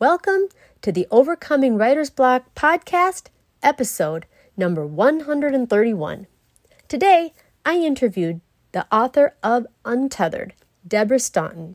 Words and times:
Welcome 0.00 0.42
to 0.82 0.92
the 0.92 1.08
Overcoming 1.10 1.76
Writer's 1.76 2.08
Block 2.08 2.54
podcast, 2.54 3.30
episode 3.64 4.26
number 4.56 4.86
131. 4.86 6.28
Today, 6.86 7.32
I 7.66 7.78
interviewed 7.78 8.40
the 8.70 8.86
author 8.94 9.34
of 9.42 9.66
Untethered, 9.84 10.54
Deborah 10.86 11.18
Staunton. 11.18 11.74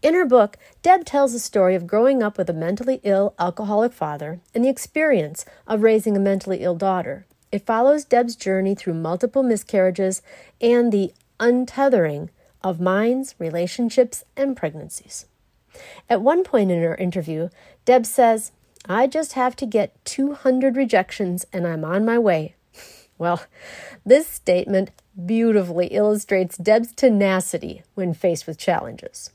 In 0.00 0.14
her 0.14 0.24
book, 0.24 0.56
Deb 0.80 1.04
tells 1.04 1.34
the 1.34 1.38
story 1.38 1.74
of 1.74 1.86
growing 1.86 2.22
up 2.22 2.38
with 2.38 2.48
a 2.48 2.54
mentally 2.54 3.00
ill 3.02 3.34
alcoholic 3.38 3.92
father 3.92 4.40
and 4.54 4.64
the 4.64 4.70
experience 4.70 5.44
of 5.66 5.82
raising 5.82 6.16
a 6.16 6.20
mentally 6.20 6.62
ill 6.62 6.74
daughter. 6.74 7.26
It 7.52 7.66
follows 7.66 8.06
Deb's 8.06 8.34
journey 8.34 8.76
through 8.76 8.94
multiple 8.94 9.42
miscarriages 9.42 10.22
and 10.58 10.90
the 10.90 11.12
untethering 11.38 12.30
of 12.64 12.80
minds, 12.80 13.34
relationships, 13.38 14.24
and 14.38 14.56
pregnancies. 14.56 15.26
At 16.08 16.22
one 16.22 16.44
point 16.44 16.70
in 16.70 16.82
her 16.82 16.94
interview, 16.94 17.48
Deb 17.84 18.06
says, 18.06 18.52
I 18.86 19.06
just 19.06 19.34
have 19.34 19.56
to 19.56 19.66
get 19.66 20.04
200 20.04 20.76
rejections 20.76 21.44
and 21.52 21.66
I'm 21.66 21.84
on 21.84 22.04
my 22.04 22.18
way. 22.18 22.54
Well, 23.18 23.42
this 24.06 24.28
statement 24.28 24.92
beautifully 25.26 25.88
illustrates 25.88 26.56
Deb's 26.56 26.92
tenacity 26.92 27.82
when 27.96 28.14
faced 28.14 28.46
with 28.46 28.58
challenges. 28.58 29.32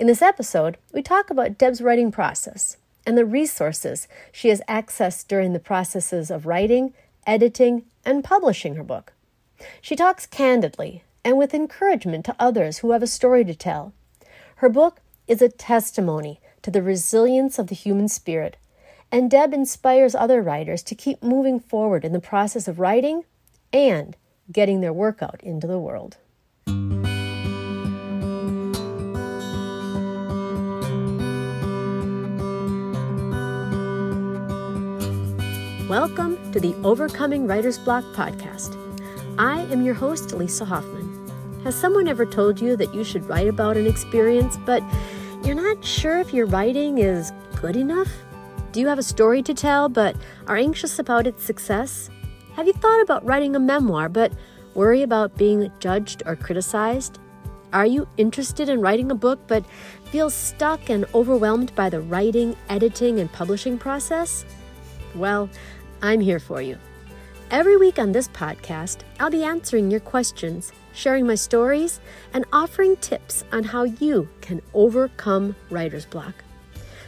In 0.00 0.08
this 0.08 0.20
episode, 0.20 0.78
we 0.92 1.00
talk 1.00 1.30
about 1.30 1.56
Deb's 1.56 1.80
writing 1.80 2.10
process 2.10 2.76
and 3.06 3.16
the 3.16 3.24
resources 3.24 4.08
she 4.32 4.48
has 4.48 4.62
accessed 4.68 5.28
during 5.28 5.52
the 5.52 5.60
processes 5.60 6.30
of 6.30 6.44
writing, 6.44 6.92
editing, 7.26 7.84
and 8.04 8.24
publishing 8.24 8.74
her 8.74 8.82
book. 8.82 9.12
She 9.80 9.96
talks 9.96 10.26
candidly 10.26 11.04
and 11.24 11.38
with 11.38 11.54
encouragement 11.54 12.24
to 12.26 12.36
others 12.38 12.78
who 12.78 12.90
have 12.92 13.02
a 13.02 13.06
story 13.06 13.44
to 13.44 13.54
tell. 13.54 13.92
Her 14.56 14.68
book 14.68 15.00
is 15.26 15.40
a 15.40 15.48
testimony 15.48 16.38
to 16.60 16.70
the 16.70 16.82
resilience 16.82 17.58
of 17.58 17.68
the 17.68 17.74
human 17.74 18.08
spirit, 18.08 18.58
and 19.10 19.30
Deb 19.30 19.54
inspires 19.54 20.14
other 20.14 20.42
writers 20.42 20.82
to 20.82 20.94
keep 20.94 21.22
moving 21.22 21.58
forward 21.58 22.04
in 22.04 22.12
the 22.12 22.20
process 22.20 22.68
of 22.68 22.78
writing 22.78 23.24
and 23.72 24.16
getting 24.52 24.82
their 24.82 24.92
work 24.92 25.22
out 25.22 25.40
into 25.42 25.66
the 25.66 25.78
world. 25.78 26.18
Welcome 35.88 36.52
to 36.52 36.60
the 36.60 36.74
Overcoming 36.84 37.46
Writer's 37.46 37.78
Block 37.78 38.04
podcast. 38.14 38.76
I 39.38 39.62
am 39.72 39.82
your 39.82 39.94
host, 39.94 40.34
Lisa 40.34 40.66
Hoffman. 40.66 41.14
Has 41.64 41.74
someone 41.74 42.08
ever 42.08 42.26
told 42.26 42.60
you 42.60 42.76
that 42.76 42.94
you 42.94 43.04
should 43.04 43.26
write 43.26 43.48
about 43.48 43.78
an 43.78 43.86
experience, 43.86 44.58
but 44.66 44.82
you're 45.44 45.54
not 45.54 45.84
sure 45.84 46.20
if 46.20 46.32
your 46.32 46.46
writing 46.46 46.98
is 46.98 47.32
good 47.60 47.76
enough? 47.76 48.08
Do 48.72 48.80
you 48.80 48.88
have 48.88 48.98
a 48.98 49.02
story 49.02 49.42
to 49.42 49.52
tell, 49.52 49.88
but 49.90 50.16
are 50.46 50.56
anxious 50.56 50.98
about 50.98 51.26
its 51.26 51.44
success? 51.44 52.08
Have 52.54 52.66
you 52.66 52.72
thought 52.72 53.02
about 53.02 53.24
writing 53.26 53.54
a 53.54 53.60
memoir, 53.60 54.08
but 54.08 54.32
worry 54.74 55.02
about 55.02 55.36
being 55.36 55.70
judged 55.80 56.22
or 56.24 56.34
criticized? 56.34 57.18
Are 57.74 57.84
you 57.84 58.08
interested 58.16 58.68
in 58.68 58.80
writing 58.80 59.10
a 59.10 59.14
book, 59.14 59.38
but 59.46 59.64
feel 60.06 60.30
stuck 60.30 60.88
and 60.88 61.04
overwhelmed 61.14 61.74
by 61.74 61.90
the 61.90 62.00
writing, 62.00 62.56
editing, 62.68 63.20
and 63.20 63.30
publishing 63.30 63.76
process? 63.76 64.46
Well, 65.14 65.50
I'm 66.00 66.20
here 66.20 66.40
for 66.40 66.62
you. 66.62 66.78
Every 67.50 67.76
week 67.76 67.98
on 67.98 68.12
this 68.12 68.28
podcast, 68.28 69.00
I'll 69.20 69.30
be 69.30 69.44
answering 69.44 69.90
your 69.90 70.00
questions 70.00 70.72
sharing 70.94 71.26
my 71.26 71.34
stories, 71.34 72.00
and 72.32 72.44
offering 72.52 72.96
tips 72.96 73.44
on 73.52 73.64
how 73.64 73.82
you 73.82 74.28
can 74.40 74.62
overcome 74.72 75.54
writer's 75.70 76.06
block. 76.06 76.44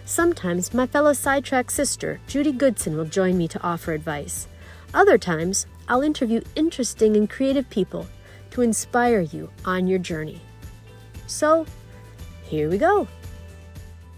Sometimes 0.04 0.74
my 0.74 0.86
fellow 0.86 1.12
sidetrack 1.12 1.70
sister, 1.70 2.20
Judy 2.26 2.52
Goodson, 2.52 2.96
will 2.96 3.06
join 3.06 3.36
me 3.38 3.48
to 3.48 3.62
offer 3.62 3.92
advice. 3.92 4.46
Other 4.94 5.18
times, 5.18 5.66
I'll 5.88 6.02
interview 6.02 6.40
interesting 6.54 7.16
and 7.16 7.28
creative 7.28 7.68
people 7.70 8.06
to 8.50 8.62
inspire 8.62 9.20
you 9.20 9.50
on 9.64 9.86
your 9.86 9.98
journey. 9.98 10.40
So, 11.26 11.66
here 12.44 12.70
we 12.70 12.78
go. 12.78 13.08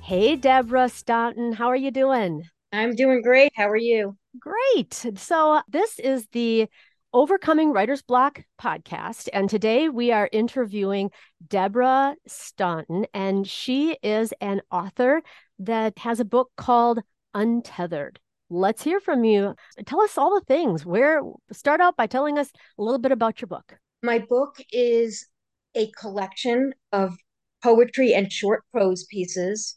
Hey, 0.02 0.36
Deborah 0.36 0.88
Staunton, 0.88 1.52
how 1.52 1.68
are 1.68 1.76
you 1.76 1.90
doing? 1.90 2.44
I'm 2.72 2.94
doing 2.94 3.22
great. 3.22 3.52
How 3.54 3.68
are 3.68 3.76
you? 3.76 4.16
Great. 4.38 5.06
So, 5.16 5.62
this 5.68 5.98
is 5.98 6.26
the 6.32 6.68
Overcoming 7.18 7.72
Writer's 7.72 8.00
Block 8.00 8.44
podcast. 8.62 9.28
And 9.32 9.50
today 9.50 9.88
we 9.88 10.12
are 10.12 10.28
interviewing 10.30 11.10
Deborah 11.44 12.14
Staunton, 12.28 13.06
and 13.12 13.44
she 13.44 13.98
is 14.04 14.32
an 14.40 14.60
author 14.70 15.22
that 15.58 15.98
has 15.98 16.20
a 16.20 16.24
book 16.24 16.52
called 16.56 17.00
Untethered. 17.34 18.20
Let's 18.50 18.84
hear 18.84 19.00
from 19.00 19.24
you. 19.24 19.56
Tell 19.84 20.00
us 20.00 20.16
all 20.16 20.32
the 20.32 20.46
things. 20.46 20.86
Where 20.86 21.20
start 21.50 21.80
out 21.80 21.96
by 21.96 22.06
telling 22.06 22.38
us 22.38 22.52
a 22.78 22.82
little 22.84 23.00
bit 23.00 23.10
about 23.10 23.40
your 23.40 23.48
book. 23.48 23.74
My 24.00 24.20
book 24.20 24.54
is 24.70 25.26
a 25.74 25.90
collection 26.00 26.72
of 26.92 27.16
poetry 27.64 28.14
and 28.14 28.30
short 28.30 28.62
prose 28.70 29.06
pieces, 29.10 29.76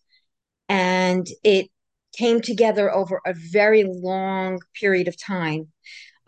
and 0.70 1.26
it 1.44 1.70
came 2.16 2.40
together 2.42 2.94
over 2.94 3.20
a 3.26 3.34
very 3.34 3.84
long 3.84 4.60
period 4.80 5.08
of 5.08 5.20
time. 5.20 5.70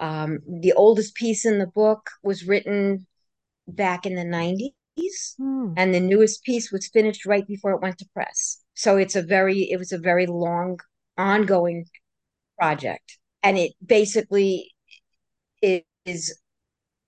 Um, 0.03 0.39
the 0.45 0.73
oldest 0.73 1.15
piece 1.15 1.45
in 1.45 1.59
the 1.59 1.67
book 1.67 2.09
was 2.23 2.45
written 2.45 3.07
back 3.69 4.05
in 4.05 4.15
the 4.15 4.25
90s, 4.25 5.35
hmm. 5.37 5.73
and 5.77 5.93
the 5.93 6.01
newest 6.01 6.43
piece 6.43 6.73
was 6.73 6.89
finished 6.89 7.25
right 7.25 7.47
before 7.47 7.71
it 7.71 7.81
went 7.81 7.97
to 7.99 8.05
press. 8.13 8.61
So 8.73 8.97
it's 8.97 9.15
a 9.15 9.21
very, 9.21 9.61
it 9.71 9.77
was 9.77 9.93
a 9.93 9.97
very 9.97 10.25
long, 10.25 10.79
ongoing 11.17 11.85
project, 12.59 13.17
and 13.43 13.57
it 13.57 13.71
basically 13.85 14.71
is 15.61 16.37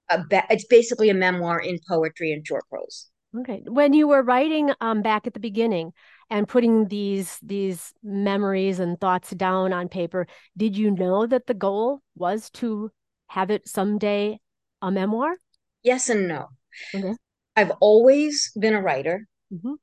a, 0.10 0.24
it's 0.50 0.66
basically 0.66 1.10
a 1.10 1.14
memoir 1.14 1.60
in 1.60 1.80
poetry 1.90 2.32
and 2.32 2.48
short 2.48 2.64
prose. 2.70 3.10
Okay. 3.38 3.62
When 3.68 3.92
you 3.92 4.08
were 4.08 4.24
writing 4.24 4.72
um, 4.80 5.02
back 5.02 5.28
at 5.28 5.34
the 5.34 5.42
beginning, 5.42 5.92
and 6.30 6.48
putting 6.48 6.88
these 6.88 7.40
these 7.42 7.94
memories 8.04 8.80
and 8.80 9.00
thoughts 9.00 9.32
down 9.32 9.72
on 9.74 9.88
paper 9.88 10.28
did 10.58 10.76
you 10.76 10.92
know 10.92 11.26
that 11.26 11.48
the 11.48 11.54
goal 11.54 12.02
was 12.16 12.50
to 12.50 12.92
have 13.28 13.50
it 13.52 13.68
someday 13.68 14.40
a 14.82 14.92
memoir? 14.92 15.36
Yes 15.84 16.10
and 16.10 16.28
no. 16.28 16.48
Okay. 16.94 17.16
i've 17.56 17.72
always 17.80 18.52
been 18.60 18.74
a 18.74 18.82
writer. 18.82 19.28
Mm-hmm. 19.54 19.74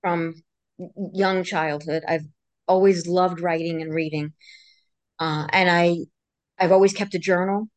from 0.00 0.34
young 1.12 1.44
childhood 1.44 2.02
i've 2.08 2.24
always 2.66 3.06
loved 3.06 3.40
writing 3.40 3.82
and 3.82 3.94
reading. 3.94 4.32
Uh, 5.18 5.46
and 5.52 5.68
i 5.70 5.96
i've 6.58 6.72
always 6.72 6.92
kept 6.92 7.14
a 7.14 7.18
journal 7.18 7.68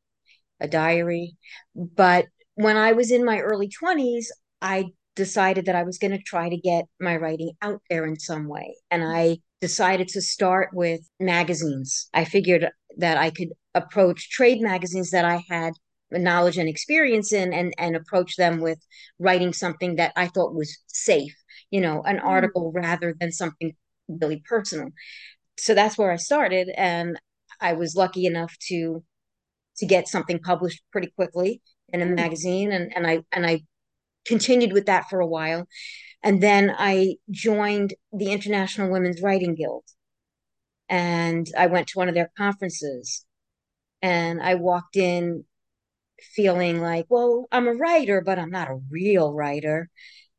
a 0.59 0.67
diary. 0.67 1.35
But 1.75 2.27
when 2.55 2.77
i 2.77 2.91
was 2.91 3.11
in 3.11 3.25
my 3.25 3.39
early 3.39 3.69
20s 3.69 4.31
i 4.61 4.85
decided 5.15 5.65
that 5.65 5.75
I 5.75 5.83
was 5.83 5.97
going 5.97 6.11
to 6.11 6.23
try 6.23 6.49
to 6.49 6.57
get 6.57 6.85
my 6.99 7.17
writing 7.17 7.51
out 7.61 7.81
there 7.89 8.05
in 8.05 8.19
some 8.19 8.47
way. 8.47 8.75
And 8.89 9.03
I 9.03 9.39
decided 9.59 10.07
to 10.09 10.21
start 10.21 10.69
with 10.73 11.01
magazines. 11.19 12.09
I 12.13 12.25
figured 12.25 12.69
that 12.97 13.17
I 13.17 13.29
could 13.29 13.49
approach 13.75 14.29
trade 14.29 14.61
magazines 14.61 15.11
that 15.11 15.25
I 15.25 15.43
had 15.49 15.73
knowledge 16.11 16.57
and 16.57 16.67
experience 16.67 17.31
in 17.31 17.53
and, 17.53 17.73
and 17.77 17.95
approach 17.95 18.35
them 18.35 18.59
with 18.59 18.79
writing 19.19 19.53
something 19.53 19.95
that 19.95 20.11
I 20.15 20.27
thought 20.27 20.53
was 20.53 20.77
safe, 20.87 21.33
you 21.69 21.79
know, 21.79 22.01
an 22.03 22.17
mm. 22.17 22.23
article 22.25 22.71
rather 22.73 23.15
than 23.19 23.31
something 23.31 23.73
really 24.07 24.43
personal. 24.47 24.89
So 25.57 25.73
that's 25.73 25.97
where 25.97 26.11
I 26.11 26.17
started. 26.17 26.69
And 26.75 27.19
I 27.61 27.73
was 27.73 27.95
lucky 27.95 28.25
enough 28.25 28.55
to 28.69 29.03
to 29.77 29.85
get 29.85 30.07
something 30.07 30.37
published 30.39 30.81
pretty 30.91 31.11
quickly 31.15 31.61
in 31.93 32.01
a 32.01 32.05
mm. 32.05 32.15
magazine 32.15 32.71
and, 32.71 32.91
and 32.95 33.07
I 33.07 33.23
and 33.31 33.45
I 33.45 33.61
continued 34.25 34.73
with 34.73 34.85
that 34.85 35.09
for 35.09 35.19
a 35.19 35.27
while. 35.27 35.67
And 36.23 36.41
then 36.41 36.73
I 36.77 37.15
joined 37.29 37.93
the 38.13 38.31
International 38.31 38.91
Women's 38.91 39.21
Writing 39.21 39.55
Guild. 39.55 39.83
And 40.87 41.47
I 41.57 41.67
went 41.67 41.87
to 41.87 41.97
one 41.97 42.09
of 42.09 42.15
their 42.15 42.31
conferences. 42.37 43.25
And 44.01 44.41
I 44.41 44.55
walked 44.55 44.95
in 44.95 45.45
feeling 46.21 46.81
like, 46.81 47.05
well, 47.09 47.47
I'm 47.51 47.67
a 47.67 47.73
writer, 47.73 48.21
but 48.21 48.37
I'm 48.37 48.51
not 48.51 48.69
a 48.69 48.79
real 48.89 49.33
writer. 49.33 49.89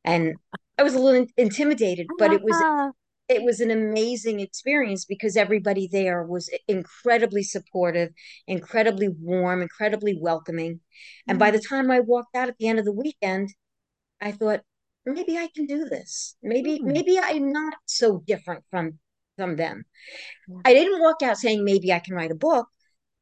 And 0.05 0.35
I 0.79 0.83
was 0.83 0.95
a 0.95 0.99
little 0.99 1.27
intimidated, 1.37 2.07
but 2.19 2.33
it 2.33 2.43
was 2.43 2.93
it 3.29 3.43
was 3.43 3.61
an 3.61 3.71
amazing 3.71 4.41
experience 4.41 5.05
because 5.05 5.37
everybody 5.37 5.89
there 5.91 6.25
was 6.25 6.51
incredibly 6.69 7.43
supportive, 7.43 8.11
incredibly 8.47 9.09
warm, 9.09 9.63
incredibly 9.63 10.19
welcoming. 10.21 10.81
And 11.27 11.39
by 11.39 11.49
mm-hmm. 11.49 11.57
the 11.57 11.63
time 11.63 11.91
I 11.91 12.01
walked 12.01 12.35
out 12.37 12.49
at 12.49 12.57
the 12.59 12.69
end 12.69 12.79
of 12.79 12.85
the 12.85 12.93
weekend, 12.93 13.51
I 14.23 14.33
thought 14.33 14.61
maybe 15.05 15.37
I 15.37 15.49
can 15.55 15.67
do 15.67 15.85
this. 15.85 16.37
Maybe 16.43 16.79
mm. 16.79 16.85
maybe 16.85 17.19
I'm 17.19 17.53
not 17.53 17.75
so 17.87 18.23
different 18.27 18.65
from 18.71 18.99
from 19.37 19.57
them. 19.57 19.85
Yeah. 20.49 20.59
I 20.65 20.75
didn't 20.75 21.01
walk 21.01 21.23
out 21.23 21.39
saying 21.39 21.65
maybe 21.65 21.93
I 21.93 21.99
can 21.99 22.15
write 22.15 22.31
a 22.31 22.37
book, 22.37 22.69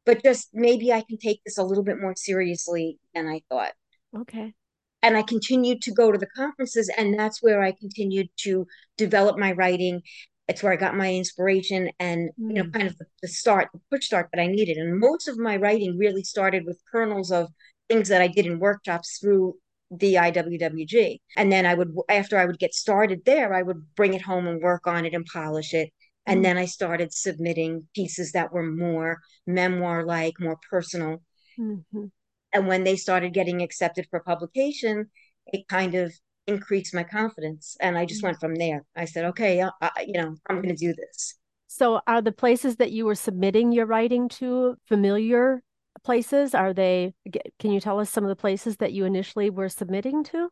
but 0.04 0.22
just 0.22 0.50
maybe 0.52 0.92
I 0.92 1.02
can 1.02 1.18
take 1.18 1.40
this 1.44 1.58
a 1.58 1.64
little 1.64 1.84
bit 1.84 2.00
more 2.00 2.14
seriously 2.16 2.98
than 3.14 3.26
I 3.26 3.42
thought. 3.48 3.72
Okay. 4.16 4.54
And 5.02 5.16
I 5.16 5.22
continued 5.22 5.80
to 5.82 5.92
go 5.92 6.12
to 6.12 6.18
the 6.18 6.26
conferences, 6.36 6.90
and 6.94 7.18
that's 7.18 7.42
where 7.42 7.62
I 7.62 7.72
continued 7.72 8.28
to 8.40 8.66
develop 8.98 9.38
my 9.38 9.52
writing, 9.52 10.02
it's 10.50 10.62
where 10.62 10.72
I 10.72 10.76
got 10.76 10.96
my 10.96 11.14
inspiration 11.14 11.90
and 11.98 12.28
mm. 12.30 12.48
you 12.48 12.54
know 12.54 12.64
mm. 12.64 12.72
kind 12.72 12.88
of 12.88 12.98
the, 12.98 13.06
the 13.22 13.28
start, 13.28 13.68
the 13.72 13.80
push 13.90 14.06
start 14.06 14.28
that 14.32 14.42
I 14.42 14.48
needed. 14.48 14.76
And 14.76 14.98
most 14.98 15.28
of 15.28 15.38
my 15.38 15.56
writing 15.56 15.96
really 15.96 16.24
started 16.24 16.66
with 16.66 16.82
kernels 16.90 17.30
of 17.32 17.48
things 17.88 18.08
that 18.08 18.20
I 18.20 18.28
did 18.28 18.46
in 18.46 18.58
workshops 18.58 19.18
through 19.18 19.54
the 19.90 20.14
IWWG. 20.14 21.18
And 21.36 21.50
then 21.50 21.66
I 21.66 21.74
would, 21.74 21.94
after 22.08 22.38
I 22.38 22.46
would 22.46 22.58
get 22.58 22.74
started 22.74 23.24
there, 23.24 23.52
I 23.52 23.62
would 23.62 23.94
bring 23.94 24.14
it 24.14 24.22
home 24.22 24.46
and 24.46 24.62
work 24.62 24.86
on 24.86 25.04
it 25.04 25.14
and 25.14 25.26
polish 25.26 25.74
it. 25.74 25.90
And 26.26 26.36
mm-hmm. 26.36 26.42
then 26.42 26.58
I 26.58 26.66
started 26.66 27.12
submitting 27.12 27.88
pieces 27.94 28.32
that 28.32 28.52
were 28.52 28.62
more 28.62 29.18
memoir 29.46 30.04
like, 30.04 30.34
more 30.38 30.58
personal. 30.70 31.22
Mm-hmm. 31.58 32.04
And 32.52 32.66
when 32.66 32.84
they 32.84 32.96
started 32.96 33.34
getting 33.34 33.62
accepted 33.62 34.06
for 34.10 34.20
publication, 34.20 35.10
it 35.46 35.68
kind 35.68 35.94
of 35.94 36.12
increased 36.46 36.94
my 36.94 37.04
confidence. 37.04 37.76
And 37.80 37.96
I 37.96 38.04
just 38.04 38.20
mm-hmm. 38.20 38.28
went 38.28 38.40
from 38.40 38.54
there. 38.54 38.84
I 38.96 39.04
said, 39.06 39.24
okay, 39.26 39.62
I, 39.62 39.70
I, 39.80 39.90
you 40.06 40.20
know, 40.20 40.36
I'm 40.48 40.56
going 40.56 40.74
to 40.74 40.86
do 40.86 40.94
this. 40.94 41.36
So, 41.72 42.00
are 42.08 42.20
the 42.20 42.32
places 42.32 42.76
that 42.76 42.90
you 42.90 43.06
were 43.06 43.14
submitting 43.14 43.70
your 43.70 43.86
writing 43.86 44.28
to 44.30 44.76
familiar 44.86 45.62
places? 46.02 46.54
Are 46.54 46.72
they, 46.72 47.14
can 47.58 47.72
you 47.72 47.80
tell 47.80 48.00
us 48.00 48.10
some 48.10 48.24
of 48.24 48.28
the 48.28 48.36
places 48.36 48.76
that 48.78 48.92
you 48.92 49.04
initially 49.04 49.50
were 49.50 49.68
submitting 49.68 50.24
to? 50.24 50.48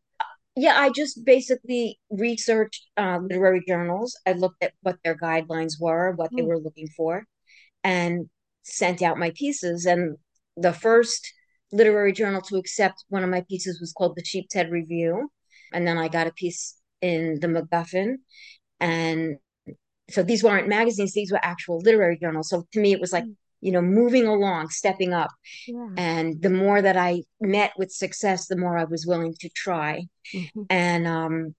Yeah, 0.57 0.75
I 0.77 0.91
just 0.91 1.25
basically 1.25 2.01
researched 2.11 2.87
uh, 2.97 3.19
literary 3.23 3.63
journals. 3.67 4.19
I 4.27 4.33
looked 4.33 4.63
at 4.63 4.73
what 4.83 4.97
their 5.05 5.17
guidelines 5.17 5.75
were, 5.81 6.13
what 6.13 6.33
mm. 6.33 6.37
they 6.37 6.43
hmm. 6.43 6.49
were 6.49 6.59
looking 6.59 6.89
for, 6.97 7.25
and 7.85 8.29
sent 8.65 9.01
out 9.03 9.19
my 9.19 9.31
pieces. 9.37 9.87
And 9.87 10.17
the 10.57 10.73
first 10.73 11.33
literary 11.71 12.13
journal 12.13 12.43
to 12.43 12.57
accept 12.57 13.05
one 13.09 13.23
of 13.23 13.31
my 13.31 13.45
pieces 13.49 13.81
was 13.81 13.93
called 13.93 14.17
the 14.17 14.25
Sheepshead 14.25 14.71
Review. 14.71 15.31
And 15.73 15.87
then 15.87 15.97
I 15.97 16.09
got 16.09 16.27
a 16.27 16.33
piece 16.33 16.75
in 17.01 17.39
the 17.41 17.47
MacGuffin. 17.47 18.17
And 18.81 19.37
so 20.11 20.23
these 20.23 20.43
weren't 20.43 20.69
magazines, 20.69 21.13
these 21.13 21.31
were 21.31 21.41
actual 21.41 21.79
literary 21.79 22.19
journals. 22.19 22.49
So 22.49 22.67
to 22.73 22.81
me, 22.81 22.93
it 22.93 23.01
was 23.01 23.13
like, 23.13 23.25
mm 23.25 23.35
you 23.61 23.73
know, 23.73 23.83
moving 23.83 24.27
along, 24.27 24.69
stepping 24.71 25.13
up. 25.13 25.31
Yeah. 25.67 25.89
And 25.97 26.41
the 26.41 26.51
more 26.51 26.81
that 26.81 26.97
I 26.97 27.23
met 27.41 27.73
with 27.77 27.91
success, 27.91 28.47
the 28.47 28.57
more 28.57 28.79
I 28.79 28.85
was 28.85 29.07
willing 29.07 29.35
to 29.41 29.49
try. 29.51 30.05
Mm-hmm. 30.35 30.63
And 30.71 31.07
um, 31.07 31.55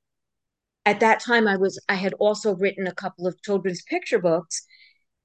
at 0.86 1.02
that 1.02 1.20
time, 1.20 1.48
I 1.48 1.58
was 1.58 1.80
I 1.90 1.96
had 1.96 2.14
also 2.14 2.56
written 2.56 2.88
a 2.88 2.96
couple 2.96 3.28
of 3.28 3.42
children's 3.42 3.82
picture 3.84 4.20
books, 4.20 4.66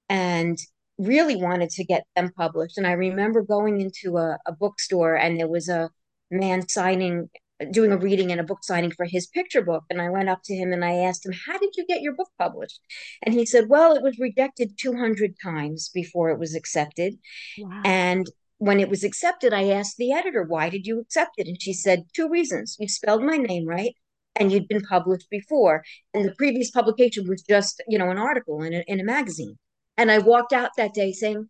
and 0.09 0.59
really 0.99 1.37
wanted 1.37 1.71
to 1.71 1.85
get 1.85 2.05
them 2.15 2.31
published. 2.37 2.79
And 2.79 2.87
I 2.87 2.93
remember 2.93 3.43
going 3.43 3.81
into 3.81 4.17
a, 4.17 4.39
a 4.47 4.53
bookstore, 4.53 5.15
and 5.15 5.39
there 5.39 5.49
was 5.49 5.69
a 5.69 5.91
man 6.31 6.69
signing 6.69 7.31
doing 7.71 7.93
a 7.93 7.97
reading 7.97 8.33
and 8.33 8.41
a 8.41 8.45
book 8.45 8.65
signing 8.65 8.91
for 8.91 9.07
his 9.07 9.27
picture 9.27 9.63
book. 9.63 9.85
And 9.91 10.01
I 10.01 10.11
went 10.11 10.29
up 10.29 10.41
to 10.45 10.55
him 10.55 10.73
and 10.73 10.85
I 10.85 10.95
asked 10.95 11.25
him, 11.25 11.33
How 11.47 11.59
did 11.59 11.71
you 11.77 11.87
get 11.87 12.03
your 12.03 12.15
book 12.15 12.31
published? 12.39 12.81
And 13.23 13.35
he 13.35 13.47
said, 13.47 13.69
Well, 13.69 13.95
it 13.95 14.03
was 14.03 14.19
rejected 14.19 14.79
200 14.79 15.35
times 15.43 15.91
before 15.93 16.31
it 16.31 16.39
was 16.39 16.55
accepted. 16.55 17.15
Wow. 17.59 17.83
And 17.85 18.27
when 18.59 18.81
it 18.81 18.89
was 18.89 19.05
accepted, 19.05 19.53
I 19.53 19.69
asked 19.69 19.97
the 19.97 20.13
editor, 20.13 20.43
Why 20.43 20.69
did 20.69 20.87
you 20.87 21.01
accept 21.01 21.33
it? 21.39 21.47
And 21.47 21.61
she 21.61 21.73
said, 21.73 22.05
Two 22.15 22.29
reasons. 22.29 22.77
You 22.79 22.89
spelled 22.89 23.23
my 23.23 23.37
name 23.37 23.67
right. 23.67 23.95
And 24.37 24.51
you'd 24.51 24.67
been 24.67 24.83
published 24.83 25.31
before. 25.31 25.85
And 26.13 26.25
the 26.25 26.35
previous 26.35 26.71
publication 26.73 27.29
was 27.29 27.43
just, 27.43 27.81
you 27.87 27.99
know, 27.99 28.11
an 28.11 28.19
article 28.19 28.63
in 28.63 28.75
a, 28.75 28.83
in 28.89 28.99
a 28.99 29.05
magazine. 29.05 29.57
And 29.97 30.11
I 30.11 30.19
walked 30.19 30.53
out 30.53 30.71
that 30.77 30.93
day 30.93 31.13
saying, 31.13 31.49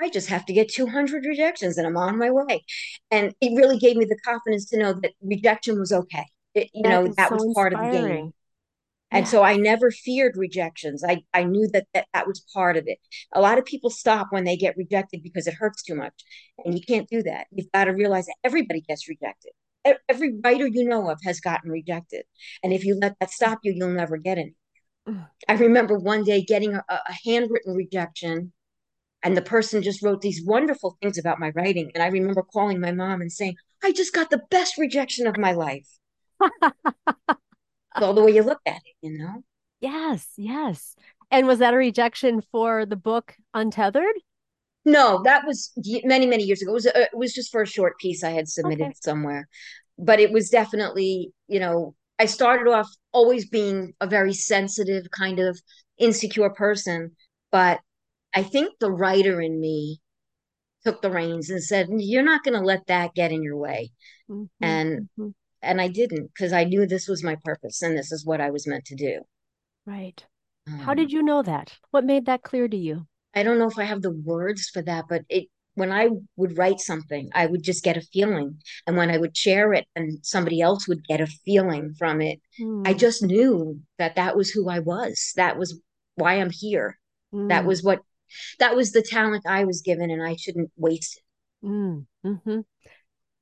I 0.00 0.08
just 0.08 0.28
have 0.28 0.46
to 0.46 0.52
get 0.52 0.70
200 0.70 1.24
rejections 1.26 1.78
and 1.78 1.86
I'm 1.86 1.96
on 1.96 2.18
my 2.18 2.30
way. 2.30 2.64
And 3.10 3.34
it 3.40 3.56
really 3.56 3.78
gave 3.78 3.96
me 3.96 4.04
the 4.04 4.18
confidence 4.24 4.66
to 4.70 4.78
know 4.78 4.94
that 4.94 5.12
rejection 5.22 5.78
was 5.78 5.92
okay. 5.92 6.26
It, 6.54 6.70
you 6.74 6.82
that 6.82 6.88
know, 6.88 7.14
that 7.16 7.28
so 7.28 7.34
was 7.36 7.54
part 7.54 7.72
inspiring. 7.72 7.94
of 7.94 8.02
the 8.02 8.08
game. 8.08 8.32
And 9.12 9.26
yeah. 9.26 9.30
so 9.30 9.42
I 9.42 9.56
never 9.56 9.90
feared 9.90 10.36
rejections. 10.36 11.02
I, 11.04 11.22
I 11.34 11.44
knew 11.44 11.68
that, 11.72 11.86
that 11.94 12.06
that 12.14 12.26
was 12.26 12.44
part 12.54 12.76
of 12.76 12.84
it. 12.86 12.98
A 13.34 13.40
lot 13.40 13.58
of 13.58 13.64
people 13.64 13.90
stop 13.90 14.28
when 14.30 14.44
they 14.44 14.56
get 14.56 14.76
rejected 14.76 15.22
because 15.22 15.46
it 15.46 15.54
hurts 15.54 15.82
too 15.82 15.96
much. 15.96 16.14
And 16.64 16.74
you 16.74 16.80
can't 16.86 17.08
do 17.08 17.22
that. 17.24 17.46
You've 17.50 17.72
got 17.72 17.84
to 17.84 17.90
realize 17.90 18.26
that 18.26 18.36
everybody 18.44 18.82
gets 18.82 19.08
rejected. 19.08 19.52
Every 20.08 20.38
writer 20.44 20.66
you 20.66 20.84
know 20.84 21.10
of 21.10 21.18
has 21.24 21.40
gotten 21.40 21.70
rejected. 21.70 22.22
And 22.62 22.72
if 22.72 22.84
you 22.84 22.98
let 23.00 23.16
that 23.18 23.30
stop 23.30 23.60
you, 23.62 23.72
you'll 23.74 23.88
never 23.88 24.16
get 24.16 24.38
any. 24.38 24.54
I 25.48 25.54
remember 25.54 25.98
one 25.98 26.22
day 26.22 26.42
getting 26.42 26.74
a, 26.74 26.84
a 26.88 27.14
handwritten 27.24 27.74
rejection 27.74 28.52
and 29.22 29.36
the 29.36 29.42
person 29.42 29.82
just 29.82 30.02
wrote 30.02 30.20
these 30.20 30.42
wonderful 30.44 30.96
things 31.00 31.18
about 31.18 31.38
my 31.38 31.50
writing. 31.50 31.90
And 31.94 32.02
I 32.02 32.08
remember 32.08 32.42
calling 32.42 32.80
my 32.80 32.92
mom 32.92 33.20
and 33.20 33.30
saying, 33.30 33.56
I 33.82 33.92
just 33.92 34.14
got 34.14 34.30
the 34.30 34.42
best 34.50 34.78
rejection 34.78 35.26
of 35.26 35.36
my 35.36 35.52
life. 35.52 35.86
well, 38.00 38.14
the 38.14 38.22
way 38.22 38.32
you 38.32 38.42
look 38.42 38.60
at 38.66 38.76
it, 38.76 38.94
you 39.02 39.18
know? 39.18 39.42
Yes, 39.80 40.26
yes. 40.36 40.94
And 41.30 41.46
was 41.46 41.58
that 41.58 41.74
a 41.74 41.76
rejection 41.76 42.42
for 42.52 42.86
the 42.86 42.96
book 42.96 43.36
Untethered? 43.54 44.16
No, 44.84 45.22
that 45.24 45.46
was 45.46 45.72
many, 46.04 46.26
many 46.26 46.44
years 46.44 46.62
ago. 46.62 46.70
It 46.70 46.74
was, 46.74 46.86
it 46.86 47.10
was 47.12 47.34
just 47.34 47.52
for 47.52 47.62
a 47.62 47.66
short 47.66 47.98
piece 47.98 48.24
I 48.24 48.30
had 48.30 48.48
submitted 48.48 48.84
okay. 48.84 48.94
somewhere. 49.02 49.48
But 49.98 50.20
it 50.20 50.32
was 50.32 50.48
definitely, 50.48 51.32
you 51.46 51.60
know, 51.60 51.94
I 52.18 52.24
started 52.26 52.70
off 52.70 52.88
always 53.12 53.48
being 53.48 53.92
a 54.00 54.06
very 54.06 54.32
sensitive, 54.32 55.10
kind 55.10 55.38
of 55.38 55.60
insecure 55.98 56.50
person. 56.50 57.12
But 57.52 57.80
I 58.34 58.42
think 58.42 58.78
the 58.78 58.90
writer 58.90 59.40
in 59.40 59.60
me 59.60 60.00
took 60.84 61.02
the 61.02 61.10
reins 61.10 61.50
and 61.50 61.62
said, 61.62 61.88
"You're 61.90 62.22
not 62.22 62.44
going 62.44 62.58
to 62.58 62.64
let 62.64 62.86
that 62.86 63.14
get 63.14 63.32
in 63.32 63.42
your 63.42 63.56
way," 63.56 63.90
mm-hmm. 64.30 64.44
and 64.60 65.08
mm-hmm. 65.18 65.28
and 65.62 65.80
I 65.80 65.88
didn't 65.88 66.30
because 66.34 66.52
I 66.52 66.64
knew 66.64 66.86
this 66.86 67.08
was 67.08 67.24
my 67.24 67.36
purpose 67.44 67.82
and 67.82 67.96
this 67.96 68.12
is 68.12 68.24
what 68.24 68.40
I 68.40 68.50
was 68.50 68.66
meant 68.66 68.84
to 68.86 68.94
do. 68.94 69.20
Right. 69.86 70.24
Um, 70.66 70.78
How 70.78 70.94
did 70.94 71.10
you 71.10 71.22
know 71.22 71.42
that? 71.42 71.76
What 71.90 72.04
made 72.04 72.26
that 72.26 72.42
clear 72.42 72.68
to 72.68 72.76
you? 72.76 73.06
I 73.34 73.42
don't 73.42 73.58
know 73.58 73.68
if 73.68 73.78
I 73.78 73.84
have 73.84 74.02
the 74.02 74.10
words 74.10 74.68
for 74.68 74.82
that, 74.82 75.04
but 75.08 75.22
it 75.28 75.48
when 75.74 75.92
I 75.92 76.08
would 76.36 76.58
write 76.58 76.80
something, 76.80 77.30
I 77.34 77.46
would 77.46 77.62
just 77.62 77.84
get 77.84 77.96
a 77.96 78.02
feeling. 78.02 78.60
And 78.86 78.96
when 78.96 79.10
I 79.10 79.18
would 79.18 79.36
share 79.36 79.72
it 79.72 79.86
and 79.94 80.18
somebody 80.22 80.60
else 80.60 80.88
would 80.88 81.06
get 81.06 81.20
a 81.20 81.26
feeling 81.26 81.94
from 81.94 82.20
it, 82.20 82.40
mm. 82.60 82.86
I 82.86 82.92
just 82.92 83.22
knew 83.22 83.80
that 83.98 84.16
that 84.16 84.36
was 84.36 84.50
who 84.50 84.68
I 84.68 84.80
was. 84.80 85.32
That 85.36 85.56
was 85.56 85.80
why 86.16 86.34
I'm 86.34 86.50
here. 86.50 86.98
Mm. 87.32 87.48
That 87.48 87.64
was 87.64 87.82
what 87.82 88.00
that 88.58 88.76
was 88.76 88.92
the 88.92 89.02
talent 89.02 89.44
I 89.46 89.64
was 89.64 89.82
given, 89.82 90.10
and 90.10 90.22
I 90.22 90.36
shouldn't 90.36 90.70
waste 90.76 91.18
it. 91.18 91.66
Mm, 91.66 92.06
hmm 92.24 92.60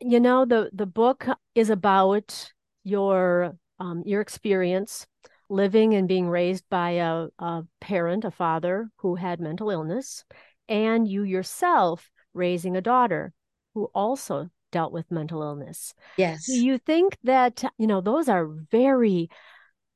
You 0.00 0.20
know 0.20 0.44
the 0.44 0.70
the 0.72 0.86
book 0.86 1.26
is 1.54 1.70
about 1.70 2.52
your 2.84 3.56
um, 3.80 4.02
your 4.06 4.20
experience 4.20 5.06
living 5.50 5.94
and 5.94 6.08
being 6.08 6.28
raised 6.28 6.68
by 6.70 6.92
a, 6.92 7.28
a 7.38 7.64
parent, 7.80 8.24
a 8.24 8.30
father 8.30 8.90
who 8.98 9.16
had 9.16 9.40
mental 9.40 9.70
illness, 9.70 10.24
and 10.68 11.08
you 11.08 11.22
yourself 11.24 12.10
raising 12.34 12.76
a 12.76 12.80
daughter 12.82 13.32
who 13.74 13.86
also 13.94 14.50
dealt 14.72 14.92
with 14.92 15.10
mental 15.10 15.42
illness. 15.42 15.94
Yes. 16.16 16.46
Do 16.46 16.54
you 16.54 16.78
think 16.78 17.16
that, 17.24 17.64
you 17.78 17.86
know, 17.86 18.00
those 18.00 18.28
are 18.28 18.46
very 18.46 19.30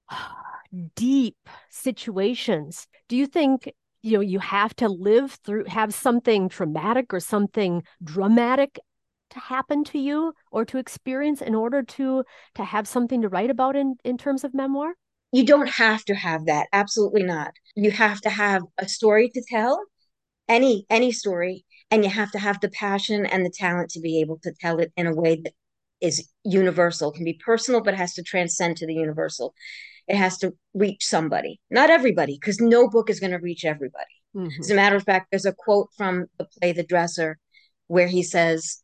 deep 0.97 1.37
situations? 1.71 2.87
Do 3.09 3.17
you 3.17 3.27
think 3.27 3.73
you 4.03 4.13
know 4.13 4.21
you 4.21 4.39
have 4.41 4.75
to 4.77 4.89
live 4.89 5.39
through 5.45 5.65
have 5.67 5.95
something 5.95 6.49
traumatic 6.49 7.15
or 7.15 7.21
something 7.21 7.83
dramatic 8.03 8.79
to 9.31 9.39
happen 9.39 9.83
to 9.85 9.99
you 9.99 10.35
or 10.51 10.65
to 10.65 10.79
experience 10.79 11.41
in 11.41 11.55
order 11.55 11.83
to 11.83 12.25
to 12.55 12.65
have 12.65 12.87
something 12.87 13.23
to 13.23 13.29
write 13.29 13.51
about 13.51 13.77
in 13.77 13.97
in 14.05 14.19
terms 14.19 14.45
of 14.45 14.53
memoir? 14.55 14.93
You 15.31 15.47
don't 15.47 15.69
have 15.69 16.05
to 16.07 16.15
have 16.15 16.47
that 16.47 16.67
absolutely 16.73 17.23
not. 17.23 17.53
You 17.75 17.91
have 17.91 18.21
to 18.23 18.31
have 18.31 18.63
a 18.79 18.89
story 18.89 19.31
to 19.31 19.43
tell 19.49 19.83
any 20.49 20.85
any 20.91 21.13
story 21.13 21.65
and 21.91 22.05
you 22.05 22.11
have 22.11 22.31
to 22.33 22.39
have 22.39 22.61
the 22.61 22.71
passion 22.71 23.25
and 23.27 23.45
the 23.45 23.51
talent 23.51 23.91
to 23.91 24.01
be 24.01 24.21
able 24.21 24.39
to 24.43 24.53
tell 24.61 24.81
it 24.81 24.93
in 24.97 25.07
a 25.07 25.15
way 25.15 25.41
that 25.43 25.53
is 26.01 26.29
universal 26.45 27.13
can 27.13 27.25
be 27.25 27.41
personal 27.45 27.81
but 27.81 27.95
has 27.95 28.15
to 28.15 28.23
transcend 28.23 28.77
to 28.77 28.87
the 28.87 28.95
universal 28.95 29.55
it 30.09 30.17
has 30.17 30.39
to 30.39 30.55
reach 30.75 31.05
somebody, 31.05 31.61
not 31.71 31.91
everybody, 31.91 32.39
because 32.41 32.61
no 32.61 32.89
book 32.89 33.11
is 33.11 33.21
going 33.21 33.33
to 33.33 33.39
reach 33.39 33.65
everybody. 33.65 34.05
Mm-hmm. 34.37 34.61
As 34.61 34.71
a 34.71 34.75
matter 34.75 34.97
of 34.97 35.05
fact, 35.05 35.29
there's 35.31 35.47
a 35.47 35.53
quote 35.53 35.89
from 35.97 36.27
the 36.39 36.47
play 36.59 36.73
The 36.73 36.83
Dresser 36.83 37.39
where 37.87 38.07
he 38.07 38.23
says, 38.23 38.83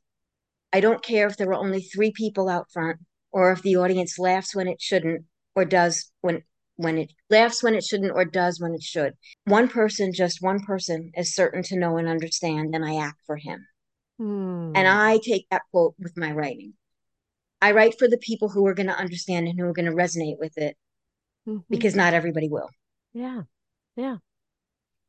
I 0.73 0.81
don't 0.81 1.03
care 1.03 1.27
if 1.27 1.37
there 1.37 1.49
are 1.49 1.55
only 1.55 1.81
three 1.81 2.13
people 2.13 2.49
out 2.49 2.71
front 2.73 2.99
or 3.33 3.53
if 3.53 3.63
the 3.63 3.77
audience 3.77 4.19
laughs 4.19 4.55
when 4.55 4.69
it 4.69 4.81
shouldn't 4.81 5.25
or 5.55 5.65
does 5.65 6.11
when 6.21 6.43
when 6.77 6.99
it 6.99 7.13
laughs 7.29 7.63
when 7.63 7.75
it 7.75 7.83
shouldn't 7.83 8.13
or 8.13 8.25
does 8.25 8.61
when 8.61 8.73
it 8.73 8.83
should. 8.83 9.15
One 9.45 9.67
person, 9.69 10.13
just 10.13 10.41
one 10.41 10.61
person, 10.61 11.11
is 11.17 11.35
certain 11.35 11.63
to 11.65 11.77
know 11.77 11.97
and 11.97 12.07
understand, 12.07 12.75
and 12.75 12.85
I 12.85 12.97
act 12.97 13.19
for 13.27 13.37
him. 13.37 13.67
Mm. 14.21 14.73
And 14.77 14.87
I 14.87 15.19
take 15.19 15.47
that 15.51 15.63
quote 15.73 15.95
with 15.99 16.17
my 16.17 16.31
writing. 16.31 16.75
I 17.61 17.73
write 17.73 17.99
for 17.99 18.07
the 18.07 18.19
people 18.19 18.49
who 18.49 18.65
are 18.67 18.75
going 18.75 18.87
to 18.87 18.97
understand 18.97 19.49
and 19.49 19.59
who 19.59 19.67
are 19.67 19.73
going 19.73 19.91
to 19.91 19.97
resonate 19.97 20.39
with 20.39 20.57
it 20.57 20.77
mm-hmm. 21.49 21.61
because 21.71 21.97
not 21.97 22.15
everybody 22.15 22.49
will. 22.49 22.69
Yeah. 23.13 23.43
Yeah. 23.97 24.17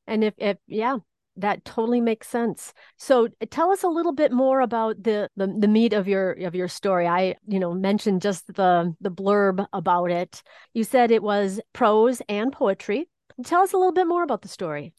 And 0.07 0.23
if, 0.23 0.33
if, 0.37 0.57
yeah, 0.65 0.97
that 1.35 1.63
totally 1.63 2.01
makes 2.01 2.27
sense. 2.27 2.73
So 2.97 3.29
tell 3.49 3.71
us 3.71 3.83
a 3.83 3.87
little 3.87 4.11
bit 4.11 4.31
more 4.31 4.61
about 4.61 5.03
the, 5.03 5.29
the 5.35 5.47
the 5.47 5.67
meat 5.67 5.93
of 5.93 6.07
your 6.07 6.31
of 6.31 6.55
your 6.55 6.67
story. 6.67 7.07
I, 7.07 7.35
you 7.47 7.59
know, 7.59 7.73
mentioned 7.73 8.21
just 8.21 8.47
the 8.47 8.95
the 8.99 9.11
blurb 9.11 9.65
about 9.71 10.11
it. 10.11 10.43
You 10.73 10.83
said 10.83 11.11
it 11.11 11.23
was 11.23 11.61
prose 11.73 12.21
and 12.27 12.51
poetry. 12.51 13.07
Tell 13.45 13.61
us 13.61 13.73
a 13.73 13.77
little 13.77 13.93
bit 13.93 14.07
more 14.07 14.23
about 14.23 14.41
the 14.41 14.47
story. 14.47 14.93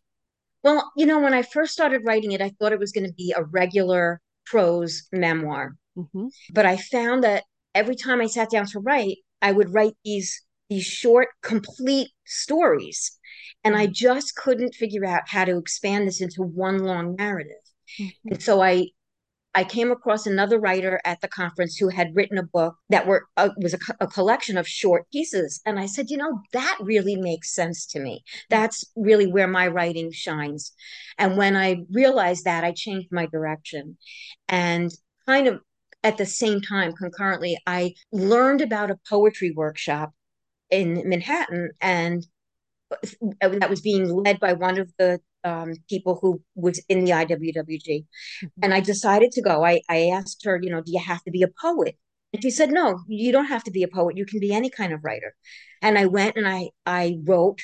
Well, 0.63 0.91
you 0.97 1.07
know, 1.07 1.21
when 1.21 1.35
I 1.35 1.43
first 1.43 1.73
started 1.73 2.03
writing 2.05 2.33
it, 2.33 2.41
I 2.41 2.51
thought 2.51 2.73
it 2.73 2.79
was 2.79 2.93
going 2.93 3.07
to 3.07 3.15
be 3.15 3.35
a 3.37 3.45
regular 3.45 4.21
prose 4.47 5.09
memoir. 5.13 5.77
Mm-hmm. 5.97 6.29
But 6.53 6.67
I 6.67 6.77
found 6.77 7.25
that 7.25 7.45
every 7.75 7.97
time 7.97 8.21
I 8.21 8.27
sat 8.27 8.51
down 8.51 8.67
to 8.67 8.81
write, 8.81 9.19
I 9.43 9.53
would 9.53 9.73
write 9.73 9.95
these 10.05 10.43
these 10.71 10.85
short, 10.85 11.29
complete 11.43 12.09
stories. 12.25 13.19
And 13.65 13.77
I 13.77 13.85
mm-hmm. 13.85 13.93
just 13.93 14.37
couldn't 14.37 14.75
figure 14.75 15.05
out 15.05 15.29
how 15.29 15.45
to 15.45 15.59
expand 15.59 16.09
this 16.09 16.23
into 16.23 16.43
one 16.43 16.79
long 16.79 17.17
narrative. 17.17 17.53
Mm-hmm. 18.01 18.29
And 18.31 18.43
so 18.43 18.63
I 18.63 18.89
I 19.53 19.65
came 19.65 19.91
across 19.91 20.27
another 20.27 20.61
writer 20.61 21.01
at 21.05 21.21
the 21.21 21.29
conference 21.29 21.77
who 21.77 21.89
had 21.89 22.15
written 22.15 22.39
a 22.39 22.45
book 22.45 22.77
that 22.89 23.09
were 23.09 23.27
uh, 23.37 23.49
was 23.57 23.75
a, 23.75 23.79
a, 23.99 24.07
collection 24.07 24.57
of 24.57 24.69
short 24.69 25.11
pieces, 25.11 25.61
and 25.67 25.79
I 25.81 25.87
said, 25.87 26.09
you 26.09 26.17
know, 26.17 26.41
that 26.53 26.79
really 26.81 27.17
makes 27.17 27.53
sense 27.53 27.85
to 27.87 28.01
me. 28.01 28.23
That's 28.49 28.85
really 28.95 29.27
where 29.27 29.49
my 29.49 29.67
writing 29.67 30.13
shines. 30.13 30.73
And 31.19 31.37
when 31.37 31.57
I 31.57 31.85
realized 31.91 32.45
that, 32.45 32.63
I 32.63 32.71
changed 32.71 33.09
my 33.11 33.27
direction, 33.27 33.97
and 34.49 34.93
kind 35.27 35.49
of 35.49 35.61
at 36.05 36.17
the 36.17 36.27
same 36.27 36.61
time, 36.61 36.93
concurrently, 36.93 37.59
I 37.67 37.95
learned 38.13 38.61
about 38.61 38.91
a 38.91 39.01
poetry 39.09 39.51
workshop 39.51 40.13
in 40.71 41.09
Manhattan, 41.09 41.71
and 41.81 42.27
uh, 42.93 43.49
that 43.49 43.71
was 43.71 43.81
being 43.81 44.09
led 44.13 44.41
by 44.41 44.53
one 44.53 44.79
of 44.79 44.93
the 44.99 45.21
um, 45.45 45.75
people 45.89 46.19
who 46.21 46.43
was 46.55 46.83
in 46.89 47.05
the 47.05 47.13
IWWG. 47.13 47.87
Mm-hmm. 47.87 48.47
And 48.63 48.75
I 48.75 48.81
decided 48.81 49.33
to 49.33 49.43
go. 49.43 49.65
I, 49.65 49.81
I 49.89 50.09
asked 50.09 50.45
her, 50.45 50.59
you 50.61 50.71
know, 50.71 50.83
do 50.83 50.93
you 50.93 51.01
have 51.01 51.23
to 51.25 51.31
be 51.31 51.43
a 51.43 51.49
poet? 51.61 51.97
And 52.33 52.43
she 52.43 52.51
said, 52.51 52.71
no, 52.71 53.01
you 53.09 53.33
don't 53.33 53.47
have 53.47 53.65
to 53.65 53.71
be 53.71 53.83
a 53.83 53.89
poet. 53.89 54.17
You 54.17 54.27
can 54.27 54.41
be 54.41 54.53
any 54.53 54.71
kind 54.71 54.93
of 54.93 55.01
writer. 55.03 55.35
And 55.83 55.99
I 55.99 56.07
went 56.07 56.37
and 56.37 56.47
I, 56.47 56.71
I 56.87 57.19
wrote 57.25 57.61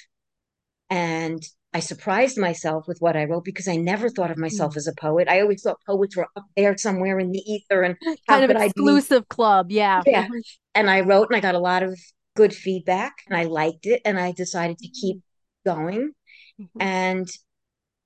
and 0.91 1.43
I 1.73 1.81
surprised 1.81 2.39
myself 2.39 2.89
with 2.89 2.99
what 3.01 3.17
I 3.17 3.25
wrote 3.25 3.45
because 3.45 3.69
I 3.69 3.77
never 3.77 4.09
thought 4.09 4.31
of 4.31 4.39
myself 4.39 4.73
mm-hmm. 4.73 4.79
as 4.79 4.87
a 4.89 4.95
poet. 4.95 5.29
I 5.29 5.41
always 5.41 5.63
thought 5.63 5.77
poets 5.87 6.17
were 6.17 6.27
up 6.35 6.45
there 6.57 6.77
somewhere 6.79 7.19
in 7.19 7.33
the 7.33 7.39
ether 7.41 7.83
and 7.83 7.97
kind 8.29 8.45
of 8.45 8.51
exclusive 8.51 9.29
club. 9.29 9.71
Yeah. 9.71 10.03
Yeah. 10.07 10.29
And 10.75 10.91
I 10.91 11.03
wrote 11.03 11.29
and 11.29 11.37
I 11.37 11.41
got 11.41 11.55
a 11.55 11.61
lot 11.61 11.83
of 11.83 11.99
good 12.37 12.55
feedback 12.55 13.15
and 13.27 13.37
I 13.37 13.45
liked 13.45 13.87
it 13.87 14.03
and 14.05 14.19
I 14.19 14.33
decided 14.33 14.79
to 14.79 14.89
keep 14.89 15.23
going. 15.65 16.13
Mm-hmm. 16.61 16.83
And 16.83 17.29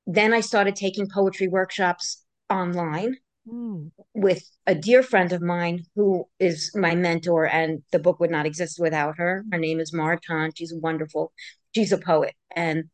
then 0.07 0.33
I 0.33 0.41
started 0.41 0.77
taking 0.77 1.09
poetry 1.09 1.49
workshops 1.49 2.25
online 2.49 3.17
mm. 3.47 3.91
with 4.15 4.43
a 4.67 4.75
dear 4.75 5.03
friend 5.03 5.33
of 5.33 5.43
mine 5.43 5.85
who 5.95 6.27
is 6.39 6.73
my 6.75 6.95
mentor, 6.95 7.47
and 7.47 7.83
the 7.93 7.99
book 7.99 8.19
would 8.19 8.31
not 8.31 8.47
exist 8.47 8.79
without 8.81 9.19
her. 9.19 9.45
Her 9.53 9.59
name 9.59 9.79
is 9.79 9.93
Martin. 9.93 10.51
She's 10.57 10.75
wonderful. 10.75 11.33
She's 11.75 11.93
a 11.93 11.99
poet, 11.99 12.35
and 12.57 12.85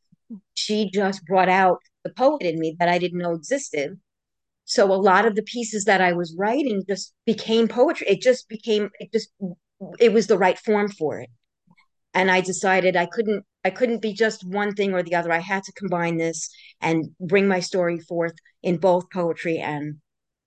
she 0.55 0.91
just 0.93 1.25
brought 1.25 1.49
out 1.49 1.79
the 2.05 2.13
poet 2.13 2.43
in 2.43 2.59
me 2.59 2.77
that 2.79 2.89
I 2.89 2.99
didn't 2.99 3.21
know 3.21 3.33
existed. 3.33 3.99
So 4.65 4.93
a 4.93 4.95
lot 4.95 5.27
of 5.27 5.37
the 5.37 5.43
pieces 5.43 5.85
that 5.85 6.01
I 6.01 6.13
was 6.13 6.35
writing 6.37 6.83
just 6.89 7.15
became 7.25 7.69
poetry. 7.69 8.09
It 8.09 8.21
just 8.21 8.49
became, 8.49 8.91
it 8.99 9.13
just, 9.13 9.31
it 9.99 10.13
was 10.13 10.27
the 10.27 10.39
right 10.39 10.59
form 10.59 10.91
for 10.91 11.21
it. 11.21 11.31
And 12.15 12.31
I 12.31 12.41
decided 12.41 12.97
I 12.97 13.07
couldn't 13.07 13.45
I 13.65 13.71
couldn't 13.71 14.01
be 14.01 14.13
just 14.13 14.47
one 14.47 14.75
thing 14.75 14.95
or 14.95 15.03
the 15.03 15.15
other. 15.15 15.33
I 15.33 15.41
had 15.41 15.65
to 15.65 15.73
combine 15.73 16.17
this 16.17 16.49
and 16.81 17.07
bring 17.21 17.49
my 17.49 17.61
story 17.61 17.99
forth 17.99 18.35
in 18.63 18.77
both 18.77 19.11
poetry 19.13 19.59
and 19.59 19.97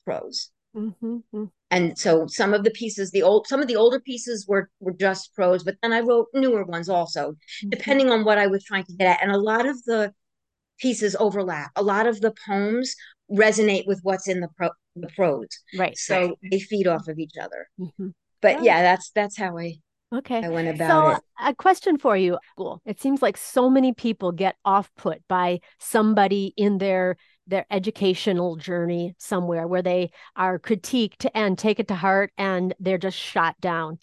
prose. 0.05 0.49
Mm-hmm, 0.75 1.05
mm-hmm. 1.05 1.45
And 1.71 1.97
so 1.97 2.25
some 2.27 2.53
of 2.53 2.63
the 2.63 2.71
pieces, 2.71 3.11
the 3.11 3.23
old, 3.23 3.47
some 3.47 3.61
of 3.61 3.67
the 3.67 3.75
older 3.75 3.99
pieces 3.99 4.45
were 4.47 4.69
were 4.79 4.93
just 4.93 5.35
prose, 5.35 5.63
but 5.63 5.75
then 5.81 5.93
I 5.93 5.99
wrote 5.99 6.27
newer 6.33 6.63
ones 6.63 6.89
also, 6.89 7.31
mm-hmm. 7.31 7.69
depending 7.69 8.09
on 8.09 8.23
what 8.23 8.37
I 8.37 8.47
was 8.47 8.63
trying 8.63 8.85
to 8.85 8.93
get 8.93 9.07
at. 9.07 9.21
And 9.21 9.31
a 9.31 9.37
lot 9.37 9.67
of 9.67 9.83
the 9.83 10.13
pieces 10.79 11.15
overlap. 11.19 11.71
A 11.75 11.83
lot 11.83 12.07
of 12.07 12.21
the 12.21 12.33
poems 12.47 12.95
resonate 13.31 13.85
with 13.85 13.99
what's 14.03 14.27
in 14.27 14.39
the, 14.39 14.47
pro- 14.55 14.69
the 14.95 15.09
prose. 15.15 15.49
Right. 15.77 15.97
So 15.97 16.19
right. 16.19 16.37
they 16.51 16.59
feed 16.59 16.87
off 16.87 17.07
of 17.07 17.19
each 17.19 17.33
other. 17.39 17.67
Mm-hmm. 17.79 18.09
But 18.41 18.59
oh. 18.59 18.63
yeah, 18.63 18.81
that's 18.81 19.11
that's 19.11 19.37
how 19.37 19.57
I 19.57 19.79
Okay. 20.13 20.43
I 20.43 20.49
went 20.49 20.67
about 20.67 20.89
so, 20.89 21.17
it. 21.17 21.49
A 21.51 21.55
question 21.55 21.97
for 21.97 22.17
you. 22.17 22.39
Cool. 22.57 22.81
It 22.85 22.99
seems 22.99 23.21
like 23.21 23.37
so 23.37 23.69
many 23.69 23.93
people 23.93 24.31
get 24.31 24.55
off 24.65 24.89
put 24.97 25.21
by 25.27 25.59
somebody 25.77 26.53
in 26.57 26.79
their 26.79 27.17
their 27.45 27.65
educational 27.71 28.55
journey 28.55 29.15
somewhere 29.17 29.67
where 29.67 29.81
they 29.81 30.11
are 30.35 30.59
critiqued 30.59 31.27
and 31.33 31.57
take 31.57 31.79
it 31.79 31.87
to 31.87 31.95
heart 31.95 32.31
and 32.37 32.75
they're 32.79 32.99
just 32.99 33.17
shot 33.17 33.55
down. 33.59 33.97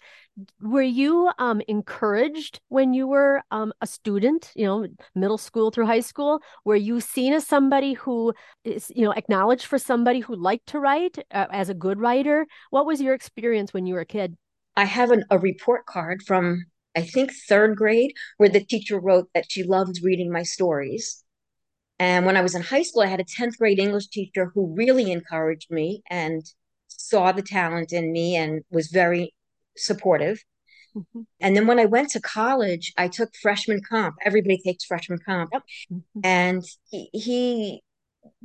Were 0.61 0.83
you 0.83 1.31
um, 1.39 1.61
encouraged 1.67 2.59
when 2.69 2.93
you 2.93 3.07
were 3.07 3.41
um, 3.49 3.73
a 3.81 3.87
student, 3.87 4.51
you 4.55 4.65
know, 4.65 4.87
middle 5.15 5.37
school 5.37 5.71
through 5.71 5.87
high 5.87 6.01
school? 6.01 6.41
Were 6.63 6.75
you 6.75 7.01
seen 7.01 7.33
as 7.33 7.47
somebody 7.47 7.93
who 7.93 8.33
is, 8.63 8.91
you 8.95 9.03
know, 9.03 9.13
acknowledged 9.13 9.65
for 9.65 9.79
somebody 9.79 10.19
who 10.19 10.35
liked 10.35 10.67
to 10.67 10.79
write 10.79 11.17
uh, 11.31 11.47
as 11.51 11.69
a 11.69 11.73
good 11.73 11.99
writer? 11.99 12.45
What 12.69 12.85
was 12.85 13.01
your 13.01 13.15
experience 13.15 13.73
when 13.73 13.87
you 13.87 13.95
were 13.95 14.01
a 14.01 14.05
kid? 14.05 14.35
I 14.75 14.85
have 14.85 15.09
an, 15.09 15.23
a 15.31 15.39
report 15.39 15.87
card 15.87 16.21
from, 16.21 16.65
I 16.95 17.01
think, 17.01 17.31
third 17.49 17.75
grade, 17.75 18.13
where 18.37 18.49
the 18.49 18.63
teacher 18.63 18.99
wrote 18.99 19.29
that 19.33 19.45
she 19.49 19.63
loved 19.63 20.01
reading 20.03 20.31
my 20.31 20.43
stories. 20.43 21.23
And 21.97 22.27
when 22.27 22.37
I 22.37 22.41
was 22.41 22.53
in 22.53 22.61
high 22.61 22.83
school, 22.83 23.01
I 23.01 23.07
had 23.07 23.19
a 23.19 23.23
10th 23.23 23.57
grade 23.57 23.79
English 23.79 24.09
teacher 24.09 24.51
who 24.53 24.75
really 24.75 25.11
encouraged 25.11 25.71
me 25.71 26.03
and 26.11 26.43
saw 26.87 27.31
the 27.31 27.41
talent 27.41 27.91
in 27.91 28.11
me 28.11 28.35
and 28.35 28.61
was 28.69 28.87
very 28.87 29.33
supportive. 29.77 30.43
Mm-hmm. 30.95 31.21
And 31.39 31.55
then 31.55 31.67
when 31.67 31.79
I 31.79 31.85
went 31.85 32.09
to 32.11 32.21
college, 32.21 32.93
I 32.97 33.07
took 33.07 33.29
freshman 33.41 33.81
comp. 33.87 34.15
Everybody 34.23 34.57
takes 34.57 34.85
freshman 34.85 35.19
comp. 35.25 35.49
Yep. 35.53 35.63
Mm-hmm. 35.91 36.19
And 36.23 36.63
he, 36.89 37.09
he 37.13 37.83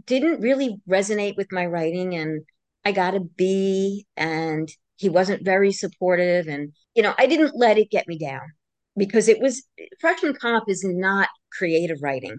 didn't 0.06 0.40
really 0.40 0.80
resonate 0.88 1.36
with 1.36 1.50
my 1.50 1.66
writing. 1.66 2.14
And 2.14 2.42
I 2.84 2.92
got 2.92 3.14
a 3.14 3.20
B. 3.20 4.06
And 4.16 4.68
he 5.02 5.08
wasn't 5.08 5.44
very 5.44 5.72
supportive 5.72 6.46
and 6.46 6.72
you 6.94 7.02
know 7.02 7.12
i 7.18 7.26
didn't 7.26 7.56
let 7.56 7.76
it 7.76 7.90
get 7.90 8.06
me 8.06 8.16
down 8.16 8.52
because 8.96 9.28
it 9.28 9.40
was 9.40 9.64
freshman 10.00 10.32
comp 10.32 10.64
is 10.68 10.84
not 10.84 11.28
creative 11.52 11.98
writing 12.02 12.38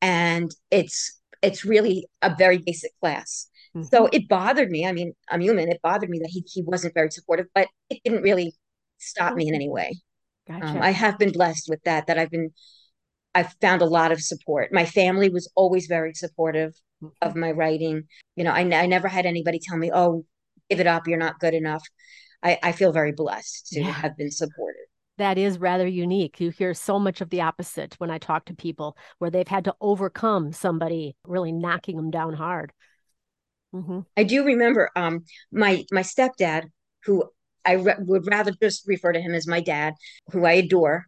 and 0.00 0.50
it's 0.70 1.20
it's 1.42 1.64
really 1.64 2.06
a 2.22 2.34
very 2.38 2.58
basic 2.58 2.92
class 3.00 3.48
mm-hmm. 3.76 3.82
so 3.82 4.08
it 4.12 4.28
bothered 4.28 4.70
me 4.70 4.86
i 4.86 4.92
mean 4.92 5.12
i'm 5.30 5.40
human 5.40 5.68
it 5.68 5.80
bothered 5.82 6.10
me 6.10 6.18
that 6.18 6.30
he, 6.30 6.44
he 6.46 6.62
wasn't 6.62 6.94
very 6.94 7.10
supportive 7.10 7.46
but 7.54 7.68
it 7.90 8.00
didn't 8.04 8.22
really 8.22 8.54
stop 8.98 9.34
me 9.34 9.48
in 9.48 9.54
any 9.54 9.68
way 9.68 9.94
gotcha. 10.48 10.66
um, 10.66 10.78
i 10.82 10.90
have 10.90 11.18
been 11.18 11.32
blessed 11.32 11.68
with 11.68 11.82
that 11.84 12.06
that 12.06 12.18
i've 12.18 12.30
been 12.30 12.50
i've 13.34 13.54
found 13.60 13.82
a 13.82 13.86
lot 13.86 14.12
of 14.12 14.20
support 14.20 14.72
my 14.72 14.84
family 14.84 15.28
was 15.28 15.50
always 15.56 15.86
very 15.86 16.14
supportive 16.14 16.72
mm-hmm. 17.02 17.08
of 17.20 17.34
my 17.34 17.50
writing 17.50 18.04
you 18.36 18.44
know 18.44 18.52
I, 18.52 18.60
I 18.60 18.86
never 18.86 19.08
had 19.08 19.26
anybody 19.26 19.58
tell 19.58 19.76
me 19.76 19.90
oh 19.92 20.24
give 20.72 20.80
it 20.80 20.86
up, 20.86 21.06
you're 21.06 21.18
not 21.18 21.38
good 21.38 21.54
enough. 21.54 21.82
I, 22.42 22.58
I 22.62 22.72
feel 22.72 22.92
very 22.92 23.12
blessed 23.12 23.68
to 23.68 23.80
yeah. 23.80 23.90
have 23.90 24.16
been 24.16 24.30
supported. 24.30 24.86
That 25.18 25.38
is 25.38 25.58
rather 25.58 25.86
unique. 25.86 26.40
You 26.40 26.50
hear 26.50 26.72
so 26.72 26.98
much 26.98 27.20
of 27.20 27.30
the 27.30 27.42
opposite 27.42 27.94
when 27.98 28.10
I 28.10 28.18
talk 28.18 28.46
to 28.46 28.54
people 28.54 28.96
where 29.18 29.30
they've 29.30 29.46
had 29.46 29.64
to 29.64 29.74
overcome 29.80 30.52
somebody 30.52 31.14
really 31.24 31.52
knocking 31.52 31.96
them 31.96 32.10
down 32.10 32.32
hard. 32.32 32.72
Mm-hmm. 33.74 34.00
I 34.16 34.24
do 34.24 34.44
remember 34.44 34.90
um, 34.96 35.24
my 35.50 35.84
my 35.90 36.02
stepdad, 36.02 36.64
who 37.04 37.24
I 37.64 37.72
re- 37.74 37.96
would 37.98 38.26
rather 38.26 38.52
just 38.62 38.86
refer 38.86 39.12
to 39.12 39.20
him 39.20 39.34
as 39.34 39.46
my 39.46 39.60
dad, 39.60 39.94
who 40.30 40.44
I 40.44 40.52
adore. 40.52 41.06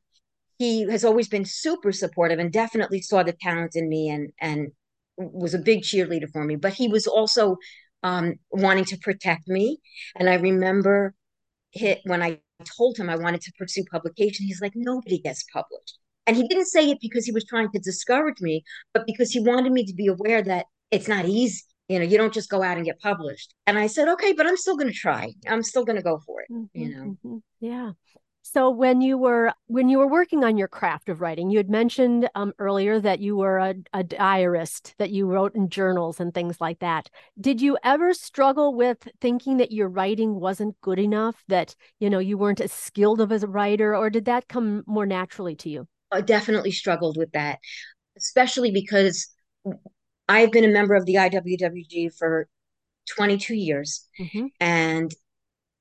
He 0.59 0.89
has 0.89 1.05
always 1.05 1.29
been 1.29 1.45
super 1.45 1.93
supportive 1.93 2.39
and 2.39 2.53
definitely 2.53 3.03
saw 3.03 3.23
the 3.23 3.35
talent 3.41 3.73
in 3.75 3.89
me 3.89 4.09
and 4.09 4.31
and 4.41 4.69
was 5.17 5.55
a 5.55 5.59
big 5.59 5.83
cheerleader 5.83 6.31
for 6.33 6.45
me. 6.45 6.57
But 6.57 6.73
he 6.75 6.89
was 6.89 7.07
also 7.07 7.57
um, 8.03 8.35
wanting 8.51 8.85
to 8.87 8.99
protect 8.99 9.49
me. 9.49 9.79
And 10.17 10.29
I 10.29 10.35
remember 10.35 11.15
hit 11.73 12.01
when 12.05 12.23
I 12.23 12.41
told 12.77 12.97
him 12.97 13.11
I 13.11 13.17
wanted 13.17 13.41
to 13.43 13.53
pursue 13.59 13.85
publication, 13.91 14.47
he's 14.47 14.61
like, 14.61 14.73
nobody 14.75 15.19
gets 15.19 15.45
published. 15.53 15.99
And 16.27 16.37
he 16.37 16.47
didn't 16.49 16.67
say 16.67 16.89
it 16.91 16.99
because 17.01 17.27
he 17.27 17.33
was 17.33 17.45
trying 17.45 17.71
to 17.73 17.79
discourage 17.79 18.41
me, 18.41 18.65
but 18.95 19.07
because 19.07 19.31
he 19.31 19.41
wanted 19.41 19.73
me 19.73 19.85
to 19.85 19.95
be 19.95 20.07
aware 20.07 20.43
that 20.43 20.67
it's 20.91 21.09
not 21.09 21.27
easy. 21.27 21.63
You 21.89 21.99
know, 21.99 22.05
you 22.05 22.17
don't 22.17 22.33
just 22.33 22.49
go 22.49 22.63
out 22.63 22.77
and 22.77 22.87
get 22.87 23.01
published. 23.01 23.55
And 23.67 23.79
I 23.79 23.89
said, 23.89 24.09
okay, 24.09 24.33
but 24.33 24.47
I'm 24.47 24.57
still 24.57 24.77
going 24.77 24.91
to 24.91 24.99
try. 24.99 25.33
I'm 25.47 25.63
still 25.63 25.85
going 25.85 25.97
to 25.97 26.03
go 26.03 26.19
for 26.19 26.41
it. 26.41 26.49
Mm-hmm, 26.51 26.81
you 26.81 26.95
know? 26.95 27.03
Mm-hmm. 27.03 27.37
Yeah. 27.61 27.93
So 28.47 28.69
when 28.69 29.01
you 29.01 29.17
were 29.17 29.55
when 29.69 29.89
you 29.89 29.99
were 29.99 30.07
working 30.07 30.45
on 30.45 30.59
your 30.59 30.69
craft 30.69 31.09
of 31.09 31.23
writing, 31.23 31.49
you 31.51 31.57
had 31.57 31.71
mentioned 31.71 32.29
um, 32.35 32.53
earlier 32.59 33.01
that 33.01 33.21
you 33.21 33.37
were 33.37 33.59
a, 33.59 33.75
a 33.95 34.05
diarist, 34.05 34.95
that 34.99 35.11
you 35.11 35.27
wrote 35.27 35.55
in 35.55 35.71
journals 35.71 36.21
and 36.21 36.33
things 36.33 36.61
like 36.61 36.79
that. 36.81 37.09
Did 37.41 37.63
you 37.63 37.79
ever 37.83 38.13
struggle 38.13 38.75
with 38.75 39.09
thinking 39.21 39.57
that 39.57 39.73
your 39.73 39.89
writing 39.89 40.39
wasn't 40.39 40.79
good 40.83 40.99
enough, 40.99 41.43
that 41.49 41.75
you 42.01 42.11
know 42.11 42.19
you 42.19 42.37
weren't 42.37 42.61
as 42.61 42.71
skilled 42.71 43.23
of 43.23 43.33
as 43.33 43.43
a 43.43 43.49
writer, 43.49 43.97
or 43.97 44.11
did 44.11 44.27
that 44.27 44.47
come 44.47 44.85
more 44.87 45.07
naturally 45.07 45.57
to 45.57 45.71
you? 45.71 45.89
I 46.13 46.21
definitely 46.21 46.71
struggled 46.71 47.17
with 47.17 47.33
that, 47.33 47.59
especially 48.19 48.73
because 48.73 49.35
I've 50.29 50.53
been 50.53 50.65
a 50.65 50.69
member 50.69 50.95
of 50.95 51.07
the 51.07 51.15
IWWG 51.15 52.17
for 52.17 52.49
22 53.17 53.55
years, 53.55 54.09
mm-hmm. 54.19 54.47
and 54.61 55.15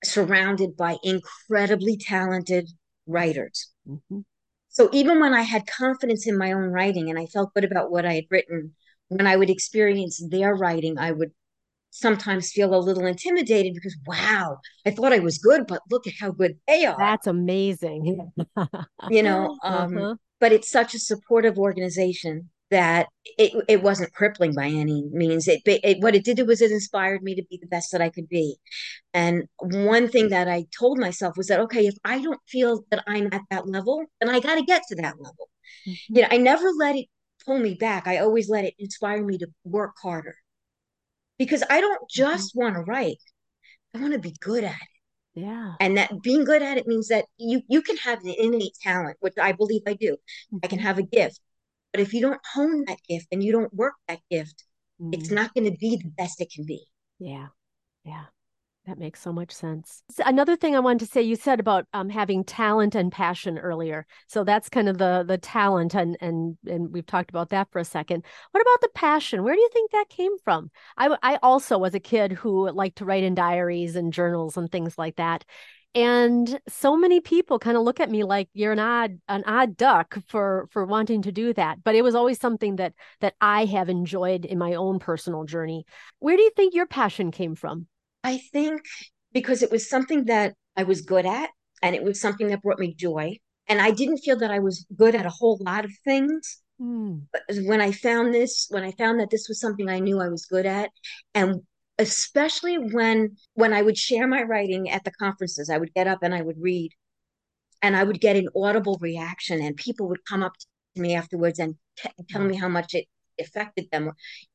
surrounded 0.04 0.76
by 0.76 0.98
incredibly 1.04 1.98
talented 1.98 2.70
writers. 3.08 3.72
Mm-hmm. 3.88 4.20
So 4.70 4.90
even 4.92 5.20
when 5.20 5.34
I 5.34 5.44
had 5.44 5.68
confidence 5.68 6.28
in 6.28 6.38
my 6.38 6.52
own 6.52 6.72
writing 6.72 7.10
and 7.10 7.20
I 7.20 7.28
felt 7.28 7.54
good 7.54 7.64
about 7.64 7.92
what 7.92 8.06
I 8.06 8.14
had 8.14 8.26
written, 8.30 8.74
when 9.08 9.28
I 9.28 9.36
would 9.36 9.50
experience 9.50 10.22
their 10.30 10.56
writing, 10.56 10.98
I 10.98 11.12
would 11.12 11.32
sometimes 11.92 12.52
feel 12.52 12.74
a 12.74 12.78
little 12.78 13.06
intimidated 13.06 13.76
because 13.76 13.96
wow, 14.08 14.58
I 14.86 14.90
thought 14.90 15.14
I 15.14 15.20
was 15.20 15.38
good, 15.38 15.68
but 15.68 15.84
look 15.92 16.08
at 16.08 16.14
how 16.20 16.32
good 16.32 16.58
they 16.68 16.86
are. 16.86 16.98
That's 16.98 17.28
amazing. 17.28 18.32
you 19.10 19.24
know, 19.24 19.58
um, 19.64 19.98
uh-huh. 19.98 20.16
but 20.40 20.52
it's 20.52 20.72
such 20.72 20.96
a 20.96 21.00
supportive 21.00 21.60
organization 21.60 22.50
that 22.74 23.08
it, 23.38 23.54
it 23.68 23.84
wasn't 23.84 24.14
crippling 24.14 24.56
by 24.56 24.66
any 24.66 25.04
means. 25.12 25.48
It, 25.48 25.62
it, 25.66 26.02
what 26.02 26.16
it 26.16 26.26
did 26.26 26.46
was 26.48 26.60
it 26.60 26.72
inspired 26.72 27.22
me 27.22 27.36
to 27.36 27.44
be 27.48 27.60
the 27.62 27.68
best 27.68 27.92
that 27.92 28.02
I 28.02 28.10
could 28.10 28.28
be. 28.28 28.56
And 29.14 29.44
one 29.60 30.10
thing 30.10 30.30
that 30.30 30.48
I 30.48 30.66
told 30.78 30.98
myself 30.98 31.38
was 31.38 31.48
that 31.48 31.60
okay, 31.62 31.86
if 31.86 31.94
I 32.04 32.20
don't 32.20 32.40
feel 32.48 32.84
that 32.90 33.04
I'm 33.08 33.30
at 33.32 33.44
that 33.52 33.68
level, 33.68 34.04
then 34.20 34.32
I 34.32 34.40
got 34.40 34.56
to 34.56 34.64
get 34.64 34.82
to 34.90 34.96
that 34.96 35.16
level. 35.20 35.50
Mm-hmm. 35.88 36.16
You 36.16 36.22
know, 36.24 36.28
I 36.32 36.38
never 36.38 36.68
let 36.72 36.96
it 36.96 37.06
pull 37.46 37.60
me 37.60 37.76
back. 37.76 38.08
I 38.08 38.18
always 38.18 38.50
let 38.50 38.66
it 38.66 38.74
inspire 38.80 39.24
me 39.24 39.38
to 39.38 39.48
work 39.64 39.94
harder 40.02 40.36
because 41.38 41.64
I 41.70 41.80
don't 41.80 41.96
mm-hmm. 41.96 42.24
just 42.24 42.56
mm-hmm. 42.56 42.64
want 42.64 42.76
to 42.76 42.82
write. 42.82 43.22
I 43.94 44.00
want 44.00 44.14
to 44.14 44.20
be 44.20 44.34
good 44.40 44.64
at 44.64 44.72
it. 44.72 45.42
Yeah. 45.42 45.74
And 45.80 45.98
that 45.98 46.12
being 46.24 46.44
good 46.44 46.64
at 46.64 46.78
it 46.80 46.88
means 46.88 47.10
that 47.10 47.26
you 47.38 47.62
you 47.68 47.84
can 47.84 47.98
have 47.98 48.24
an 48.24 48.34
innate 48.36 48.78
talent, 48.82 49.18
which 49.20 49.36
I 49.40 49.52
believe 49.52 49.84
I 49.86 49.94
do. 49.94 50.14
Mm-hmm. 50.14 50.58
I 50.64 50.68
can 50.68 50.80
mm-hmm. 50.80 50.88
have 50.88 50.98
a 50.98 51.04
gift. 51.04 51.40
But 51.94 52.02
if 52.02 52.14
you 52.14 52.22
don't 52.22 52.42
hone 52.54 52.84
that 52.88 52.98
gift 53.08 53.28
and 53.32 53.42
you 53.44 53.52
don't 53.52 53.74
work 53.74 53.94
that 54.08 54.20
gift, 54.30 54.66
mm-hmm. 55.02 55.14
it's 55.14 55.32
not 55.32 55.54
going 55.54 55.72
to 55.72 55.78
be 55.78 55.96
the 55.96 56.10
best 56.18 56.42
it 56.42 56.52
can 56.54 56.66
be. 56.66 56.84
Yeah. 57.20 57.48
Yeah. 58.04 58.26
That 58.86 59.00
makes 59.00 59.22
so 59.22 59.32
much 59.32 59.54
sense. 59.54 60.04
Another 60.26 60.58
thing 60.58 60.76
I 60.76 60.82
wanted 60.82 61.06
to 61.06 61.12
say, 61.12 61.22
you 61.22 61.38
said 61.38 61.62
about 61.62 61.86
um, 61.94 62.10
having 62.10 62.44
talent 62.44 62.96
and 62.96 63.14
passion 63.14 63.58
earlier. 63.58 64.06
So 64.28 64.44
that's 64.44 64.68
kind 64.68 64.90
of 64.90 64.98
the 64.98 65.24
the 65.26 65.38
talent, 65.38 65.96
and 65.96 66.18
and 66.20 66.58
and 66.66 66.92
we've 66.92 67.06
talked 67.06 67.30
about 67.30 67.50
that 67.50 67.72
for 67.72 67.80
a 67.80 67.86
second. 67.86 68.26
What 68.52 68.60
about 68.60 68.82
the 68.82 68.90
passion? 68.94 69.44
Where 69.44 69.56
do 69.56 69.62
you 69.62 69.70
think 69.72 69.92
that 69.92 70.10
came 70.10 70.38
from? 70.44 70.70
I 70.98 71.16
I 71.24 71.40
also 71.42 71.78
was 71.78 71.96
a 71.96 72.00
kid 72.02 72.34
who 72.34 72.70
liked 72.72 72.98
to 72.98 73.06
write 73.06 73.24
in 73.24 73.36
diaries 73.36 73.96
and 73.96 74.12
journals 74.12 74.58
and 74.58 74.70
things 74.70 74.98
like 74.98 75.16
that. 75.16 75.46
And 75.96 76.60
so 76.68 76.98
many 76.98 77.22
people 77.22 77.60
kind 77.60 77.78
of 77.78 77.84
look 77.84 78.00
at 78.00 78.10
me 78.10 78.24
like 78.24 78.50
you're 78.54 78.72
an 78.72 78.80
odd 78.80 79.20
an 79.28 79.44
odd 79.46 79.78
duck 79.78 80.18
for 80.28 80.68
for 80.72 80.86
wanting 80.86 81.22
to 81.24 81.32
do 81.32 81.54
that. 81.54 81.84
But 81.84 81.96
it 81.96 82.02
was 82.02 82.16
always 82.16 82.40
something 82.40 82.78
that 82.78 82.94
that 83.22 83.36
I 83.40 83.66
have 83.66 83.90
enjoyed 83.90 84.46
in 84.46 84.58
my 84.58 84.74
own 84.74 84.98
personal 85.00 85.44
journey. 85.44 85.86
Where 86.20 86.36
do 86.36 86.42
you 86.42 86.52
think 86.56 86.74
your 86.74 86.88
passion 86.88 87.32
came 87.32 87.54
from? 87.54 87.88
I 88.24 88.38
think 88.52 88.82
because 89.34 89.62
it 89.62 89.72
was 89.72 89.90
something 89.90 90.26
that 90.26 90.56
I 90.76 90.84
was 90.84 91.02
good 91.02 91.26
at 91.26 91.50
and 91.82 91.96
it 91.96 92.04
was 92.04 92.20
something 92.20 92.48
that 92.48 92.62
brought 92.62 92.80
me 92.80 92.96
joy. 92.96 93.38
And 93.68 93.80
I 93.80 93.92
didn't 93.92 94.18
feel 94.18 94.38
that 94.40 94.52
I 94.52 94.60
was 94.60 94.86
good 94.96 95.16
at 95.16 95.26
a 95.26 95.30
whole 95.30 95.60
lot 95.62 95.86
of 95.86 95.92
things. 96.04 96.62
Mm. 96.82 97.24
But 97.32 97.44
when 97.66 97.82
I 97.82 97.92
found 97.92 98.34
this, 98.34 98.68
when 98.70 98.84
I 98.84 98.92
found 98.92 99.20
that 99.20 99.30
this 99.30 99.48
was 99.48 99.60
something 99.60 99.90
I 99.90 100.00
knew 100.00 100.20
I 100.20 100.28
was 100.28 100.46
good 100.46 100.66
at, 100.66 100.90
and 101.34 101.62
especially 102.00 102.78
when 102.78 103.38
when 103.54 103.74
I 103.74 103.82
would 103.82 103.98
share 103.98 104.28
my 104.28 104.44
writing 104.44 104.90
at 104.90 105.04
the 105.04 105.12
conferences, 105.12 105.70
I 105.70 105.78
would 105.78 105.94
get 105.94 106.08
up 106.08 106.20
and 106.24 106.34
I 106.34 106.42
would 106.42 106.60
read, 106.60 106.92
and 107.82 107.96
I 107.96 108.04
would 108.04 108.22
get 108.22 108.36
an 108.36 108.50
audible 108.56 108.98
reaction, 109.02 109.62
and 109.62 109.76
people 109.76 110.08
would 110.10 110.26
come 110.26 110.44
up 110.44 110.54
to 110.96 111.02
me 111.02 111.16
afterwards 111.16 111.60
and 111.60 111.76
t- 111.98 112.10
tell 112.30 112.44
me 112.44 112.56
how 112.56 112.70
much 112.70 112.94
it 112.94 113.08
affected 113.40 113.88
them, 113.92 114.06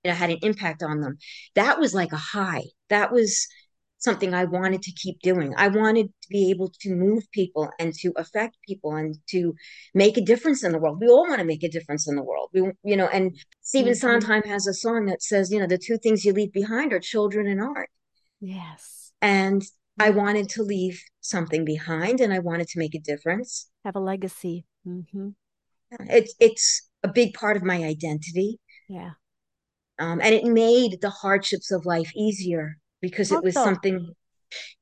you 0.04 0.10
know, 0.10 0.14
had 0.14 0.30
an 0.30 0.38
impact 0.42 0.82
on 0.82 1.00
them. 1.00 1.18
That 1.54 1.78
was 1.78 1.94
like 1.94 2.12
a 2.12 2.16
high. 2.16 2.64
That 2.90 3.12
was 3.12 3.46
something 3.98 4.32
I 4.32 4.44
wanted 4.44 4.82
to 4.82 4.92
keep 4.92 5.20
doing. 5.20 5.54
I 5.56 5.68
wanted 5.68 6.06
to 6.06 6.28
be 6.30 6.50
able 6.50 6.72
to 6.80 6.94
move 6.94 7.24
people 7.32 7.68
and 7.78 7.92
to 7.94 8.12
affect 8.16 8.56
people 8.66 8.94
and 8.94 9.16
to 9.30 9.54
make 9.94 10.16
a 10.16 10.22
difference 10.22 10.62
in 10.62 10.72
the 10.72 10.78
world. 10.78 11.00
We 11.00 11.08
all 11.08 11.26
want 11.28 11.40
to 11.40 11.44
make 11.44 11.64
a 11.64 11.68
difference 11.68 12.08
in 12.08 12.14
the 12.16 12.22
world. 12.22 12.50
We, 12.52 12.70
you 12.84 12.96
know, 12.96 13.08
and 13.08 13.36
Stephen 13.60 13.92
mm-hmm. 13.92 13.98
Sondheim 13.98 14.42
has 14.44 14.66
a 14.66 14.74
song 14.74 15.06
that 15.06 15.22
says, 15.22 15.50
you 15.50 15.58
know, 15.58 15.66
the 15.66 15.78
two 15.78 15.98
things 15.98 16.24
you 16.24 16.32
leave 16.32 16.52
behind 16.52 16.92
are 16.92 17.00
children 17.00 17.46
and 17.48 17.60
art. 17.60 17.90
Yes. 18.40 19.12
And 19.20 19.62
I 19.98 20.10
wanted 20.10 20.48
to 20.50 20.62
leave 20.62 21.02
something 21.20 21.64
behind 21.64 22.20
and 22.20 22.32
I 22.32 22.38
wanted 22.38 22.68
to 22.68 22.78
make 22.78 22.94
a 22.94 23.00
difference. 23.00 23.68
Have 23.84 23.96
a 23.96 24.00
legacy. 24.00 24.64
Mm-hmm. 24.86 25.30
It's 26.08 26.34
it's 26.38 26.88
a 27.02 27.08
big 27.08 27.34
part 27.34 27.56
of 27.56 27.64
my 27.64 27.82
identity. 27.82 28.60
Yeah. 28.88 29.12
Um, 29.98 30.20
and 30.22 30.34
it 30.34 30.44
made 30.44 31.00
the 31.00 31.10
hardships 31.10 31.72
of 31.72 31.84
life 31.84 32.12
easier 32.14 32.76
because 33.00 33.32
it 33.32 33.42
was 33.42 33.54
something 33.54 34.12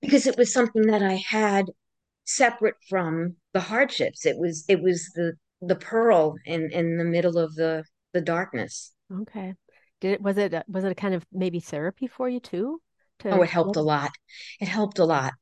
because 0.00 0.26
it 0.26 0.36
was 0.36 0.52
something 0.52 0.82
that 0.86 1.02
I 1.02 1.14
had 1.14 1.66
separate 2.24 2.76
from 2.88 3.36
the 3.52 3.60
hardships. 3.60 4.26
It 4.26 4.38
was 4.38 4.64
it 4.68 4.82
was 4.82 5.10
the 5.14 5.34
the 5.60 5.76
pearl 5.76 6.36
in 6.44 6.70
in 6.70 6.98
the 6.98 7.04
middle 7.04 7.38
of 7.38 7.54
the 7.54 7.84
the 8.12 8.20
darkness. 8.20 8.92
Okay. 9.22 9.54
Did 10.00 10.12
it 10.12 10.22
was 10.22 10.36
it 10.36 10.54
was 10.68 10.84
it 10.84 10.92
a 10.92 10.94
kind 10.94 11.14
of 11.14 11.24
maybe 11.32 11.60
therapy 11.60 12.06
for 12.06 12.28
you 12.28 12.40
too? 12.40 12.80
To 13.20 13.30
oh, 13.30 13.42
it 13.42 13.50
helped 13.50 13.76
a 13.76 13.82
lot. 13.82 14.10
It 14.60 14.68
helped 14.68 14.98
a 14.98 15.04
lot. 15.04 15.32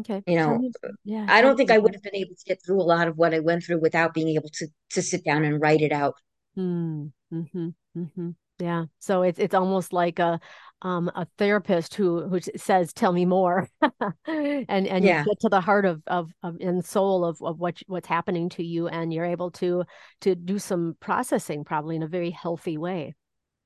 Okay. 0.00 0.22
You 0.26 0.36
know, 0.36 0.70
yeah. 1.04 1.26
I 1.28 1.42
don't 1.42 1.56
think 1.56 1.70
I 1.70 1.78
would 1.78 1.94
have 1.94 2.02
been 2.02 2.14
able 2.14 2.34
to 2.34 2.44
get 2.46 2.58
through 2.64 2.80
a 2.80 2.82
lot 2.82 3.08
of 3.08 3.16
what 3.16 3.34
I 3.34 3.40
went 3.40 3.64
through 3.64 3.80
without 3.80 4.14
being 4.14 4.28
able 4.28 4.48
to 4.54 4.66
to 4.90 5.02
sit 5.02 5.24
down 5.24 5.44
and 5.44 5.60
write 5.60 5.80
it 5.82 5.92
out. 5.92 6.14
Mm, 6.56 7.12
mm-hmm. 7.32 7.68
Mm-hmm. 7.96 8.30
Yeah. 8.58 8.84
So 8.98 9.22
it's 9.22 9.38
it's 9.38 9.54
almost 9.54 9.92
like 9.92 10.18
a 10.18 10.40
um, 10.82 11.10
a 11.14 11.26
therapist 11.38 11.94
who 11.94 12.28
who 12.28 12.40
says, 12.56 12.92
"Tell 12.92 13.12
me 13.12 13.24
more," 13.24 13.68
and 14.26 14.68
and 14.68 15.04
yeah. 15.04 15.20
you 15.20 15.26
get 15.26 15.40
to 15.40 15.48
the 15.48 15.60
heart 15.60 15.84
of 15.84 16.02
of, 16.06 16.30
of 16.42 16.56
and 16.60 16.84
soul 16.84 17.24
of 17.24 17.40
of 17.40 17.58
what 17.58 17.80
what's 17.86 18.08
happening 18.08 18.48
to 18.50 18.64
you, 18.64 18.88
and 18.88 19.12
you're 19.12 19.24
able 19.24 19.50
to 19.52 19.84
to 20.22 20.34
do 20.34 20.58
some 20.58 20.96
processing, 21.00 21.64
probably 21.64 21.96
in 21.96 22.02
a 22.02 22.08
very 22.08 22.30
healthy 22.30 22.76
way. 22.76 23.14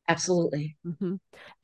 Absolutely. 0.09 0.77
Mm-hmm. 0.87 1.15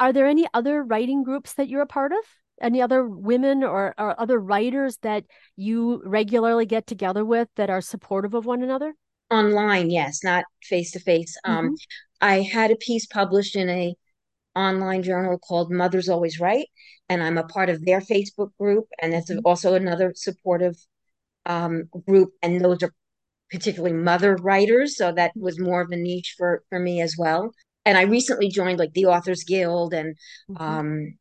Are 0.00 0.12
there 0.12 0.26
any 0.26 0.48
other 0.52 0.82
writing 0.82 1.22
groups 1.22 1.54
that 1.54 1.68
you're 1.68 1.82
a 1.82 1.86
part 1.86 2.12
of? 2.12 2.18
Any 2.60 2.82
other 2.82 3.06
women 3.06 3.62
or, 3.62 3.94
or 3.98 4.20
other 4.20 4.38
writers 4.38 4.98
that 5.02 5.24
you 5.56 6.02
regularly 6.04 6.66
get 6.66 6.86
together 6.86 7.24
with 7.24 7.48
that 7.56 7.70
are 7.70 7.80
supportive 7.80 8.34
of 8.34 8.44
one 8.44 8.62
another? 8.62 8.94
Online, 9.30 9.90
yes, 9.90 10.22
not 10.22 10.44
face 10.64 10.90
to 10.92 11.00
face. 11.00 11.36
Um, 11.44 11.74
I 12.20 12.40
had 12.40 12.70
a 12.70 12.76
piece 12.76 13.06
published 13.06 13.56
in 13.56 13.68
a 13.68 13.94
online 14.54 15.02
journal 15.02 15.38
called 15.38 15.70
Mothers 15.70 16.08
Always 16.08 16.40
Write, 16.40 16.68
and 17.08 17.22
I'm 17.22 17.38
a 17.38 17.44
part 17.44 17.68
of 17.68 17.84
their 17.84 18.00
Facebook 18.00 18.50
group, 18.58 18.86
and 19.00 19.14
it's 19.14 19.30
mm-hmm. 19.30 19.40
also 19.44 19.74
another 19.74 20.12
supportive 20.14 20.76
um, 21.46 21.84
group, 22.06 22.30
and 22.42 22.60
those 22.60 22.82
are 22.82 22.92
particularly 23.50 23.94
mother 23.94 24.36
writers, 24.36 24.96
so 24.96 25.12
that 25.12 25.32
was 25.36 25.60
more 25.60 25.82
of 25.82 25.90
a 25.90 25.96
niche 25.96 26.34
for 26.38 26.62
for 26.70 26.78
me 26.78 27.00
as 27.00 27.16
well. 27.18 27.52
And 27.84 27.98
I 27.98 28.02
recently 28.02 28.48
joined 28.48 28.78
like 28.78 28.92
the 28.94 29.06
Authors 29.06 29.44
Guild 29.44 29.92
and 29.92 30.16
mm-hmm. 30.50 30.62
um, 30.62 31.18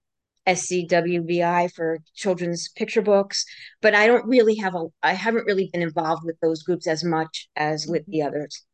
SCBWI 0.48 1.72
for 1.74 2.00
children's 2.16 2.70
picture 2.70 3.02
books, 3.02 3.46
but 3.82 3.96
I 3.96 4.08
don't 4.08 4.26
really 4.26 4.56
have 4.56 4.76
a 4.76 4.86
I 5.04 5.14
haven't 5.14 5.46
really 5.46 5.70
been 5.72 5.82
involved 5.82 6.24
with 6.26 6.40
those 6.42 6.64
groups 6.64 6.88
as 6.88 7.04
much 7.04 7.50
as 7.56 7.86
with 7.88 8.04
mm-hmm. 8.04 8.12
the 8.12 8.22
others. 8.24 8.66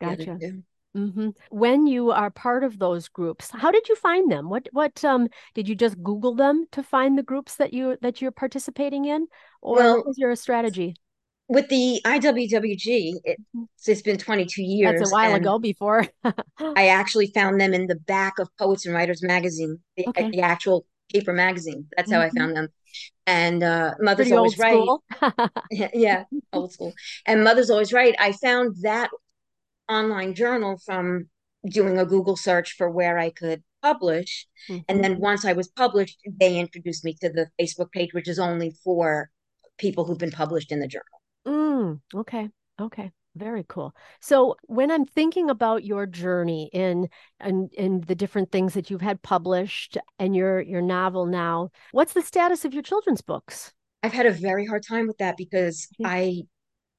Gotcha. 0.00 0.24
The 0.24 0.30
other 0.32 0.62
Mm-hmm. 0.96 1.30
When 1.50 1.86
you 1.86 2.10
are 2.12 2.30
part 2.30 2.62
of 2.62 2.78
those 2.78 3.08
groups, 3.08 3.50
how 3.50 3.70
did 3.70 3.88
you 3.88 3.96
find 3.96 4.30
them? 4.30 4.48
What 4.48 4.68
what 4.72 5.04
um 5.04 5.28
did 5.54 5.68
you 5.68 5.74
just 5.74 6.00
Google 6.02 6.34
them 6.34 6.66
to 6.72 6.82
find 6.82 7.18
the 7.18 7.22
groups 7.22 7.56
that 7.56 7.72
you 7.72 7.96
that 8.00 8.22
you're 8.22 8.30
participating 8.30 9.04
in, 9.06 9.26
or 9.60 9.76
well, 9.76 9.96
what 9.96 10.06
was 10.06 10.18
your 10.18 10.34
strategy? 10.36 10.94
With 11.48 11.68
the 11.68 12.00
IWWG, 12.06 13.12
it, 13.24 13.38
mm-hmm. 13.54 13.64
it's 13.86 14.02
been 14.02 14.16
22 14.16 14.62
years. 14.62 14.98
That's 14.98 15.10
a 15.10 15.12
while 15.12 15.34
ago. 15.34 15.58
Before 15.58 16.06
I 16.76 16.88
actually 16.88 17.26
found 17.34 17.60
them 17.60 17.74
in 17.74 17.86
the 17.86 17.96
back 17.96 18.38
of 18.38 18.48
Poets 18.56 18.86
and 18.86 18.94
Writers 18.94 19.22
magazine, 19.22 19.78
the, 19.96 20.08
okay. 20.08 20.30
the 20.30 20.40
actual 20.40 20.86
paper 21.12 21.32
magazine. 21.32 21.86
That's 21.96 22.10
how 22.10 22.20
mm-hmm. 22.20 22.36
I 22.36 22.40
found 22.40 22.56
them. 22.56 22.68
And 23.26 23.62
uh, 23.62 23.94
Mother's 24.00 24.28
Pretty 24.28 24.36
always 24.36 24.58
right. 24.58 24.86
yeah, 25.70 25.88
yeah, 25.94 26.24
old 26.52 26.72
school. 26.72 26.92
And 27.26 27.42
Mothers 27.42 27.70
Always 27.70 27.92
Write. 27.92 28.14
I 28.18 28.32
found 28.32 28.76
that 28.82 29.10
online 29.88 30.34
journal 30.34 30.78
from 30.84 31.28
doing 31.66 31.98
a 31.98 32.06
Google 32.06 32.36
search 32.36 32.72
for 32.72 32.90
where 32.90 33.18
I 33.18 33.30
could 33.30 33.62
publish. 33.82 34.46
Mm-hmm. 34.68 34.82
And 34.88 35.04
then 35.04 35.18
once 35.18 35.44
I 35.44 35.52
was 35.52 35.68
published, 35.68 36.18
they 36.26 36.58
introduced 36.58 37.04
me 37.04 37.14
to 37.20 37.28
the 37.30 37.48
Facebook 37.60 37.92
page, 37.92 38.12
which 38.12 38.28
is 38.28 38.38
only 38.38 38.74
for 38.82 39.30
people 39.78 40.04
who've 40.04 40.18
been 40.18 40.30
published 40.30 40.72
in 40.72 40.80
the 40.80 40.88
journal. 40.88 41.04
Mm, 41.46 42.00
okay. 42.14 42.48
Okay. 42.80 43.12
Very 43.36 43.64
cool. 43.68 43.94
So 44.20 44.54
when 44.62 44.92
I'm 44.92 45.04
thinking 45.04 45.50
about 45.50 45.84
your 45.84 46.06
journey 46.06 46.70
in 46.72 47.08
and 47.40 47.68
in, 47.76 47.84
in 47.84 48.00
the 48.02 48.14
different 48.14 48.52
things 48.52 48.74
that 48.74 48.90
you've 48.90 49.00
had 49.00 49.22
published 49.22 49.98
and 50.20 50.36
your 50.36 50.60
your 50.60 50.82
novel 50.82 51.26
now, 51.26 51.70
what's 51.90 52.12
the 52.12 52.22
status 52.22 52.64
of 52.64 52.72
your 52.72 52.82
children's 52.84 53.22
books? 53.22 53.72
I've 54.04 54.12
had 54.12 54.26
a 54.26 54.30
very 54.30 54.66
hard 54.66 54.84
time 54.86 55.08
with 55.08 55.18
that 55.18 55.36
because 55.36 55.88
mm-hmm. 56.00 56.06
I 56.06 56.42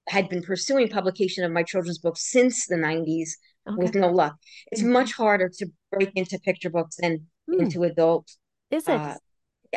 had 0.07 0.29
been 0.29 0.41
pursuing 0.41 0.89
publication 0.89 1.43
of 1.43 1.51
my 1.51 1.63
children's 1.63 1.99
books 1.99 2.29
since 2.31 2.67
the 2.67 2.75
90s 2.75 3.31
okay. 3.67 3.77
with 3.77 3.95
no 3.95 4.09
luck. 4.09 4.35
It's 4.71 4.81
mm-hmm. 4.81 4.91
much 4.91 5.13
harder 5.13 5.49
to 5.57 5.67
break 5.91 6.11
into 6.15 6.39
picture 6.39 6.69
books 6.69 6.97
than 6.99 7.27
mm. 7.49 7.59
into 7.59 7.83
adult. 7.83 8.29
Is 8.71 8.87
it? 8.87 8.91
Uh, 8.91 9.15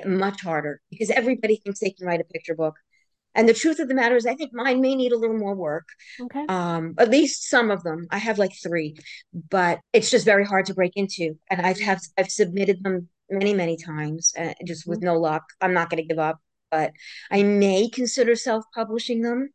much 0.06 0.42
harder 0.42 0.80
because 0.90 1.10
everybody 1.10 1.56
thinks 1.56 1.80
they 1.80 1.90
can 1.90 2.06
write 2.06 2.20
a 2.20 2.24
picture 2.24 2.54
book. 2.54 2.74
And 3.34 3.48
the 3.48 3.54
truth 3.54 3.78
of 3.78 3.88
the 3.88 3.94
matter 3.94 4.16
is, 4.16 4.26
I 4.26 4.34
think 4.34 4.52
mine 4.52 4.80
may 4.80 4.96
need 4.96 5.12
a 5.12 5.18
little 5.18 5.36
more 5.36 5.54
work. 5.54 5.86
Okay. 6.20 6.44
Um, 6.48 6.94
at 6.98 7.10
least 7.10 7.48
some 7.48 7.70
of 7.70 7.82
them. 7.82 8.06
I 8.10 8.18
have 8.18 8.38
like 8.38 8.52
three, 8.62 8.96
but 9.50 9.80
it's 9.92 10.10
just 10.10 10.24
very 10.24 10.44
hard 10.44 10.66
to 10.66 10.74
break 10.74 10.92
into. 10.96 11.38
And 11.50 11.60
I've 11.60 11.80
have 11.80 12.00
I've 12.16 12.30
submitted 12.30 12.82
them 12.82 13.08
many 13.30 13.54
many 13.54 13.76
times, 13.76 14.32
uh, 14.36 14.54
just 14.64 14.86
with 14.86 15.00
mm-hmm. 15.00 15.06
no 15.06 15.20
luck. 15.20 15.44
I'm 15.60 15.74
not 15.74 15.90
going 15.90 16.02
to 16.02 16.08
give 16.08 16.18
up, 16.18 16.38
but 16.70 16.92
I 17.30 17.42
may 17.42 17.88
consider 17.88 18.34
self 18.34 18.64
publishing 18.74 19.22
them 19.22 19.50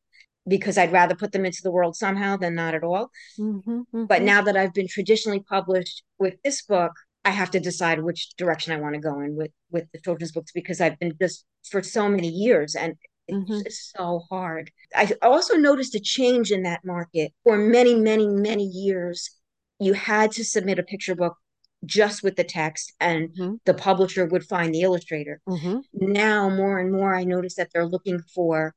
because 0.48 0.78
I'd 0.78 0.92
rather 0.92 1.16
put 1.16 1.32
them 1.32 1.46
into 1.46 1.62
the 1.64 1.72
world 1.72 1.96
somehow 1.96 2.38
than 2.38 2.56
not 2.56 2.76
at 2.76 2.84
all. 2.84 3.10
Mm-hmm, 3.40 3.72
mm-hmm. 3.72 4.06
But 4.06 4.22
now 4.24 4.42
that 4.42 4.58
I've 4.58 4.74
been 4.74 4.88
traditionally 4.88 5.40
published 5.40 6.04
with 6.20 6.36
this 6.44 6.62
book, 6.64 6.92
I 7.26 7.30
have 7.30 7.52
to 7.52 7.60
decide 7.60 8.04
which 8.04 8.36
direction 8.38 8.74
I 8.74 8.82
want 8.82 8.96
to 8.96 9.02
go 9.02 9.22
in 9.22 9.36
with 9.36 9.52
with 9.72 9.86
the 9.94 10.00
children's 10.00 10.34
books 10.34 10.52
because 10.52 10.82
I've 10.82 11.00
been 11.00 11.14
just 11.22 11.46
for 11.70 11.82
so 11.82 12.10
many 12.10 12.28
years 12.28 12.76
and 12.76 12.96
it's 13.28 13.38
mm-hmm. 13.38 13.64
just 13.64 13.94
so 13.96 14.22
hard. 14.30 14.72
I 14.96 15.14
also 15.22 15.56
noticed 15.56 15.96
a 15.96 16.00
change 16.00 16.52
in 16.52 16.64
that 16.64 16.82
market. 16.84 17.32
For 17.44 17.58
many, 17.58 17.96
many, 17.96 18.28
many 18.28 18.66
years, 18.66 19.30
you 19.80 19.94
had 19.94 20.32
to 20.34 20.44
submit 20.44 20.80
a 20.80 20.84
picture 20.84 21.16
book 21.16 21.38
just 21.86 22.24
with 22.24 22.36
the 22.36 22.44
text 22.44 22.94
and 23.00 23.30
mm-hmm. 23.30 23.56
the 23.66 23.74
publisher 23.74 24.26
would 24.26 24.44
find 24.44 24.74
the 24.74 24.82
illustrator. 24.82 25.40
Mm-hmm. 25.48 25.80
Now, 25.94 26.50
more 26.50 26.80
and 26.80 26.92
more, 26.92 27.16
I 27.16 27.24
notice 27.24 27.56
that 27.56 27.70
they're 27.74 27.86
looking 27.86 28.20
for 28.36 28.74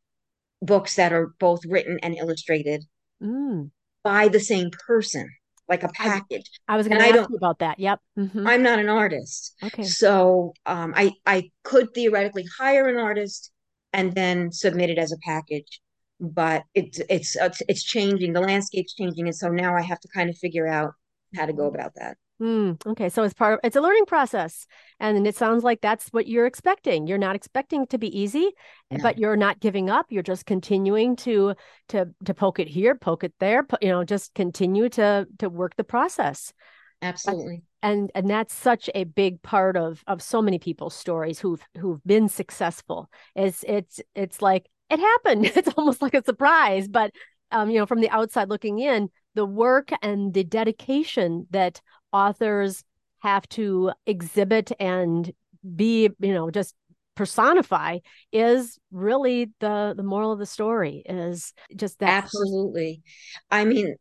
books 0.62 0.97
that 0.97 1.12
are 1.12 1.35
both 1.38 1.61
written 1.66 1.99
and 2.03 2.16
illustrated 2.16 2.85
mm. 3.23 3.71
by 4.03 4.29
the 4.29 4.40
same 4.40 4.71
person 4.87 5.31
like 5.69 5.83
a 5.83 5.88
package. 5.88 6.49
I, 6.69 6.77
was 6.77 6.88
going 6.88 7.01
to 7.01 7.19
ask 7.19 7.31
you 7.31 7.37
about 7.37 7.59
that. 7.59 7.79
Yep. 7.79 8.01
Mm-hmm. 8.19 8.47
I'm 8.47 8.62
not 8.62 8.79
an 8.79 8.88
artist. 8.88 9.55
Okay. 9.62 9.83
So 9.83 10.55
um, 10.64 10.92
I 10.97 11.12
I 11.27 11.51
could 11.64 11.92
theoretically 11.95 12.45
hire 12.59 12.88
an 12.88 12.97
artist 12.97 13.51
and 13.92 14.14
then 14.14 14.53
submit 14.53 14.90
it 14.90 14.99
as 14.99 15.12
a 15.12 15.19
package, 15.19 15.81
but 16.21 16.62
it's 16.75 17.01
it's 17.09 17.37
it's 17.69 17.83
changing. 17.83 18.33
The 18.33 18.40
landscape's 18.40 18.95
changing, 18.95 19.27
and 19.27 19.37
so 19.37 19.49
now 19.49 19.77
I 19.77 19.83
have 19.83 20.01
to 20.01 20.09
kind 20.14 20.31
of 20.31 20.37
figure 20.38 20.66
out 20.66 20.92
how 21.35 21.47
to 21.47 21.53
go 21.53 21.66
about 21.66 21.95
that. 21.97 22.16
Mm, 22.40 22.85
okay, 22.87 23.09
so 23.09 23.22
it's 23.22 23.33
part 23.33 23.55
of 23.55 23.61
it's 23.64 23.77
a 23.77 23.81
learning 23.81 24.05
process, 24.05 24.66
and 25.01 25.27
it 25.27 25.37
sounds 25.37 25.64
like 25.64 25.81
that's 25.81 26.09
what 26.09 26.27
you're 26.27 26.44
expecting. 26.44 27.07
You're 27.07 27.16
not 27.16 27.35
expecting 27.35 27.87
to 27.87 27.99
be 27.99 28.09
easy, 28.18 28.51
no. 28.90 28.99
but 29.03 29.18
you're 29.18 29.38
not 29.38 29.59
giving 29.59 29.88
up. 29.88 30.07
You're 30.11 30.22
just 30.22 30.44
continuing 30.44 31.16
to 31.16 31.55
to 31.88 32.09
to 32.27 32.35
poke 32.35 32.59
it 32.59 32.68
here, 32.68 32.94
poke 32.94 33.25
it 33.25 33.33
there. 33.40 33.66
You 33.81 33.88
know, 33.88 34.05
just 34.05 34.35
continue 34.35 34.90
to 34.90 35.27
to 35.38 35.49
work 35.49 35.77
the 35.77 35.85
process. 35.85 36.53
Absolutely. 37.01 37.62
And 37.83 38.11
and 38.14 38.29
that's 38.29 38.53
such 38.53 38.90
a 38.94 39.05
big 39.05 39.40
part 39.40 39.79
of 39.79 40.05
of 40.07 40.20
so 40.20 40.42
many 40.42 40.59
people's 40.59 40.94
stories 40.94 41.38
who've 41.38 41.62
who've 41.79 42.05
been 42.05 42.29
successful. 42.29 43.09
Is 43.35 43.64
it's 43.66 44.01
it's 44.14 44.42
like 44.42 44.68
it 44.90 45.01
happened. 45.01 45.46
It's 45.57 45.72
almost 45.77 46.03
like 46.03 46.14
a 46.14 46.22
surprise, 46.22 46.87
but 46.87 47.12
um, 47.51 47.70
you 47.70 47.79
know, 47.79 47.87
from 47.87 48.01
the 48.01 48.11
outside 48.11 48.51
looking 48.51 48.79
in, 48.79 49.09
the 49.35 49.46
work 49.46 49.90
and 50.03 50.35
the 50.35 50.44
dedication 50.44 51.46
that 51.51 51.81
authors 52.16 52.83
have 53.18 53.48
to 53.50 53.92
exhibit 54.07 54.72
and 54.81 55.33
be, 55.74 56.09
you 56.18 56.33
know, 56.33 56.50
just 56.50 56.74
personify 57.14 57.98
is 58.31 58.79
really 58.90 59.50
the 59.61 59.94
the 59.96 60.02
moral 60.02 60.33
of 60.33 60.38
the 60.38 60.46
story 60.46 61.02
is 61.07 61.52
just 61.74 61.98
that. 61.98 62.24
Absolutely. 62.24 63.02
I 63.50 63.64
mean 63.64 63.96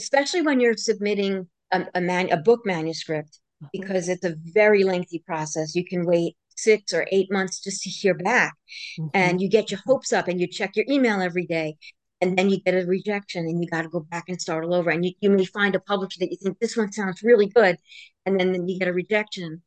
especially 0.00 0.42
when 0.42 0.58
you're 0.58 0.76
submitting 0.76 1.46
a, 1.70 1.86
a 1.94 2.00
man 2.00 2.30
a 2.32 2.36
book 2.36 2.60
manuscript 2.64 3.38
mm-hmm. 3.62 3.68
because 3.72 4.08
it's 4.08 4.24
a 4.24 4.34
very 4.52 4.82
lengthy 4.84 5.22
process. 5.26 5.74
You 5.74 5.84
can 5.84 6.04
wait 6.04 6.36
six 6.56 6.92
or 6.92 7.06
eight 7.12 7.30
months 7.30 7.62
just 7.62 7.82
to 7.82 7.90
hear 7.90 8.14
back. 8.14 8.54
Mm-hmm. 8.98 9.08
and 9.14 9.40
you 9.40 9.48
get 9.48 9.70
your 9.70 9.80
hopes 9.86 10.12
up 10.12 10.26
and 10.26 10.40
you 10.40 10.46
check 10.48 10.74
your 10.74 10.86
email 10.88 11.20
every 11.20 11.46
day 11.46 11.76
and 12.20 12.36
then 12.36 12.48
you 12.48 12.60
get 12.60 12.74
a 12.74 12.86
rejection 12.86 13.44
and 13.44 13.62
you 13.62 13.68
got 13.68 13.82
to 13.82 13.88
go 13.88 14.00
back 14.00 14.24
and 14.28 14.40
start 14.40 14.64
all 14.64 14.74
over. 14.74 14.90
And 14.90 15.04
you, 15.04 15.12
you 15.20 15.30
may 15.30 15.44
find 15.44 15.74
a 15.74 15.80
publisher 15.80 16.20
that 16.20 16.30
you 16.30 16.38
think 16.42 16.58
this 16.58 16.76
one 16.76 16.92
sounds 16.92 17.22
really 17.22 17.46
good 17.46 17.76
and 18.24 18.40
then, 18.40 18.52
then 18.52 18.68
you 18.68 18.78
get 18.78 18.88
a 18.88 18.92
rejection. 18.92 19.62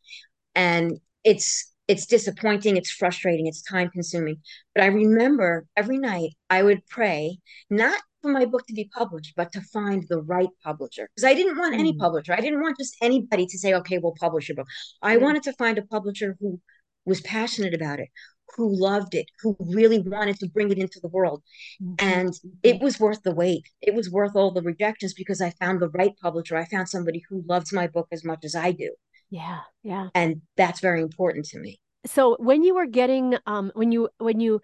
And 0.55 0.99
it's 1.23 1.73
it's 1.87 2.05
disappointing 2.05 2.77
it's 2.77 2.91
frustrating 2.91 3.47
it's 3.47 3.63
time 3.63 3.89
consuming 3.89 4.37
but 4.73 4.83
i 4.83 4.87
remember 4.87 5.65
every 5.75 5.97
night 5.97 6.29
i 6.49 6.61
would 6.61 6.85
pray 6.87 7.37
not 7.69 7.99
for 8.21 8.31
my 8.31 8.45
book 8.45 8.65
to 8.67 8.73
be 8.73 8.89
published 8.93 9.33
but 9.35 9.51
to 9.51 9.61
find 9.61 10.05
the 10.09 10.21
right 10.21 10.49
publisher. 10.63 11.09
Because 11.15 11.29
i 11.29 11.33
didn't 11.33 11.57
want 11.57 11.75
mm. 11.75 11.79
any 11.79 11.95
publisher. 11.97 12.33
I 12.33 12.41
didn't 12.41 12.61
want 12.61 12.77
just 12.77 12.95
anybody 13.01 13.45
to 13.47 13.57
say 13.57 13.73
okay 13.75 13.97
we'll 13.97 14.15
publish 14.19 14.49
your 14.49 14.55
book. 14.55 14.67
I 15.01 15.17
mm. 15.17 15.21
wanted 15.21 15.43
to 15.43 15.53
find 15.53 15.77
a 15.77 15.85
publisher 15.85 16.37
who 16.39 16.59
was 17.05 17.21
passionate 17.21 17.73
about 17.73 17.99
it 17.99 18.09
who 18.55 18.69
loved 18.69 19.15
it, 19.15 19.27
who 19.41 19.55
really 19.59 19.99
wanted 19.99 20.39
to 20.39 20.49
bring 20.49 20.71
it 20.71 20.77
into 20.77 20.99
the 20.99 21.07
world. 21.07 21.43
Mm-hmm. 21.81 21.95
And 21.99 22.33
it 22.63 22.81
was 22.81 22.99
worth 22.99 23.21
the 23.23 23.33
wait. 23.33 23.63
It 23.81 23.93
was 23.93 24.09
worth 24.09 24.35
all 24.35 24.51
the 24.51 24.61
rejections 24.61 25.13
because 25.13 25.41
I 25.41 25.51
found 25.51 25.81
the 25.81 25.89
right 25.89 26.13
publisher. 26.21 26.57
I 26.57 26.65
found 26.65 26.89
somebody 26.89 27.23
who 27.29 27.43
loves 27.47 27.73
my 27.73 27.87
book 27.87 28.07
as 28.11 28.23
much 28.23 28.43
as 28.43 28.55
I 28.55 28.71
do. 28.71 28.91
Yeah. 29.29 29.59
Yeah. 29.83 30.09
And 30.15 30.41
that's 30.57 30.79
very 30.79 31.01
important 31.01 31.45
to 31.47 31.59
me. 31.59 31.79
So 32.05 32.37
when 32.39 32.63
you 32.63 32.75
were 32.75 32.85
getting 32.85 33.37
um 33.45 33.71
when 33.75 33.91
you 33.91 34.09
when 34.17 34.39
you 34.39 34.61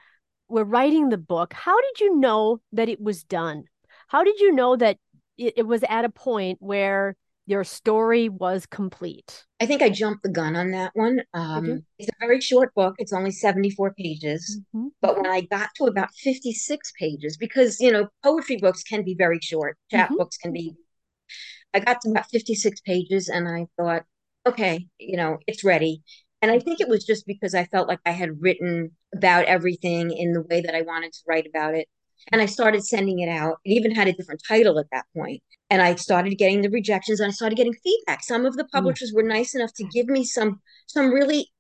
were 0.48 0.64
writing 0.64 1.10
the 1.10 1.18
book, 1.18 1.54
how 1.54 1.80
did 1.80 2.00
you 2.00 2.18
know 2.18 2.62
that 2.72 2.90
it 2.90 3.02
was 3.02 3.24
done? 3.24 3.66
How 4.08 4.24
did 4.24 4.40
you 4.40 4.54
know 4.54 4.76
that 4.76 4.98
it, 5.38 5.54
it 5.58 5.68
was 5.68 5.84
at 5.88 6.06
a 6.06 6.10
point 6.10 6.58
where 6.62 7.16
your 7.46 7.64
story 7.64 8.30
was 8.30 8.66
complete. 8.66 9.46
I 9.60 9.66
think 9.66 9.82
I 9.82 9.90
jumped 9.90 10.24
the 10.24 10.30
gun 10.30 10.56
on 10.56 10.72
that 10.72 10.92
one. 10.96 11.22
Um, 11.34 11.84
it's 12.00 12.10
a 12.10 12.14
very 12.20 12.42
short 12.42 12.74
book. 12.74 12.96
It's 12.98 13.14
only 13.14 13.32
74 13.32 13.94
pages. 13.94 14.60
Mm-hmm. 14.76 14.88
But 15.02 15.16
when 15.16 15.28
I 15.28 15.42
got 15.42 15.70
to 15.76 15.86
about 15.86 16.14
56 16.16 16.92
pages, 17.00 17.38
because, 17.38 17.80
you 17.80 17.92
know, 17.92 18.08
poetry 18.24 18.58
books 18.58 18.84
can 18.84 19.04
be 19.04 19.16
very 19.16 19.40
short, 19.42 19.78
chap 19.92 20.08
mm-hmm. 20.08 20.18
books 20.18 20.38
can 20.38 20.52
be, 20.52 20.76
I 21.74 21.80
got 21.80 22.02
to 22.02 22.10
about 22.10 22.30
56 22.30 22.82
pages 22.82 23.30
and 23.30 23.48
I 23.48 23.68
thought, 23.78 24.04
okay, 24.48 24.88
you 25.00 25.18
know, 25.18 25.38
it's 25.48 25.64
ready. 25.64 26.04
And 26.42 26.52
I 26.52 26.60
think 26.60 26.80
it 26.80 26.90
was 26.90 27.06
just 27.06 27.26
because 27.26 27.56
I 27.56 27.66
felt 27.66 27.88
like 27.88 28.02
I 28.06 28.12
had 28.12 28.42
written 28.42 28.92
about 29.16 29.46
everything 29.46 30.12
in 30.12 30.34
the 30.34 30.42
way 30.42 30.62
that 30.62 30.76
I 30.76 30.82
wanted 30.82 31.14
to 31.14 31.20
write 31.28 31.48
about 31.48 31.76
it. 31.76 31.88
And 32.32 32.42
I 32.42 32.46
started 32.46 32.86
sending 32.86 33.20
it 33.20 33.30
out. 33.30 33.58
It 33.66 33.72
even 33.72 33.94
had 33.94 34.08
a 34.08 34.14
different 34.14 34.42
title 34.48 34.80
at 34.80 34.88
that 34.92 35.06
point. 35.16 35.42
And 35.70 35.82
I 35.82 35.96
started 35.96 36.36
getting 36.38 36.62
the 36.62 36.70
rejections 36.70 37.20
and 37.20 37.30
I 37.30 37.32
started 37.32 37.56
getting 37.56 37.74
feedback. 37.74 38.24
Some 38.24 38.46
of 38.46 38.56
the 38.56 38.64
mm. 38.64 38.72
publishers 38.72 39.12
mm. 39.12 39.16
were 39.16 39.24
nice 39.24 39.56
enough 39.56 39.74
to 39.76 39.84
give 39.86 40.08
me 40.08 40.24
some 40.24 40.62
some 40.88 41.12
really 41.12 41.52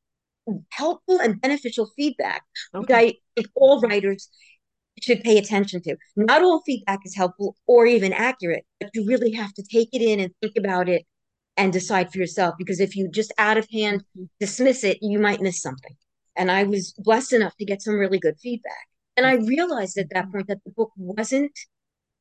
helpful 0.71 1.19
and 1.19 1.41
beneficial 1.41 1.91
feedback, 1.95 2.43
okay. 2.73 2.79
which 2.79 2.91
I 2.91 3.13
think 3.35 3.47
all 3.55 3.81
writers 3.81 4.29
should 5.01 5.23
pay 5.23 5.37
attention 5.37 5.81
to. 5.83 5.97
Not 6.15 6.43
all 6.43 6.61
feedback 6.65 6.99
is 7.03 7.15
helpful 7.15 7.55
or 7.67 7.85
even 7.85 8.13
accurate, 8.13 8.65
but 8.79 8.91
you 8.93 9.05
really 9.07 9.31
have 9.31 9.53
to 9.53 9.63
take 9.63 9.89
it 9.91 10.01
in 10.01 10.19
and 10.19 10.31
think 10.41 10.55
about 10.55 10.87
it 10.87 11.05
and 11.57 11.73
decide 11.73 12.11
for 12.11 12.19
yourself. 12.19 12.55
Because 12.57 12.79
if 12.79 12.95
you 12.95 13.09
just 13.09 13.33
out 13.37 13.57
of 13.57 13.67
hand 13.71 14.03
mm. 14.17 14.29
dismiss 14.39 14.83
it, 14.83 14.99
you 15.01 15.19
might 15.19 15.41
miss 15.41 15.61
something. 15.61 15.95
And 16.35 16.51
I 16.51 16.63
was 16.63 16.93
blessed 16.97 17.33
enough 17.33 17.55
to 17.57 17.65
get 17.65 17.81
some 17.81 17.95
really 17.95 18.19
good 18.19 18.35
feedback. 18.41 18.87
And 19.17 19.25
I 19.25 19.35
realized 19.35 19.97
at 19.97 20.09
that 20.11 20.31
point 20.31 20.47
that 20.47 20.63
the 20.65 20.71
book 20.71 20.91
wasn't 20.97 21.57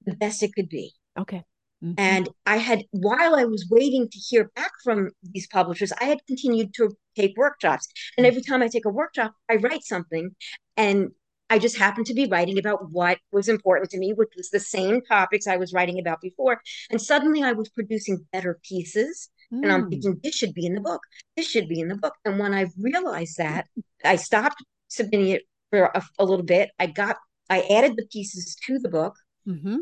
the 0.05 0.15
best 0.15 0.43
it 0.43 0.55
could 0.55 0.69
be. 0.69 0.93
Okay. 1.19 1.43
Mm-hmm. 1.83 1.95
And 1.99 2.29
I 2.47 2.57
had, 2.57 2.85
while 2.93 3.35
I 3.35 3.45
was 3.45 3.69
waiting 3.71 4.09
to 4.09 4.19
hear 4.19 4.51
back 4.57 4.71
from 4.83 5.11
these 5.23 5.47
publishers, 5.47 5.93
I 6.01 6.05
had 6.05 6.19
continued 6.27 6.73
to 6.75 6.97
take 7.17 7.37
workshops. 7.37 7.89
And 8.17 8.27
every 8.27 8.43
time 8.43 8.63
I 8.63 8.69
take 8.69 8.87
a 8.87 8.91
workshop, 8.91 9.35
I 9.51 9.57
write 9.57 9.85
something. 9.85 10.35
And 10.77 11.11
I 11.51 11.59
just 11.59 11.77
happened 11.77 12.07
to 12.07 12.15
be 12.15 12.27
writing 12.27 12.59
about 12.59 12.91
what 12.91 13.19
was 13.33 13.49
important 13.49 13.91
to 13.91 13.99
me, 13.99 14.13
which 14.15 14.33
was 14.37 14.51
the 14.51 14.61
same 14.61 15.03
topics 15.03 15.47
I 15.47 15.57
was 15.57 15.73
writing 15.75 15.99
about 15.99 16.23
before. 16.23 16.61
And 16.91 17.01
suddenly 17.01 17.43
I 17.43 17.53
was 17.53 17.69
producing 17.69 18.27
better 18.33 18.59
pieces. 18.67 19.29
Mm. 19.53 19.63
And 19.63 19.73
I'm 19.73 19.85
mm. 19.85 19.91
thinking, 19.91 20.21
this 20.23 20.35
should 20.35 20.55
be 20.55 20.65
in 20.65 20.75
the 20.75 20.81
book. 20.81 21.03
This 21.37 21.49
should 21.49 21.69
be 21.69 21.81
in 21.81 21.89
the 21.89 21.97
book. 21.97 22.15
And 22.25 22.39
when 22.39 22.55
I 22.55 22.67
realized 22.79 23.37
that, 23.37 23.67
I 24.05 24.17
stopped 24.17 24.65
submitting 24.89 25.29
it 25.29 25.43
for 25.75 25.91
a, 25.95 26.03
a 26.19 26.25
little 26.25 26.45
bit. 26.45 26.71
I 26.79 26.87
got, 26.87 27.17
I 27.51 27.63
added 27.63 27.97
the 27.97 28.07
pieces 28.07 28.57
to 28.67 28.79
the 28.79 28.89
book, 28.89 29.17
mm-hmm. 29.47 29.79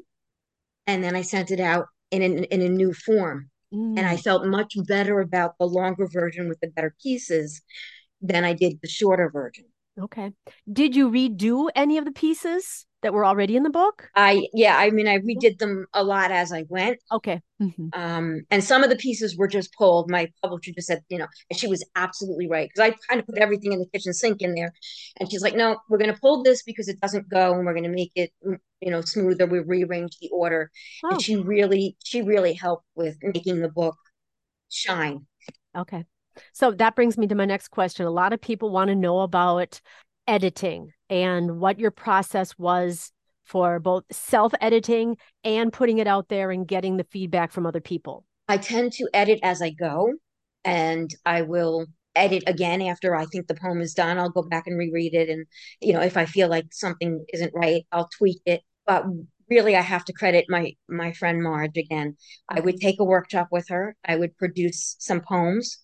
and 0.87 1.05
then 1.05 1.15
I 1.15 1.23
sent 1.23 1.51
it 1.51 1.61
out 1.61 1.87
in 2.11 2.23
an, 2.23 2.45
in 2.45 2.63
a 2.63 2.69
new 2.69 2.95
form. 2.95 3.51
Mm. 3.75 3.99
And 3.99 4.07
I 4.07 4.17
felt 4.17 4.47
much 4.47 4.75
better 4.87 5.21
about 5.21 5.55
the 5.59 5.67
longer 5.67 6.07
version 6.07 6.49
with 6.49 6.61
the 6.61 6.69
better 6.69 6.95
pieces 7.03 7.61
than 8.21 8.45
I 8.45 8.53
did 8.53 8.79
the 8.81 8.89
shorter 8.89 9.31
version. 9.31 9.65
Okay. 10.01 10.33
Did 10.71 10.97
you 10.97 11.11
redo 11.11 11.71
any 11.75 11.99
of 11.99 12.05
the 12.05 12.13
pieces? 12.13 12.87
That 13.03 13.13
were 13.13 13.27
already 13.27 13.57
in 13.57 13.63
the 13.63 13.71
book? 13.71 14.09
I 14.15 14.47
yeah, 14.55 14.77
I 14.77 14.91
mean 14.91 15.09
I 15.09 15.19
redid 15.19 15.59
them 15.59 15.87
a 15.93 16.03
lot 16.03 16.31
as 16.31 16.53
I 16.53 16.65
went. 16.69 16.99
Okay. 17.11 17.41
Mm-hmm. 17.61 17.89
Um, 17.93 18.43
and 18.51 18.65
some 18.65 18.83
of 18.83 18.91
the 18.91 18.97
pieces 18.97 19.37
were 19.37 19.47
just 19.47 19.73
pulled. 19.75 20.11
My 20.11 20.29
publisher 20.43 20.73
just 20.73 20.87
said, 20.87 21.03
you 21.09 21.19
know, 21.19 21.27
and 21.51 21.59
she 21.59 21.67
was 21.67 21.85
absolutely 21.95 22.49
right 22.49 22.69
because 22.69 22.91
I 22.91 22.97
kind 23.09 23.21
of 23.21 23.27
put 23.27 23.39
everything 23.39 23.73
in 23.73 23.79
the 23.79 23.87
kitchen 23.87 24.13
sink 24.13 24.41
in 24.41 24.55
there, 24.55 24.73
and 25.19 25.31
she's 25.31 25.43
like, 25.43 25.55
no, 25.55 25.79
we're 25.89 25.99
going 25.99 26.13
to 26.13 26.21
pull 26.21 26.43
this 26.43 26.63
because 26.63 26.89
it 26.89 27.01
doesn't 27.01 27.29
go, 27.29 27.55
and 27.55 27.67
we're 27.67 27.75
going 27.75 27.85
to 27.85 27.91
make 27.91 28.13
it, 28.15 28.33
mm, 28.47 28.57
you 28.81 28.91
know, 28.91 29.01
smoother. 29.01 29.47
We 29.47 29.61
rearrange 29.61 30.17
the 30.21 30.31
order, 30.33 30.71
oh. 31.05 31.11
and 31.11 31.23
she 31.23 31.37
really, 31.37 31.97
she 32.05 32.23
really 32.23 32.55
helped 32.55 32.87
with 32.95 33.17
making 33.23 33.61
the 33.61 33.69
book 33.69 33.97
shine. 34.71 35.27
Okay. 35.77 36.05
So 36.53 36.71
that 36.73 36.97
brings 36.97 37.19
me 37.19 37.27
to 37.27 37.35
my 37.35 37.45
next 37.45 37.69
question. 37.69 38.07
A 38.07 38.11
lot 38.11 38.33
of 38.33 38.41
people 38.41 38.71
want 38.71 38.89
to 38.89 38.95
know 38.95 39.21
about 39.21 39.81
editing 40.27 40.93
and 41.13 41.61
what 41.61 41.79
your 41.79 41.91
process 41.91 42.59
was 42.59 43.13
for 43.45 43.79
both 43.79 44.05
self 44.11 44.55
editing 44.63 45.19
and 45.45 45.71
putting 45.71 45.99
it 45.99 46.07
out 46.07 46.31
there 46.31 46.51
and 46.51 46.67
getting 46.67 46.97
the 46.97 47.05
feedback 47.05 47.53
from 47.53 47.67
other 47.67 47.83
people? 47.83 48.25
I 48.49 48.57
tend 48.57 48.93
to 48.95 49.09
edit 49.13 49.39
as 49.43 49.61
I 49.61 49.71
go, 49.71 50.15
and 50.65 51.15
I 51.27 51.43
will 51.43 51.85
edit 52.15 52.45
again 52.47 52.81
after 52.81 53.15
I 53.15 53.27
think 53.27 53.47
the 53.47 53.55
poem 53.55 53.83
is 53.83 53.93
done. 53.93 54.17
I'll 54.17 54.31
go 54.31 54.43
back 54.43 54.67
and 54.67 54.79
reread 54.79 55.13
it. 55.13 55.29
And, 55.29 55.45
you 55.83 55.93
know, 55.93 56.01
if 56.01 56.17
I 56.17 56.25
feel 56.25 56.49
like 56.49 56.73
something 56.73 57.23
isn't 57.35 57.53
right, 57.55 57.85
I'll 57.93 58.09
tweak 58.09 58.41
it. 58.47 58.63
But 58.87 59.05
really, 59.51 59.77
I 59.77 59.83
have 59.83 60.07
to 60.07 60.15
credit 60.15 60.47
my 60.49 60.73
my 60.89 61.13
friend 61.13 61.43
Marge 61.43 61.77
again. 61.77 62.17
I 62.49 62.61
would 62.61 62.81
take 62.81 63.01
a 63.01 63.05
workshop 63.05 63.49
with 63.51 63.69
her. 63.69 63.97
I 64.03 64.17
would 64.17 64.35
produce 64.39 64.97
some 64.99 65.21
poems. 65.21 65.77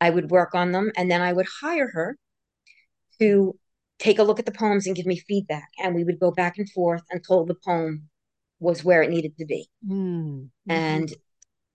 I 0.00 0.10
would 0.10 0.32
work 0.32 0.56
on 0.56 0.72
them, 0.72 0.90
and 0.96 1.08
then 1.08 1.22
I 1.22 1.32
would 1.32 1.46
hire 1.62 1.88
her 1.92 2.18
to 3.20 3.56
take 3.98 4.18
a 4.18 4.22
look 4.22 4.38
at 4.38 4.46
the 4.46 4.52
poems 4.52 4.86
and 4.86 4.96
give 4.96 5.06
me 5.06 5.18
feedback. 5.18 5.68
And 5.82 5.94
we 5.94 6.04
would 6.04 6.20
go 6.20 6.30
back 6.30 6.58
and 6.58 6.70
forth 6.70 7.02
until 7.10 7.44
the 7.44 7.56
poem 7.64 8.08
was 8.60 8.84
where 8.84 9.02
it 9.02 9.10
needed 9.10 9.36
to 9.38 9.44
be. 9.44 9.68
Mm-hmm. 9.86 10.46
And 10.70 11.12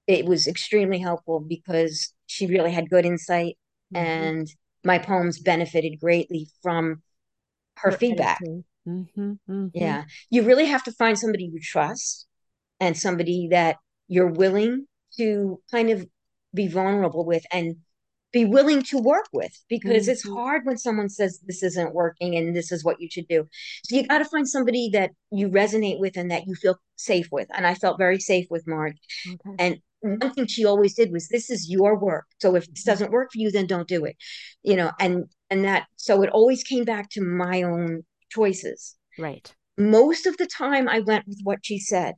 it 0.07 0.25
was 0.25 0.47
extremely 0.47 0.99
helpful 0.99 1.39
because 1.39 2.13
she 2.25 2.47
really 2.47 2.71
had 2.71 2.89
good 2.89 3.05
insight 3.05 3.57
mm-hmm. 3.93 4.05
and 4.05 4.47
my 4.83 4.97
poems 4.97 5.39
benefited 5.39 5.99
greatly 5.99 6.47
from 6.61 7.01
her, 7.77 7.91
her 7.91 7.97
feedback. 7.97 8.39
Mm-hmm, 8.87 9.21
mm-hmm. 9.21 9.67
Yeah. 9.73 10.05
You 10.29 10.43
really 10.43 10.65
have 10.65 10.83
to 10.85 10.91
find 10.91 11.17
somebody 11.17 11.45
you 11.45 11.59
trust 11.61 12.27
and 12.79 12.97
somebody 12.97 13.49
that 13.51 13.77
you're 14.07 14.31
willing 14.31 14.87
to 15.17 15.61
kind 15.69 15.89
of 15.91 16.05
be 16.53 16.67
vulnerable 16.67 17.25
with 17.25 17.45
and 17.51 17.77
be 18.31 18.45
willing 18.45 18.81
to 18.81 18.97
work 18.97 19.27
with 19.33 19.51
because 19.67 20.03
mm-hmm. 20.03 20.11
it's 20.11 20.27
hard 20.27 20.65
when 20.65 20.77
someone 20.77 21.09
says 21.09 21.39
this 21.45 21.63
isn't 21.63 21.93
working 21.93 22.35
and 22.35 22.55
this 22.55 22.71
is 22.71 22.83
what 22.83 23.01
you 23.01 23.09
should 23.09 23.27
do. 23.27 23.47
So 23.85 23.95
you 23.95 24.07
got 24.07 24.19
to 24.19 24.25
find 24.25 24.47
somebody 24.47 24.89
that 24.93 25.11
you 25.31 25.49
resonate 25.49 25.99
with 25.99 26.17
and 26.17 26.31
that 26.31 26.47
you 26.47 26.55
feel 26.55 26.77
safe 26.95 27.27
with. 27.31 27.47
And 27.53 27.67
I 27.67 27.75
felt 27.75 27.97
very 27.97 28.19
safe 28.19 28.47
with 28.49 28.67
Marge. 28.67 28.97
Okay. 29.27 29.55
And 29.59 29.77
one 30.01 30.33
thing 30.33 30.47
she 30.47 30.65
always 30.65 30.95
did 30.95 31.11
was 31.11 31.27
this 31.27 31.49
is 31.49 31.69
your 31.69 31.97
work. 31.97 32.25
So 32.39 32.55
if 32.55 32.67
this 32.67 32.83
doesn't 32.83 33.11
work 33.11 33.31
for 33.31 33.37
you, 33.37 33.51
then 33.51 33.67
don't 33.67 33.87
do 33.87 34.05
it. 34.05 34.15
You 34.63 34.75
know, 34.75 34.91
and 34.99 35.25
and 35.49 35.65
that 35.65 35.87
so 35.97 36.21
it 36.23 36.29
always 36.29 36.63
came 36.63 36.85
back 36.85 37.09
to 37.11 37.21
my 37.21 37.63
own 37.63 38.03
choices. 38.29 38.95
Right. 39.19 39.53
Most 39.77 40.25
of 40.25 40.37
the 40.37 40.47
time 40.47 40.87
I 40.87 40.99
went 40.99 41.27
with 41.27 41.39
what 41.43 41.59
she 41.63 41.79
said. 41.79 42.15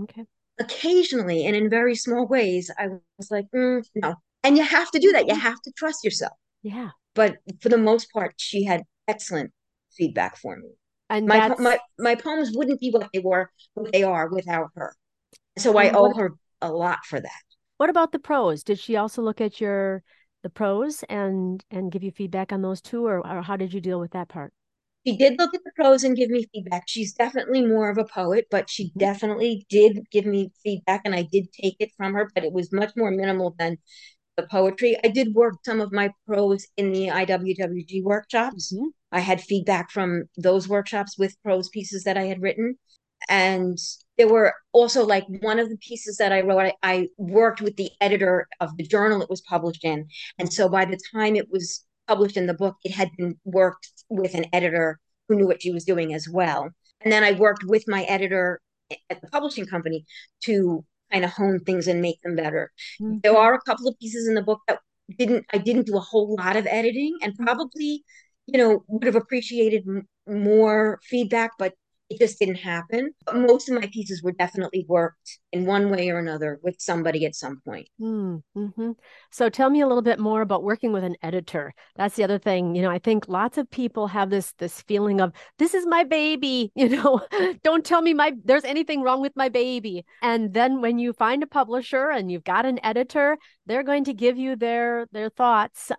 Okay. 0.00 0.24
Occasionally 0.60 1.44
and 1.46 1.54
in 1.54 1.70
very 1.70 1.94
small 1.94 2.26
ways, 2.26 2.70
I 2.78 2.88
was 3.18 3.30
like, 3.30 3.46
mm, 3.54 3.84
no, 3.94 4.14
and 4.48 4.56
you 4.56 4.64
have 4.64 4.90
to 4.92 4.98
do 4.98 5.12
that. 5.12 5.26
You 5.26 5.34
mm-hmm. 5.34 5.42
have 5.42 5.60
to 5.60 5.72
trust 5.76 6.02
yourself. 6.02 6.32
Yeah. 6.62 6.90
But 7.14 7.36
for 7.60 7.68
the 7.68 7.76
most 7.76 8.10
part, 8.12 8.34
she 8.38 8.64
had 8.64 8.82
excellent 9.06 9.52
feedback 9.92 10.38
for 10.38 10.56
me. 10.56 10.70
And 11.10 11.26
my 11.26 11.54
my 11.58 11.78
my 11.98 12.14
poems 12.14 12.52
wouldn't 12.54 12.80
be 12.80 12.90
what 12.90 13.08
they 13.12 13.20
were, 13.20 13.50
what 13.74 13.92
they 13.92 14.02
are 14.02 14.28
without 14.28 14.70
her. 14.74 14.94
So 15.58 15.76
I 15.76 15.90
owe 15.90 16.14
her 16.14 16.32
a 16.62 16.72
lot 16.72 16.98
for 17.04 17.20
that. 17.20 17.42
What 17.76 17.90
about 17.90 18.12
the 18.12 18.18
prose? 18.18 18.62
Did 18.62 18.78
she 18.78 18.96
also 18.96 19.22
look 19.22 19.40
at 19.40 19.60
your 19.60 20.02
the 20.42 20.50
prose 20.50 21.04
and 21.08 21.62
and 21.70 21.92
give 21.92 22.02
you 22.02 22.10
feedback 22.10 22.52
on 22.52 22.62
those 22.62 22.80
too, 22.80 23.06
or, 23.06 23.26
or 23.26 23.42
how 23.42 23.56
did 23.56 23.72
you 23.74 23.80
deal 23.80 24.00
with 24.00 24.12
that 24.12 24.28
part? 24.28 24.52
She 25.06 25.16
did 25.16 25.38
look 25.38 25.54
at 25.54 25.62
the 25.64 25.72
prose 25.76 26.04
and 26.04 26.16
give 26.16 26.28
me 26.28 26.44
feedback. 26.52 26.84
She's 26.86 27.14
definitely 27.14 27.64
more 27.64 27.88
of 27.88 27.96
a 27.98 28.04
poet, 28.04 28.46
but 28.50 28.68
she 28.68 28.92
definitely 28.98 29.66
did 29.70 30.04
give 30.10 30.26
me 30.26 30.52
feedback, 30.62 31.02
and 31.04 31.14
I 31.14 31.22
did 31.22 31.52
take 31.52 31.76
it 31.80 31.90
from 31.96 32.12
her, 32.14 32.30
but 32.34 32.44
it 32.44 32.52
was 32.52 32.72
much 32.72 32.92
more 32.96 33.10
minimal 33.10 33.54
than 33.58 33.78
the 34.38 34.46
poetry. 34.46 34.96
I 35.04 35.08
did 35.08 35.34
work 35.34 35.56
some 35.64 35.80
of 35.80 35.92
my 35.92 36.10
prose 36.26 36.66
in 36.76 36.92
the 36.92 37.08
IWWG 37.08 38.02
workshops. 38.04 38.72
Mm-hmm. 38.72 38.86
I 39.12 39.20
had 39.20 39.42
feedback 39.42 39.90
from 39.90 40.24
those 40.36 40.68
workshops 40.68 41.18
with 41.18 41.40
prose 41.42 41.68
pieces 41.68 42.04
that 42.04 42.16
I 42.16 42.24
had 42.24 42.40
written. 42.40 42.76
And 43.28 43.76
there 44.16 44.28
were 44.28 44.54
also 44.72 45.04
like 45.04 45.24
one 45.40 45.58
of 45.58 45.68
the 45.68 45.76
pieces 45.78 46.18
that 46.18 46.32
I 46.32 46.40
wrote, 46.42 46.60
I, 46.60 46.74
I 46.82 47.08
worked 47.18 47.60
with 47.60 47.76
the 47.76 47.90
editor 48.00 48.46
of 48.60 48.76
the 48.76 48.86
journal 48.86 49.20
it 49.22 49.30
was 49.30 49.40
published 49.42 49.84
in. 49.84 50.06
And 50.38 50.52
so 50.52 50.68
by 50.68 50.84
the 50.84 50.98
time 51.12 51.34
it 51.34 51.50
was 51.50 51.84
published 52.06 52.36
in 52.36 52.46
the 52.46 52.54
book, 52.54 52.76
it 52.84 52.92
had 52.92 53.10
been 53.18 53.36
worked 53.44 53.88
with 54.08 54.34
an 54.34 54.46
editor 54.52 55.00
who 55.28 55.34
knew 55.34 55.46
what 55.46 55.62
she 55.62 55.72
was 55.72 55.84
doing 55.84 56.14
as 56.14 56.28
well. 56.28 56.70
And 57.00 57.12
then 57.12 57.24
I 57.24 57.32
worked 57.32 57.64
with 57.64 57.84
my 57.88 58.04
editor 58.04 58.60
at 59.10 59.20
the 59.20 59.28
publishing 59.28 59.66
company 59.66 60.06
to 60.44 60.84
kind 61.12 61.24
of 61.24 61.30
hone 61.30 61.60
things 61.60 61.86
and 61.88 62.02
make 62.02 62.20
them 62.22 62.36
better. 62.36 62.72
Mm-hmm. 63.00 63.18
There 63.22 63.36
are 63.36 63.54
a 63.54 63.60
couple 63.62 63.88
of 63.88 63.98
pieces 63.98 64.28
in 64.28 64.34
the 64.34 64.42
book 64.42 64.60
that 64.68 64.80
didn't 65.18 65.46
I 65.52 65.58
didn't 65.58 65.86
do 65.86 65.96
a 65.96 66.00
whole 66.00 66.36
lot 66.36 66.56
of 66.56 66.66
editing 66.66 67.16
and 67.22 67.34
probably 67.36 68.04
you 68.46 68.58
know 68.58 68.84
would 68.88 69.04
have 69.04 69.16
appreciated 69.16 69.84
m- 69.86 70.06
more 70.26 71.00
feedback 71.02 71.52
but 71.58 71.74
it 72.10 72.18
just 72.18 72.38
didn't 72.38 72.56
happen. 72.56 73.12
But 73.26 73.36
most 73.36 73.68
of 73.68 73.74
my 73.74 73.88
pieces 73.92 74.22
were 74.22 74.32
definitely 74.32 74.86
worked 74.88 75.38
in 75.52 75.66
one 75.66 75.90
way 75.90 76.10
or 76.10 76.18
another 76.18 76.58
with 76.62 76.76
somebody 76.78 77.26
at 77.26 77.34
some 77.34 77.60
point. 77.64 77.88
Hmm, 77.98 78.36
mm-hmm. 78.56 78.92
So 79.30 79.48
tell 79.48 79.70
me 79.70 79.80
a 79.80 79.86
little 79.86 80.02
bit 80.02 80.18
more 80.18 80.40
about 80.40 80.62
working 80.62 80.92
with 80.92 81.04
an 81.04 81.16
editor. 81.22 81.74
That's 81.96 82.16
the 82.16 82.24
other 82.24 82.38
thing. 82.38 82.74
You 82.74 82.82
know, 82.82 82.90
I 82.90 82.98
think 82.98 83.28
lots 83.28 83.58
of 83.58 83.70
people 83.70 84.06
have 84.08 84.30
this 84.30 84.52
this 84.58 84.82
feeling 84.82 85.20
of 85.20 85.32
this 85.58 85.74
is 85.74 85.86
my 85.86 86.04
baby. 86.04 86.72
You 86.78 86.90
know, 86.90 87.20
don't 87.64 87.84
tell 87.84 88.00
me 88.02 88.14
my 88.14 88.34
there's 88.44 88.64
anything 88.64 89.02
wrong 89.02 89.20
with 89.20 89.32
my 89.34 89.48
baby. 89.48 90.04
And 90.22 90.54
then 90.54 90.80
when 90.80 90.98
you 91.00 91.12
find 91.12 91.42
a 91.42 91.46
publisher 91.46 92.10
and 92.10 92.30
you've 92.30 92.44
got 92.44 92.66
an 92.66 92.78
editor, 92.84 93.36
they're 93.66 93.82
going 93.82 94.04
to 94.04 94.14
give 94.14 94.38
you 94.38 94.54
their 94.54 95.06
their 95.10 95.28
thoughts. 95.28 95.90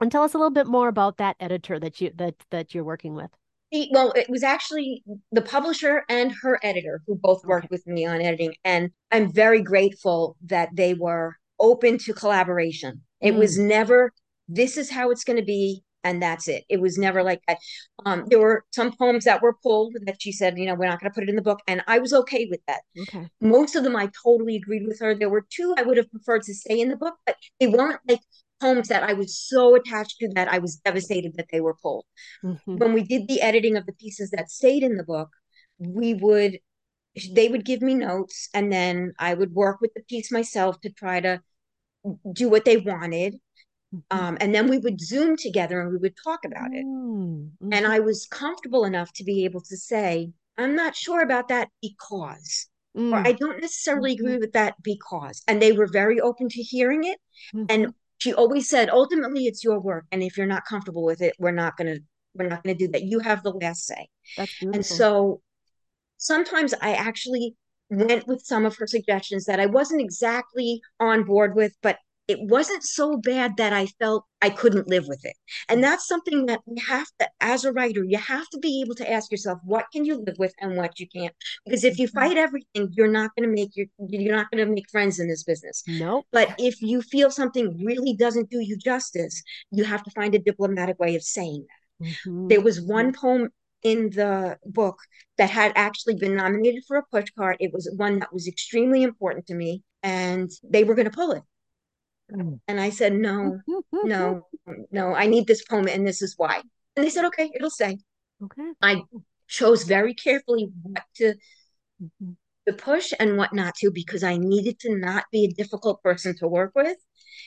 And 0.00 0.12
tell 0.12 0.22
us 0.22 0.34
a 0.34 0.38
little 0.38 0.52
bit 0.52 0.68
more 0.68 0.86
about 0.86 1.16
that 1.16 1.36
editor 1.40 1.80
that 1.80 2.00
you 2.00 2.12
that 2.16 2.36
that 2.50 2.72
you're 2.72 2.84
working 2.84 3.14
with 3.14 3.30
well, 3.90 4.12
it 4.12 4.28
was 4.28 4.42
actually 4.42 5.02
the 5.32 5.42
publisher 5.42 6.04
and 6.08 6.32
her 6.42 6.58
editor 6.62 7.02
who 7.06 7.16
both 7.16 7.44
worked 7.44 7.66
okay. 7.66 7.72
with 7.72 7.86
me 7.86 8.06
on 8.06 8.20
editing. 8.20 8.54
And 8.64 8.90
I'm 9.12 9.32
very 9.32 9.62
grateful 9.62 10.36
that 10.46 10.70
they 10.72 10.94
were 10.94 11.36
open 11.60 11.98
to 11.98 12.14
collaboration. 12.14 13.02
It 13.20 13.32
mm. 13.32 13.38
was 13.38 13.58
never, 13.58 14.12
this 14.48 14.76
is 14.76 14.90
how 14.90 15.10
it's 15.10 15.24
going 15.24 15.38
to 15.38 15.44
be. 15.44 15.82
And 16.08 16.22
that's 16.22 16.48
it. 16.48 16.64
It 16.68 16.80
was 16.80 16.96
never 16.96 17.22
like 17.22 17.42
that. 17.46 17.58
Um, 18.06 18.24
there 18.28 18.38
were 18.38 18.64
some 18.72 18.92
poems 18.96 19.24
that 19.24 19.42
were 19.42 19.56
pulled 19.62 19.94
that 20.06 20.22
she 20.22 20.32
said, 20.32 20.56
you 20.56 20.64
know, 20.64 20.74
we're 20.74 20.88
not 20.88 21.00
going 21.00 21.10
to 21.10 21.14
put 21.14 21.24
it 21.24 21.28
in 21.28 21.36
the 21.36 21.42
book. 21.42 21.60
And 21.68 21.82
I 21.86 21.98
was 21.98 22.14
okay 22.14 22.46
with 22.50 22.60
that. 22.66 22.80
Okay. 22.98 23.28
Most 23.40 23.76
of 23.76 23.84
them 23.84 23.94
I 23.94 24.10
totally 24.22 24.56
agreed 24.56 24.86
with 24.86 25.00
her. 25.00 25.14
There 25.14 25.28
were 25.28 25.46
two 25.50 25.74
I 25.76 25.82
would 25.82 25.98
have 25.98 26.10
preferred 26.10 26.42
to 26.44 26.54
stay 26.54 26.80
in 26.80 26.88
the 26.88 26.96
book, 26.96 27.16
but 27.26 27.36
they 27.60 27.66
weren't 27.66 28.00
like 28.08 28.20
poems 28.60 28.88
that 28.88 29.02
I 29.02 29.12
was 29.12 29.38
so 29.38 29.74
attached 29.74 30.18
to 30.20 30.28
that 30.34 30.48
I 30.48 30.58
was 30.58 30.76
devastated 30.76 31.34
that 31.36 31.48
they 31.52 31.60
were 31.60 31.76
pulled. 31.82 32.06
Mm-hmm. 32.42 32.76
When 32.78 32.92
we 32.94 33.02
did 33.02 33.28
the 33.28 33.42
editing 33.42 33.76
of 33.76 33.86
the 33.86 33.92
pieces 33.92 34.30
that 34.30 34.50
stayed 34.50 34.82
in 34.82 34.96
the 34.96 35.04
book, 35.04 35.28
we 35.78 36.14
would 36.14 36.58
they 37.32 37.48
would 37.48 37.64
give 37.64 37.82
me 37.82 37.94
notes 37.94 38.48
and 38.54 38.72
then 38.72 39.12
I 39.18 39.34
would 39.34 39.52
work 39.52 39.80
with 39.80 39.92
the 39.94 40.02
piece 40.02 40.30
myself 40.30 40.80
to 40.82 40.90
try 40.90 41.20
to 41.20 41.40
do 42.32 42.48
what 42.48 42.64
they 42.64 42.76
wanted. 42.76 43.36
Mm-hmm. 43.94 44.18
Um, 44.18 44.38
and 44.40 44.54
then 44.54 44.68
we 44.68 44.78
would 44.78 45.00
zoom 45.00 45.36
together 45.36 45.80
and 45.80 45.90
we 45.90 45.98
would 45.98 46.14
talk 46.22 46.44
about 46.44 46.72
it. 46.72 46.84
Mm-hmm. 46.84 47.72
And 47.72 47.86
I 47.86 48.00
was 48.00 48.26
comfortable 48.26 48.84
enough 48.84 49.12
to 49.14 49.24
be 49.24 49.44
able 49.44 49.62
to 49.62 49.76
say, 49.76 50.30
I'm 50.56 50.74
not 50.74 50.96
sure 50.96 51.22
about 51.22 51.48
that 51.48 51.68
because, 51.80 52.66
mm. 52.96 53.12
or 53.12 53.26
I 53.26 53.32
don't 53.32 53.60
necessarily 53.60 54.14
mm-hmm. 54.14 54.26
agree 54.26 54.38
with 54.38 54.52
that 54.52 54.74
because. 54.82 55.42
And 55.48 55.62
they 55.62 55.72
were 55.72 55.86
very 55.86 56.20
open 56.20 56.48
to 56.48 56.62
hearing 56.62 57.04
it. 57.04 57.18
And 57.54 57.68
mm-hmm 57.68 57.90
she 58.18 58.34
always 58.34 58.68
said 58.68 58.90
ultimately 58.90 59.46
it's 59.46 59.64
your 59.64 59.80
work 59.80 60.04
and 60.12 60.22
if 60.22 60.36
you're 60.36 60.46
not 60.46 60.64
comfortable 60.66 61.04
with 61.04 61.22
it 61.22 61.34
we're 61.38 61.50
not 61.50 61.76
going 61.76 61.86
to 61.86 62.00
we're 62.34 62.48
not 62.48 62.62
going 62.62 62.76
to 62.76 62.86
do 62.86 62.90
that 62.90 63.04
you 63.04 63.20
have 63.20 63.42
the 63.42 63.50
last 63.50 63.86
say 63.86 64.08
and 64.60 64.84
so 64.84 65.40
sometimes 66.18 66.74
i 66.82 66.92
actually 66.92 67.54
went 67.90 68.26
with 68.26 68.42
some 68.44 68.66
of 68.66 68.76
her 68.76 68.86
suggestions 68.86 69.46
that 69.46 69.60
i 69.60 69.66
wasn't 69.66 70.00
exactly 70.00 70.80
on 71.00 71.24
board 71.24 71.54
with 71.54 71.74
but 71.82 71.98
it 72.28 72.38
wasn't 72.40 72.84
so 72.84 73.16
bad 73.16 73.56
that 73.56 73.72
I 73.72 73.86
felt 73.98 74.24
I 74.42 74.50
couldn't 74.50 74.86
live 74.88 75.06
with 75.08 75.24
it. 75.24 75.34
And 75.68 75.82
that's 75.82 76.06
something 76.06 76.46
that 76.46 76.60
you 76.66 76.82
have 76.86 77.06
to, 77.18 77.28
as 77.40 77.64
a 77.64 77.72
writer, 77.72 78.04
you 78.04 78.18
have 78.18 78.48
to 78.50 78.58
be 78.58 78.82
able 78.82 78.94
to 78.96 79.10
ask 79.10 79.32
yourself, 79.32 79.58
what 79.64 79.86
can 79.92 80.04
you 80.04 80.22
live 80.26 80.36
with 80.38 80.54
and 80.60 80.76
what 80.76 81.00
you 81.00 81.06
can't? 81.08 81.34
Because 81.64 81.84
if 81.84 81.98
you 81.98 82.06
mm-hmm. 82.06 82.18
fight 82.18 82.36
everything, 82.36 82.92
you're 82.92 83.08
not 83.08 83.30
going 83.36 83.48
to 83.48 83.54
make 83.54 83.70
your, 83.74 83.86
you're 84.08 84.36
not 84.36 84.50
going 84.50 84.64
to 84.64 84.72
make 84.72 84.90
friends 84.90 85.18
in 85.18 85.28
this 85.28 85.42
business. 85.42 85.82
No. 85.86 86.08
Nope. 86.08 86.26
But 86.32 86.54
if 86.58 86.80
you 86.80 87.02
feel 87.02 87.30
something 87.30 87.84
really 87.84 88.14
doesn't 88.14 88.48
do 88.48 88.60
you 88.60 88.78
justice, 88.78 89.42
you 89.70 89.84
have 89.84 90.02
to 90.04 90.10
find 90.12 90.34
a 90.34 90.38
diplomatic 90.38 90.98
way 90.98 91.16
of 91.16 91.22
saying 91.22 91.66
that. 91.68 92.06
Mm-hmm. 92.06 92.48
There 92.48 92.60
was 92.60 92.80
one 92.80 93.12
poem 93.12 93.48
in 93.82 94.10
the 94.10 94.58
book 94.64 94.98
that 95.36 95.50
had 95.50 95.72
actually 95.76 96.14
been 96.14 96.34
nominated 96.34 96.82
for 96.86 96.96
a 96.96 97.04
Pushcart. 97.14 97.56
It 97.60 97.72
was 97.72 97.92
one 97.96 98.20
that 98.20 98.32
was 98.32 98.48
extremely 98.48 99.02
important 99.02 99.46
to 99.48 99.54
me, 99.54 99.82
and 100.02 100.50
they 100.64 100.84
were 100.84 100.94
going 100.94 101.10
to 101.10 101.14
pull 101.14 101.32
it. 101.32 101.42
And 102.30 102.80
I 102.80 102.90
said, 102.90 103.14
no, 103.14 103.60
no, 103.92 104.46
no, 104.90 105.14
I 105.14 105.26
need 105.26 105.46
this 105.46 105.64
poem 105.64 105.88
and 105.88 106.06
this 106.06 106.22
is 106.22 106.34
why. 106.36 106.60
And 106.96 107.04
they 107.04 107.10
said, 107.10 107.24
okay, 107.26 107.50
it'll 107.54 107.70
stay. 107.70 107.98
Okay. 108.42 108.72
I 108.82 109.02
chose 109.48 109.84
very 109.84 110.14
carefully 110.14 110.68
what 110.82 111.04
to, 111.16 111.34
mm-hmm. 112.02 112.32
to 112.66 112.72
push 112.74 113.12
and 113.18 113.36
what 113.36 113.54
not 113.54 113.74
to 113.76 113.90
because 113.90 114.22
I 114.22 114.36
needed 114.36 114.78
to 114.80 114.94
not 114.94 115.24
be 115.32 115.44
a 115.44 115.52
difficult 115.52 116.02
person 116.02 116.36
to 116.38 116.48
work 116.48 116.72
with. 116.74 116.98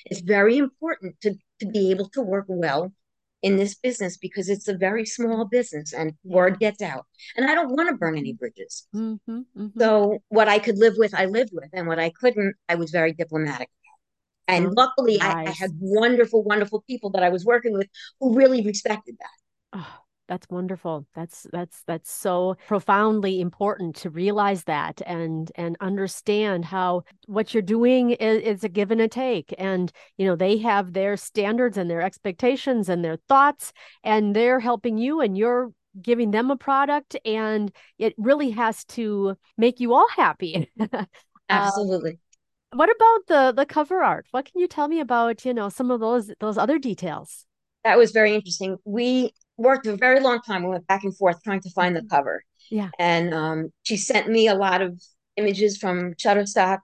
It's 0.05 0.21
very 0.21 0.57
important 0.57 1.15
to, 1.21 1.35
to 1.59 1.65
be 1.67 1.91
able 1.91 2.09
to 2.09 2.21
work 2.21 2.45
well 2.47 2.91
in 3.41 3.55
this 3.55 3.75
business 3.75 4.17
because 4.17 4.49
it's 4.49 4.67
a 4.67 4.77
very 4.77 5.05
small 5.05 5.45
business 5.45 5.93
and 5.93 6.13
word 6.23 6.59
gets 6.59 6.81
out. 6.81 7.05
And 7.35 7.49
I 7.49 7.55
don't 7.55 7.75
want 7.75 7.89
to 7.89 7.95
burn 7.95 8.17
any 8.17 8.33
bridges. 8.33 8.87
Mm-hmm, 8.95 9.39
mm-hmm. 9.57 9.79
So 9.79 10.19
what 10.29 10.47
I 10.47 10.59
could 10.59 10.77
live 10.77 10.93
with, 10.97 11.13
I 11.13 11.25
lived 11.25 11.51
with. 11.53 11.69
And 11.73 11.87
what 11.87 11.99
I 11.99 12.11
couldn't, 12.11 12.55
I 12.69 12.75
was 12.75 12.91
very 12.91 13.13
diplomatic 13.13 13.69
and 14.51 14.67
oh, 14.67 14.73
luckily, 14.75 15.17
nice. 15.17 15.47
I, 15.47 15.49
I, 15.49 15.51
had 15.51 15.71
wonderful, 15.79 16.43
wonderful 16.43 16.83
people 16.87 17.09
that 17.11 17.23
I 17.23 17.29
was 17.29 17.45
working 17.45 17.73
with 17.73 17.87
who 18.19 18.35
really 18.35 18.63
respected 18.65 19.17
that. 19.19 19.79
Oh, 19.79 20.01
that's 20.27 20.47
wonderful. 20.49 21.05
That's 21.13 21.45
that's 21.51 21.83
that's 21.87 22.09
so 22.09 22.55
profoundly 22.67 23.41
important 23.41 23.97
to 23.97 24.09
realize 24.09 24.63
that 24.63 25.01
and 25.05 25.51
and 25.55 25.75
understand 25.81 26.63
how 26.63 27.03
what 27.25 27.53
you're 27.53 27.61
doing 27.61 28.11
is, 28.11 28.41
is 28.41 28.63
a 28.63 28.69
give 28.69 28.91
and 28.91 29.01
a 29.01 29.09
take. 29.09 29.53
And 29.57 29.91
you 30.17 30.25
know 30.25 30.37
they 30.37 30.57
have 30.59 30.93
their 30.93 31.17
standards 31.17 31.77
and 31.77 31.89
their 31.89 32.01
expectations 32.01 32.87
and 32.87 33.03
their 33.03 33.17
thoughts, 33.27 33.73
and 34.05 34.35
they're 34.35 34.61
helping 34.61 34.97
you, 34.97 35.19
and 35.19 35.37
you're 35.37 35.73
giving 36.01 36.31
them 36.31 36.49
a 36.49 36.55
product, 36.55 37.17
and 37.25 37.69
it 37.97 38.13
really 38.17 38.51
has 38.51 38.85
to 38.85 39.35
make 39.57 39.79
you 39.79 39.93
all 39.93 40.07
happy. 40.15 40.71
Uh, 41.49 41.67
Absolutely. 41.67 42.17
What 42.73 42.89
about 42.89 43.27
the 43.27 43.53
the 43.55 43.65
cover 43.65 44.01
art? 44.01 44.27
What 44.31 44.45
can 44.45 44.61
you 44.61 44.67
tell 44.67 44.87
me 44.87 44.99
about, 44.99 45.45
you 45.45 45.53
know, 45.53 45.69
some 45.69 45.91
of 45.91 45.99
those 45.99 46.31
those 46.39 46.57
other 46.57 46.79
details? 46.79 47.45
That 47.83 47.97
was 47.97 48.11
very 48.11 48.33
interesting. 48.33 48.77
We 48.85 49.33
worked 49.57 49.85
a 49.87 49.95
very 49.95 50.19
long 50.19 50.39
time. 50.41 50.63
We 50.63 50.69
went 50.69 50.87
back 50.87 51.03
and 51.03 51.15
forth 51.15 51.43
trying 51.43 51.61
to 51.61 51.69
find 51.71 51.95
the 51.95 52.01
mm-hmm. 52.01 52.15
cover. 52.15 52.43
Yeah. 52.69 52.89
And 52.97 53.33
um, 53.33 53.73
she 53.83 53.97
sent 53.97 54.29
me 54.29 54.47
a 54.47 54.55
lot 54.55 54.81
of 54.81 55.01
images 55.35 55.77
from 55.77 56.13
Shutterstock. 56.13 56.79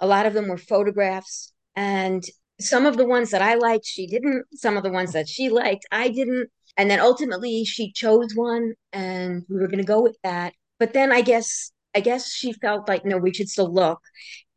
A 0.00 0.06
lot 0.06 0.26
of 0.26 0.34
them 0.34 0.48
were 0.48 0.56
photographs. 0.56 1.52
And 1.76 2.24
some 2.58 2.86
of 2.86 2.96
the 2.96 3.06
ones 3.06 3.30
that 3.30 3.42
I 3.42 3.54
liked, 3.54 3.86
she 3.86 4.06
didn't. 4.06 4.44
Some 4.54 4.76
of 4.76 4.82
the 4.82 4.90
ones 4.90 5.12
that 5.12 5.28
she 5.28 5.48
liked, 5.48 5.86
I 5.92 6.08
didn't. 6.08 6.50
And 6.76 6.90
then 6.90 7.00
ultimately 7.00 7.64
she 7.64 7.92
chose 7.92 8.32
one 8.34 8.74
and 8.92 9.44
we 9.48 9.60
were 9.60 9.68
going 9.68 9.78
to 9.78 9.84
go 9.84 10.00
with 10.00 10.16
that. 10.24 10.54
But 10.78 10.92
then 10.92 11.12
I 11.12 11.20
guess 11.20 11.72
I 11.94 12.00
guess 12.00 12.32
she 12.32 12.52
felt 12.52 12.88
like 12.88 13.04
no, 13.04 13.18
we 13.18 13.34
should 13.34 13.48
still 13.48 13.72
look. 13.72 14.00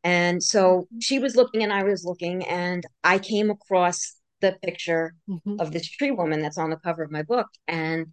And 0.04 0.44
so 0.44 0.82
mm-hmm. 0.82 1.00
she 1.00 1.20
was 1.20 1.36
looking 1.36 1.64
and 1.64 1.74
I 1.74 1.84
was 1.84 2.04
looking, 2.04 2.44
and 2.46 2.86
I 3.04 3.20
came 3.20 3.50
across 3.50 4.16
the 4.42 4.58
picture 4.64 5.16
mm-hmm. 5.30 5.60
of 5.60 5.72
this 5.72 5.88
tree 5.90 6.12
woman 6.12 6.42
that's 6.42 6.58
on 6.58 6.70
the 6.70 6.78
cover 6.78 7.04
of 7.04 7.12
my 7.12 7.24
book. 7.24 7.48
And 7.68 8.08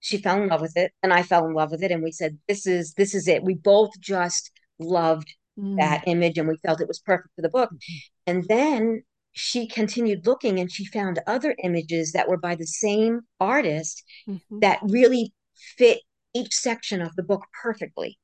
she 0.00 0.18
fell 0.18 0.42
in 0.42 0.48
love 0.48 0.60
with 0.60 0.76
it, 0.76 0.92
and 1.02 1.12
I 1.12 1.22
fell 1.22 1.46
in 1.46 1.54
love 1.54 1.70
with 1.70 1.82
it. 1.82 1.90
And 1.90 2.02
we 2.02 2.12
said, 2.12 2.38
This 2.48 2.66
is 2.66 2.94
this 2.94 3.14
is 3.14 3.28
it. 3.28 3.42
We 3.42 3.54
both 3.54 3.90
just 4.00 4.50
loved 4.78 5.32
mm-hmm. 5.58 5.76
that 5.76 6.04
image 6.06 6.38
and 6.38 6.48
we 6.48 6.56
felt 6.58 6.80
it 6.80 6.88
was 6.88 7.00
perfect 7.00 7.34
for 7.34 7.42
the 7.42 7.48
book. 7.48 7.70
Mm-hmm. 7.70 7.96
And 8.26 8.44
then 8.48 9.02
she 9.32 9.68
continued 9.68 10.26
looking 10.26 10.58
and 10.58 10.70
she 10.70 10.84
found 10.86 11.20
other 11.26 11.54
images 11.62 12.12
that 12.12 12.28
were 12.28 12.36
by 12.36 12.54
the 12.54 12.66
same 12.66 13.20
artist 13.40 14.02
mm-hmm. 14.28 14.58
that 14.60 14.80
really 14.82 15.32
fit 15.76 16.00
each 16.34 16.54
section 16.54 17.00
of 17.00 17.14
the 17.16 17.22
book 17.22 17.44
perfectly. 17.62 18.18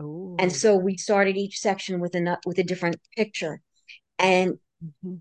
Ooh. 0.00 0.36
And 0.38 0.52
so 0.52 0.76
we 0.76 0.96
started 0.96 1.36
each 1.36 1.58
section 1.58 2.00
with 2.00 2.14
a 2.14 2.38
with 2.46 2.58
a 2.58 2.62
different 2.62 2.96
picture, 3.16 3.60
and 4.18 4.58
mm-hmm. 4.84 5.16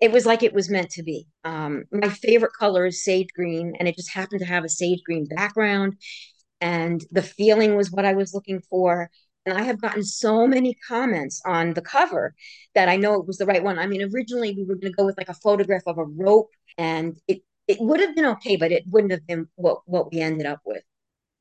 it 0.00 0.12
was 0.12 0.26
like 0.26 0.42
it 0.42 0.54
was 0.54 0.70
meant 0.70 0.90
to 0.90 1.02
be. 1.02 1.26
Um, 1.44 1.84
my 1.90 2.08
favorite 2.08 2.52
color 2.52 2.86
is 2.86 3.02
sage 3.04 3.28
green, 3.34 3.74
and 3.78 3.88
it 3.88 3.96
just 3.96 4.12
happened 4.12 4.40
to 4.40 4.46
have 4.46 4.64
a 4.64 4.68
sage 4.68 5.00
green 5.04 5.26
background, 5.26 5.94
and 6.60 7.04
the 7.10 7.22
feeling 7.22 7.76
was 7.76 7.90
what 7.90 8.04
I 8.04 8.14
was 8.14 8.34
looking 8.34 8.60
for. 8.70 9.10
And 9.46 9.56
I 9.56 9.62
have 9.62 9.80
gotten 9.80 10.04
so 10.04 10.46
many 10.46 10.76
comments 10.86 11.40
on 11.46 11.72
the 11.72 11.80
cover 11.80 12.34
that 12.74 12.90
I 12.90 12.96
know 12.96 13.14
it 13.14 13.26
was 13.26 13.38
the 13.38 13.46
right 13.46 13.64
one. 13.64 13.78
I 13.78 13.86
mean, 13.86 14.02
originally 14.14 14.52
we 14.54 14.64
were 14.64 14.74
going 14.74 14.92
to 14.92 14.96
go 14.96 15.06
with 15.06 15.16
like 15.16 15.30
a 15.30 15.34
photograph 15.34 15.82
of 15.86 15.98
a 15.98 16.04
rope, 16.04 16.50
and 16.78 17.18
it 17.26 17.42
it 17.66 17.78
would 17.80 18.00
have 18.00 18.14
been 18.14 18.26
okay, 18.26 18.56
but 18.56 18.72
it 18.72 18.84
wouldn't 18.88 19.12
have 19.12 19.26
been 19.26 19.48
what 19.56 19.80
what 19.86 20.12
we 20.12 20.20
ended 20.20 20.46
up 20.46 20.60
with. 20.64 20.82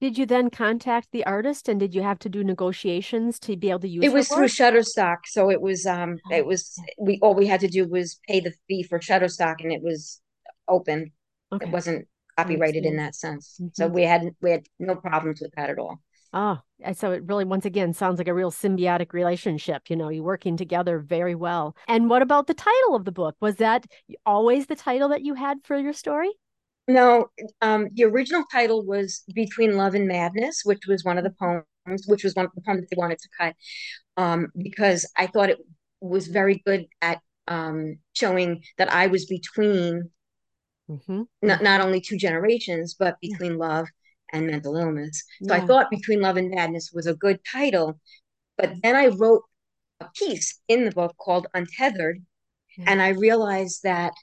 Did 0.02 0.18
you 0.18 0.26
then 0.26 0.50
contact 0.50 1.10
the 1.12 1.26
artist 1.26 1.68
and 1.68 1.80
did 1.80 1.94
you 1.94 2.02
have 2.02 2.20
to 2.20 2.30
do 2.30 2.44
negotiations 2.44 3.38
to 3.40 3.58
be 3.58 3.70
able 3.70 3.82
to 3.82 3.90
use 3.90 4.04
it 4.04 4.08
It 4.08 4.14
was 4.14 4.30
through 4.30 4.46
Shutterstock. 4.46 5.18
So 5.26 5.50
it 5.50 5.62
was 5.62 5.86
um 5.86 6.18
oh, 6.32 6.36
it 6.36 6.46
was 6.46 6.80
we 6.98 7.20
all 7.22 7.36
we 7.36 7.48
had 7.48 7.60
to 7.62 7.68
do 7.68 7.88
was 7.88 8.20
pay 8.28 8.40
the 8.40 8.54
fee 8.68 8.84
for 8.84 9.00
Shutterstock 9.00 9.56
and 9.60 9.72
it 9.72 9.82
was 9.82 10.22
open. 10.68 11.12
Okay. 11.52 11.66
It 11.66 11.72
wasn't 11.72 12.08
copyrighted 12.38 12.86
in 12.86 12.98
that 12.98 13.16
sense. 13.16 13.58
Mm-hmm. 13.60 13.70
So 13.74 13.88
we 13.88 14.04
had 14.04 14.24
we 14.42 14.52
had 14.52 14.66
no 14.80 14.96
problems 14.96 15.42
with 15.42 15.52
that 15.56 15.70
at 15.70 15.80
all. 15.80 16.02
Oh, 16.32 16.60
so 16.94 17.12
it 17.12 17.24
really, 17.26 17.44
once 17.44 17.66
again, 17.66 17.92
sounds 17.94 18.20
like 18.20 18.28
a 18.28 18.34
real 18.34 18.52
symbiotic 18.52 19.14
relationship. 19.14 19.90
You 19.90 19.96
know, 19.96 20.10
you're 20.10 20.24
working 20.24 20.58
together 20.58 21.00
very 21.00 21.34
well. 21.34 21.76
And 21.88 22.08
what 22.08 22.22
about 22.22 22.46
the 22.46 22.54
title 22.54 22.96
of 22.96 23.06
the 23.06 23.12
book? 23.12 23.36
Was 23.40 23.56
that 23.56 23.88
always 24.26 24.68
the 24.68 24.76
title 24.76 25.10
that 25.10 25.24
you 25.24 25.34
had 25.34 25.58
for 25.64 25.78
your 25.78 25.94
story? 25.94 26.30
No, 26.90 27.28
um, 27.62 27.90
the 27.94 28.06
original 28.06 28.44
title 28.52 28.84
was 28.84 29.22
Between 29.36 29.78
Love 29.78 29.94
and 29.94 30.08
Madness, 30.08 30.62
which 30.64 30.88
was 30.88 31.04
one 31.04 31.20
of 31.20 31.24
the 31.24 31.30
poems, 31.40 32.08
which 32.08 32.24
was 32.24 32.34
one 32.34 32.46
of 32.46 32.52
the 32.56 32.62
poems 32.62 32.82
that 32.82 32.90
they 32.90 33.00
wanted 33.00 33.20
to 33.20 33.30
cut, 33.40 33.56
um, 34.18 34.48
because 34.58 35.08
I 35.16 35.28
thought 35.28 35.52
it 35.52 35.60
was 36.02 36.26
very 36.26 36.64
good 36.66 36.88
at 37.00 37.20
um, 37.48 38.00
showing 38.14 38.64
that 38.80 38.92
I 38.92 39.06
was 39.06 39.28
between 39.28 40.10
mm-hmm. 40.90 41.22
not, 41.44 41.62
not 41.62 41.80
only 41.80 42.02
two 42.02 42.18
generations, 42.18 42.96
but 42.98 43.18
between 43.22 43.60
love 43.60 43.88
and 44.34 44.48
mental 44.48 44.76
illness. 44.76 45.24
So 45.44 45.54
yeah. 45.54 45.62
I 45.62 45.68
thought 45.68 45.92
Between 45.92 46.22
Love 46.22 46.38
and 46.38 46.50
Madness 46.50 46.92
was 46.92 47.06
a 47.06 47.14
good 47.14 47.40
title. 47.52 48.00
But 48.58 48.74
then 48.82 48.96
I 48.96 49.08
wrote 49.08 49.44
a 50.00 50.08
piece 50.16 50.60
in 50.68 50.86
the 50.86 50.92
book 50.92 51.16
called 51.18 51.46
Untethered, 51.54 52.20
yeah. 52.78 52.86
and 52.88 53.02
I 53.02 53.10
realized 53.10 53.84
that 53.84 54.14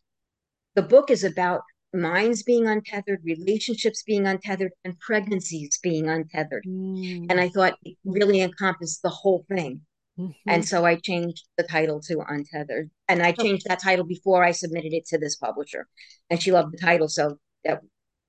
the 0.74 0.82
book 0.82 1.10
is 1.10 1.24
about 1.24 1.62
minds 1.96 2.42
being 2.42 2.66
untethered, 2.66 3.20
relationships 3.24 4.02
being 4.02 4.26
untethered, 4.26 4.72
and 4.84 4.98
pregnancies 5.00 5.78
being 5.82 6.08
untethered. 6.08 6.64
Mm. 6.66 7.26
And 7.30 7.40
I 7.40 7.48
thought 7.48 7.74
it 7.84 7.96
really 8.04 8.40
encompassed 8.40 9.02
the 9.02 9.10
whole 9.10 9.44
thing. 9.48 9.80
Mm-hmm. 10.18 10.50
And 10.50 10.66
so 10.66 10.84
I 10.84 10.96
changed 10.96 11.46
the 11.58 11.64
title 11.64 12.00
to 12.02 12.24
Untethered. 12.26 12.90
And 13.08 13.22
I 13.22 13.32
changed 13.32 13.66
that 13.68 13.82
title 13.82 14.04
before 14.04 14.42
I 14.42 14.52
submitted 14.52 14.92
it 14.92 15.06
to 15.08 15.18
this 15.18 15.36
publisher. 15.36 15.86
And 16.30 16.42
she 16.42 16.52
loved 16.52 16.72
the 16.72 16.78
title. 16.78 17.08
So 17.08 17.38
that 17.64 17.80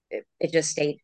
it, 0.10 0.26
it 0.40 0.52
just 0.52 0.70
stayed. 0.70 0.98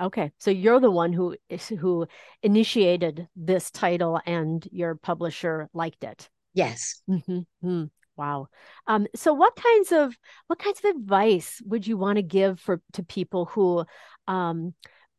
Okay, 0.00 0.30
so 0.38 0.50
you're 0.52 0.80
the 0.80 0.90
one 0.90 1.12
who 1.12 1.36
who 1.80 2.06
initiated 2.42 3.26
this 3.34 3.68
title, 3.70 4.20
and 4.24 4.66
your 4.70 4.94
publisher 4.94 5.68
liked 5.74 6.04
it. 6.04 6.28
Yes. 6.54 7.02
Mm-hmm. 7.10 7.84
Wow. 8.18 8.48
Um, 8.88 9.06
so 9.14 9.32
what 9.32 9.54
kinds 9.54 9.92
of 9.92 10.18
what 10.48 10.58
kinds 10.58 10.80
of 10.80 10.96
advice 10.96 11.62
would 11.64 11.86
you 11.86 11.96
want 11.96 12.16
to 12.16 12.22
give 12.22 12.58
for 12.58 12.82
to 12.94 13.04
people 13.04 13.46
who 13.46 13.84
um, 14.26 14.74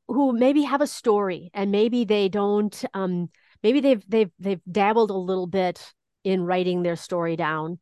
who 0.09 0.33
maybe 0.33 0.63
have 0.63 0.81
a 0.81 0.87
story 0.87 1.49
and 1.53 1.71
maybe 1.71 2.03
they 2.03 2.27
don't 2.27 2.83
um, 2.93 3.29
maybe 3.63 3.79
they've 3.79 4.03
they've 4.07 4.31
they've 4.37 4.61
dabbled 4.69 5.11
a 5.11 5.17
little 5.17 5.47
bit 5.47 5.93
in 6.25 6.43
writing 6.43 6.83
their 6.83 6.97
story 6.97 7.37
down, 7.37 7.79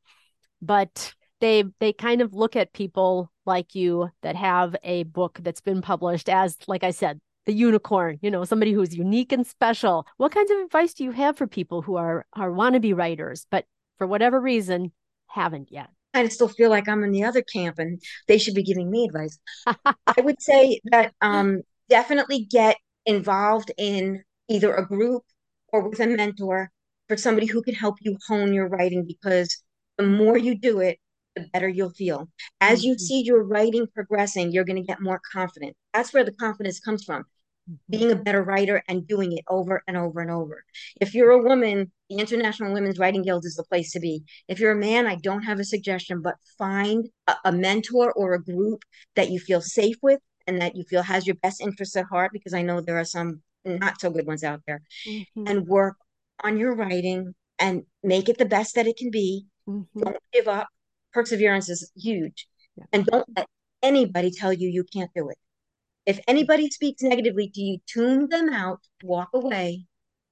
but 0.62 1.14
they 1.42 1.64
they 1.80 1.94
kind 1.94 2.22
of 2.22 2.34
look 2.34 2.56
at 2.56 2.74
people 2.74 3.32
like 3.46 3.74
you 3.74 4.10
that 4.22 4.36
have 4.36 4.76
a 4.84 5.04
book 5.04 5.40
that's 5.42 5.62
been 5.62 5.82
published 5.82 6.30
as 6.30 6.58
like 6.68 6.84
I 6.84 6.92
said 6.92 7.20
the 7.48 7.54
unicorn, 7.54 8.20
you 8.22 8.30
know, 8.30 8.44
somebody 8.44 8.74
who's 8.74 8.94
unique 8.94 9.32
and 9.32 9.48
special. 9.48 10.06
What 10.18 10.34
kinds 10.34 10.52
of 10.52 10.60
advice 10.60 10.94
do 10.94 11.06
you 11.06 11.12
have 11.12 11.38
for 11.38 11.48
people 11.48 11.82
who 11.82 11.96
are 11.96 12.26
are 12.34 12.52
wannabe 12.52 12.96
writers, 12.96 13.48
but 13.50 13.66
for 13.98 14.06
whatever 14.06 14.40
reason 14.40 14.92
haven't 15.38 15.72
yet. 15.72 15.90
I 16.14 16.28
still 16.30 16.48
feel 16.48 16.70
like 16.70 16.90
I'm 16.90 17.04
in 17.04 17.12
the 17.12 17.24
other 17.24 17.44
camp 17.44 17.78
and 17.80 18.02
they 18.28 18.38
should 18.38 18.56
be 18.56 18.64
giving 18.64 18.90
me 18.90 19.06
advice. 19.06 19.38
I 19.66 20.22
would 20.22 20.42
say 20.42 20.82
that 20.86 21.14
um, 21.22 21.62
definitely 21.90 22.48
get 22.50 22.78
involved 23.06 23.72
in 23.78 24.24
either 24.50 24.74
a 24.74 24.86
group 24.86 25.24
or 25.72 25.88
with 25.88 26.00
a 26.00 26.08
mentor 26.08 26.72
for 27.08 27.18
somebody 27.18 27.46
who 27.46 27.62
can 27.62 27.76
help 27.76 27.96
you 28.02 28.18
hone 28.28 28.54
your 28.54 28.68
writing 28.68 29.06
because 29.06 29.64
the 29.98 30.06
more 30.06 30.38
you 30.38 30.58
do 30.58 30.80
it, 30.80 30.98
the 31.36 31.48
better 31.54 31.70
you'll 31.70 31.92
feel. 31.92 32.28
As 32.62 32.80
mm-hmm. 32.80 32.88
you 32.88 32.98
see 32.98 33.22
your 33.22 33.44
writing 33.44 33.86
progressing, 33.94 34.52
you're 34.52 34.66
going 34.66 34.82
to 34.82 34.88
get 34.88 35.02
more 35.02 35.22
confident. 35.32 35.76
That's 35.94 36.14
where 36.14 36.24
the 36.24 36.34
confidence 36.34 36.80
comes 36.80 37.04
from 37.04 37.26
being 37.90 38.12
a 38.12 38.16
better 38.16 38.44
writer 38.44 38.84
and 38.88 39.08
doing 39.08 39.32
it 39.34 39.44
over 39.48 39.84
and 39.88 39.98
over 39.98 40.22
and 40.22 40.32
over. 40.32 40.64
If 41.02 41.14
you're 41.14 41.32
a 41.32 41.42
woman, 41.42 41.92
the 42.10 42.18
International 42.18 42.74
Women's 42.74 43.00
Writing 43.00 43.24
Guild 43.24 43.46
is 43.46 43.56
the 43.56 43.64
place 43.64 43.92
to 43.92 44.00
be. 44.00 44.24
If 44.48 44.60
you're 44.60 44.72
a 44.72 44.76
man, 44.76 45.08
I 45.08 45.16
don't 45.16 45.44
have 45.44 45.60
a 45.60 45.64
suggestion, 45.64 46.22
but 46.22 46.36
find 46.58 47.08
a, 47.28 47.36
a 47.46 47.52
mentor 47.52 48.12
or 48.14 48.34
a 48.34 48.44
group 48.44 48.84
that 49.16 49.30
you 49.30 49.40
feel 49.40 49.62
safe 49.62 49.98
with 50.02 50.20
and 50.46 50.62
that 50.62 50.76
you 50.76 50.84
feel 50.84 51.02
has 51.02 51.28
your 51.28 51.36
best 51.36 51.62
interests 51.62 51.96
at 51.98 52.06
heart, 52.06 52.32
because 52.32 52.54
I 52.54 52.62
know 52.62 52.80
there 52.80 52.98
are 52.98 53.06
some 53.06 53.42
not 53.66 54.00
so 54.00 54.10
good 54.10 54.26
ones 54.26 54.46
out 54.46 54.62
there, 54.66 54.82
mm-hmm. 55.06 55.44
and 55.46 55.68
work 55.68 55.98
on 56.44 56.58
your 56.58 56.74
writing 56.74 57.36
and 57.60 57.84
make 58.04 58.30
it 58.30 58.38
the 58.38 58.46
best 58.46 58.76
that 58.76 58.88
it 58.88 58.96
can 58.96 59.12
be. 59.12 59.46
Mm-hmm. 59.68 60.00
Don't 60.00 60.18
give 60.32 60.48
up. 60.48 60.70
Perseverance 61.12 61.68
is 61.68 61.92
huge. 61.98 62.48
Yeah. 62.78 62.86
And 62.94 63.06
don't 63.06 63.28
let 63.36 63.48
anybody 63.84 64.32
tell 64.32 64.54
you 64.54 64.70
you 64.70 64.86
can't 64.94 65.12
do 65.14 65.30
it. 65.30 65.38
If 66.08 66.20
anybody 66.26 66.70
speaks 66.70 67.04
negatively 67.04 67.50
to 67.54 67.62
you, 67.62 67.78
tune 67.86 68.30
them 68.30 68.50
out, 68.50 68.80
walk 69.04 69.30
away, 69.34 69.86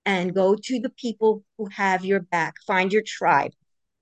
and 0.06 0.34
go 0.34 0.56
to 0.56 0.80
the 0.80 0.90
people 0.90 1.44
who 1.58 1.68
have 1.68 2.06
your 2.06 2.22
back. 2.22 2.54
Find 2.66 2.94
your 2.94 3.04
tribe. 3.06 3.52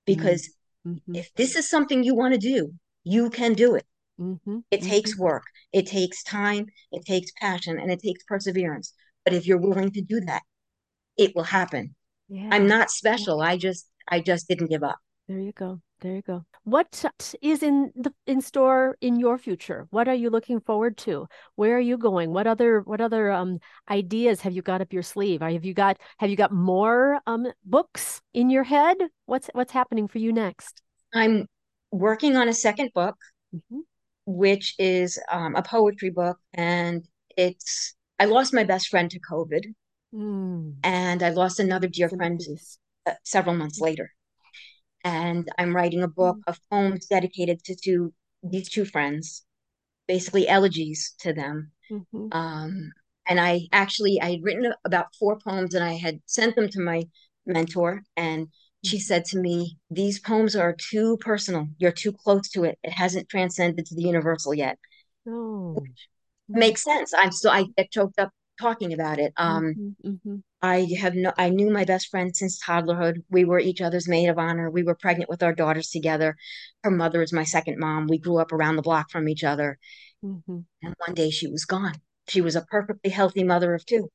Because 0.05 0.53
mm-hmm. 0.88 1.15
if 1.15 1.34
this 1.34 1.55
is 1.55 1.67
something 1.67 2.03
you 2.03 2.13
want 2.13 2.36
to 2.36 2.39
do, 2.39 2.74
you 3.03 3.32
can 3.32 3.53
do 3.53 3.74
it. 3.74 3.86
Mm-hmm. 4.21 4.59
It 4.69 4.82
mm-hmm. 4.82 4.89
takes 4.89 5.17
work, 5.17 5.43
it 5.71 5.88
takes 5.88 6.21
time, 6.21 6.67
it 6.91 7.03
takes 7.05 7.32
passion, 7.41 7.80
and 7.80 7.91
it 7.91 8.01
takes 8.01 8.24
perseverance. 8.26 8.93
But 9.26 9.34
if 9.34 9.47
you're 9.47 9.57
willing 9.57 9.91
to 9.93 10.01
do 10.01 10.21
that, 10.21 10.43
it 11.17 11.36
will 11.36 11.43
happen. 11.43 11.95
Yeah. 12.30 12.49
I'm 12.51 12.67
not 12.67 12.91
special. 12.91 13.41
I 13.41 13.57
just 13.57 13.89
I 14.07 14.19
just 14.19 14.47
didn't 14.47 14.69
give 14.69 14.84
up. 14.84 14.99
There 15.28 15.39
you 15.39 15.53
go. 15.53 15.82
There 16.04 16.16
you 16.16 16.22
go. 16.22 16.43
What 16.66 17.06
is 17.41 17.64
in 17.64 17.93
the 17.95 18.14
in 18.28 18.41
store 18.41 18.97
in 18.99 19.18
your 19.22 19.38
future? 19.38 19.88
What 19.89 20.10
are 20.10 20.14
you 20.14 20.30
looking 20.30 20.60
forward 20.60 20.97
to? 20.97 21.28
Where 21.56 21.78
are 21.78 21.88
you 21.91 21.97
going? 21.97 22.34
What 22.34 22.45
other 22.45 22.82
what 22.82 22.99
other 22.99 23.32
um 23.32 23.60
ideas 23.89 24.41
have 24.41 24.51
you 24.51 24.62
got 24.62 24.82
up 24.82 24.91
your 24.91 25.01
sleeve? 25.01 25.39
Have 25.39 25.64
you 25.64 25.74
got 25.74 25.97
have 26.18 26.30
you 26.30 26.36
got 26.36 26.51
more 26.51 27.22
um 27.26 27.47
books 27.64 28.22
in 28.34 28.49
your 28.49 28.66
head? 28.66 28.97
What's 29.28 29.49
what's 29.54 29.72
happening 29.72 30.10
for 30.10 30.18
you 30.18 30.34
next? 30.34 30.82
I'm 31.14 31.47
working 31.89 32.36
on 32.36 32.49
a 32.49 32.54
second 32.54 32.91
book, 32.93 33.16
mm-hmm. 33.56 33.80
which 34.26 34.76
is 34.78 35.18
um, 35.32 35.56
a 35.56 35.64
poetry 35.64 36.10
book, 36.10 36.38
and 36.54 37.08
it's 37.38 37.95
I 38.20 38.26
lost 38.26 38.54
my 38.54 38.66
best 38.66 38.89
friend 38.89 39.10
to 39.10 39.20
COVID, 39.22 39.74
mm. 40.14 40.74
and 40.84 41.24
I 41.24 41.30
lost 41.30 41.62
another 41.62 41.88
dear 41.88 42.10
friend 42.10 42.41
uh, 43.06 43.14
several 43.24 43.56
months 43.56 43.80
later 43.80 44.12
and 45.04 45.49
I'm 45.58 45.76
writing 45.76 46.04
a 46.04 46.08
book 46.08 46.38
mm. 46.38 46.43
of 46.47 46.60
poems 46.70 47.08
dedicated 47.08 47.64
to, 47.66 47.76
to 47.84 48.14
these 48.41 48.70
two 48.70 48.86
friends, 48.86 49.43
basically 50.08 50.47
elegies 50.47 51.14
to 51.20 51.34
them. 51.34 51.72
Mm-hmm. 51.91 52.28
Um, 52.32 52.91
and 53.28 53.39
I 53.39 53.68
actually 53.72 54.20
I 54.22 54.32
had 54.32 54.43
written 54.43 54.74
about 54.86 55.16
four 55.18 55.39
poems 55.39 55.74
and 55.74 55.84
I 55.84 55.93
had 55.93 56.20
sent 56.26 56.56
them 56.56 56.70
to 56.70 56.82
my 56.82 57.04
mentor, 57.45 58.04
and 58.18 58.47
she 58.84 58.97
mm. 58.97 59.01
said 59.01 59.26
to 59.26 59.39
me, 59.39 59.78
"These 59.89 60.20
poems 60.20 60.56
are 60.56 60.76
too 60.76 61.18
personal. 61.18 61.68
You're 61.78 61.91
too 61.91 62.12
close 62.12 62.49
to 62.49 62.64
it. 62.64 62.78
It 62.84 62.91
hasn't 62.91 63.30
transcended 63.30 63.86
to 63.86 63.95
the 63.95 64.04
universal 64.04 64.54
yet." 64.54 64.78
Oh. 65.28 65.78
makes 66.49 66.84
sense. 66.84 67.14
I'm 67.14 67.32
still 67.32 67.51
I 67.51 67.66
get 67.78 67.91
choked 67.91 68.20
up 68.20 68.32
talking 68.60 68.93
about 68.93 69.20
it. 69.20 69.34
Um, 69.38 69.64
mm-hmm, 70.04 70.10
mm-hmm. 70.10 70.36
I 70.62 70.88
have 70.99 71.16
no, 71.16 71.34
I 71.38 71.49
knew 71.49 71.70
my 71.70 71.86
best 71.86 72.10
friend 72.10 72.36
since 72.36 72.64
toddlerhood. 72.64 73.24
We 73.30 73.45
were 73.45 73.60
each 73.60 73.82
other's 73.82 74.08
maid 74.08 74.28
of 74.28 74.38
honor. 74.38 74.70
We 74.70 74.84
were 74.84 74.95
pregnant 74.95 75.30
with 75.30 75.43
our 75.43 75.54
daughters 75.54 75.89
together. 75.89 76.36
Her 76.84 76.91
mother 76.91 77.22
is 77.22 77.34
my 77.34 77.43
second 77.43 77.80
mom. 77.80 78.08
We 78.08 78.18
grew 78.18 78.38
up 78.38 78.51
around 78.51 78.76
the 78.76 78.82
block 78.82 79.12
from 79.12 79.28
each 79.28 79.43
other. 79.43 79.78
Mm-hmm. 80.24 80.60
And 80.84 80.95
one 81.06 81.14
day 81.14 81.30
she 81.30 81.47
was 81.47 81.66
gone. 81.66 81.95
She 82.30 82.41
was 82.41 82.56
a 82.56 82.62
perfectly 82.62 83.12
healthy 83.12 83.43
mother 83.43 83.74
of 83.74 83.86
two. 83.86 84.10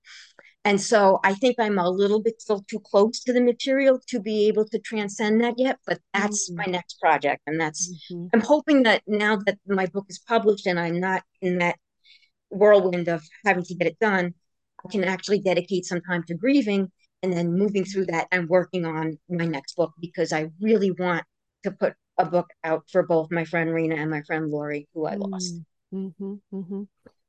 And 0.65 0.81
so 0.81 1.21
I 1.25 1.35
think 1.35 1.57
I'm 1.59 1.79
a 1.79 1.89
little 1.89 2.21
bit 2.21 2.41
still 2.41 2.65
too 2.69 2.81
close 2.81 3.21
to 3.21 3.33
the 3.33 3.41
material 3.41 4.01
to 4.09 4.21
be 4.21 4.49
able 4.49 4.67
to 4.67 4.79
transcend 4.79 5.41
that 5.41 5.55
yet, 5.57 5.79
but 5.87 6.01
that's 6.13 6.51
mm-hmm. 6.51 6.59
my 6.59 6.65
next 6.65 6.99
project. 7.01 7.43
And 7.47 7.61
that's, 7.61 7.91
mm-hmm. 8.13 8.27
I'm 8.35 8.41
hoping 8.41 8.83
that 8.83 9.03
now 9.07 9.37
that 9.47 9.59
my 9.67 9.87
book 9.87 10.07
is 10.09 10.19
published 10.19 10.67
and 10.67 10.79
I'm 10.79 10.99
not 10.99 11.23
in 11.41 11.59
that 11.59 11.77
whirlwind 12.51 13.09
of 13.09 13.23
having 13.45 13.65
to 13.65 13.75
get 13.75 13.87
it 13.87 13.99
done, 13.99 14.35
I 14.85 14.91
can 14.91 15.05
actually 15.05 15.41
dedicate 15.41 15.87
some 15.87 16.01
time 16.01 16.23
to 16.25 16.35
grieving 16.35 16.91
and 17.23 17.33
then 17.33 17.53
moving 17.53 17.85
through 17.85 18.07
that 18.07 18.29
and 18.31 18.49
working 18.49 18.85
on 18.85 19.19
my 19.29 19.47
next 19.47 19.75
book 19.75 19.93
because 20.01 20.33
I 20.33 20.51
really 20.61 20.93
want 20.93 21.25
to 21.65 21.73
put 21.73 21.95
a 22.17 22.25
book 22.25 22.49
out 22.65 22.85
for 22.91 23.03
both 23.05 23.31
my 23.31 23.45
friend 23.45 23.73
Rena 23.73 23.97
and 23.97 24.11
my 24.11 24.23
friend 24.23 24.49
Lori, 24.49 24.89
who 24.95 25.07
I 25.07 25.15
lost. 25.15 25.61
Mm-hmm, 25.93 26.35
mm-hmm. 26.53 26.83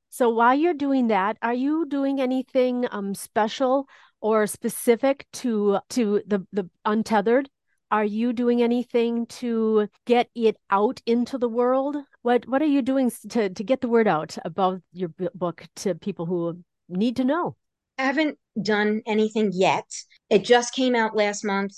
So 0.10 0.30
while 0.30 0.56
you're 0.56 0.74
doing 0.74 1.08
that, 1.08 1.38
are 1.42 1.54
you 1.54 1.86
doing 1.88 2.20
anything 2.20 2.88
um, 2.92 3.14
special 3.14 3.88
or 4.22 4.48
specific 4.48 5.28
to 5.34 5.80
to 5.90 6.22
the 6.26 6.46
the 6.52 6.70
untethered? 6.86 7.50
Are 7.92 8.06
you 8.06 8.34
doing 8.34 8.62
anything 8.62 9.26
to 9.28 9.88
get 10.06 10.30
it 10.36 10.58
out 10.70 11.02
into 11.06 11.38
the 11.38 11.50
world? 11.50 11.98
What 12.30 12.48
what 12.48 12.62
are 12.62 12.68
you 12.68 12.84
doing 12.84 13.12
to 13.30 13.50
to 13.50 13.64
get 13.64 13.82
the 13.82 13.88
word 13.88 14.08
out 14.08 14.38
about 14.46 14.84
your 14.94 15.10
book 15.34 15.66
to 15.78 15.96
people 15.96 16.28
who 16.28 16.60
need 16.88 17.16
to 17.16 17.24
know? 17.24 17.56
I 17.98 18.04
haven't 18.04 18.38
done 18.62 19.02
anything 19.08 19.50
yet. 19.52 19.86
It 20.30 20.44
just 20.44 20.76
came 20.76 20.94
out 20.94 21.16
last 21.16 21.44
month 21.44 21.74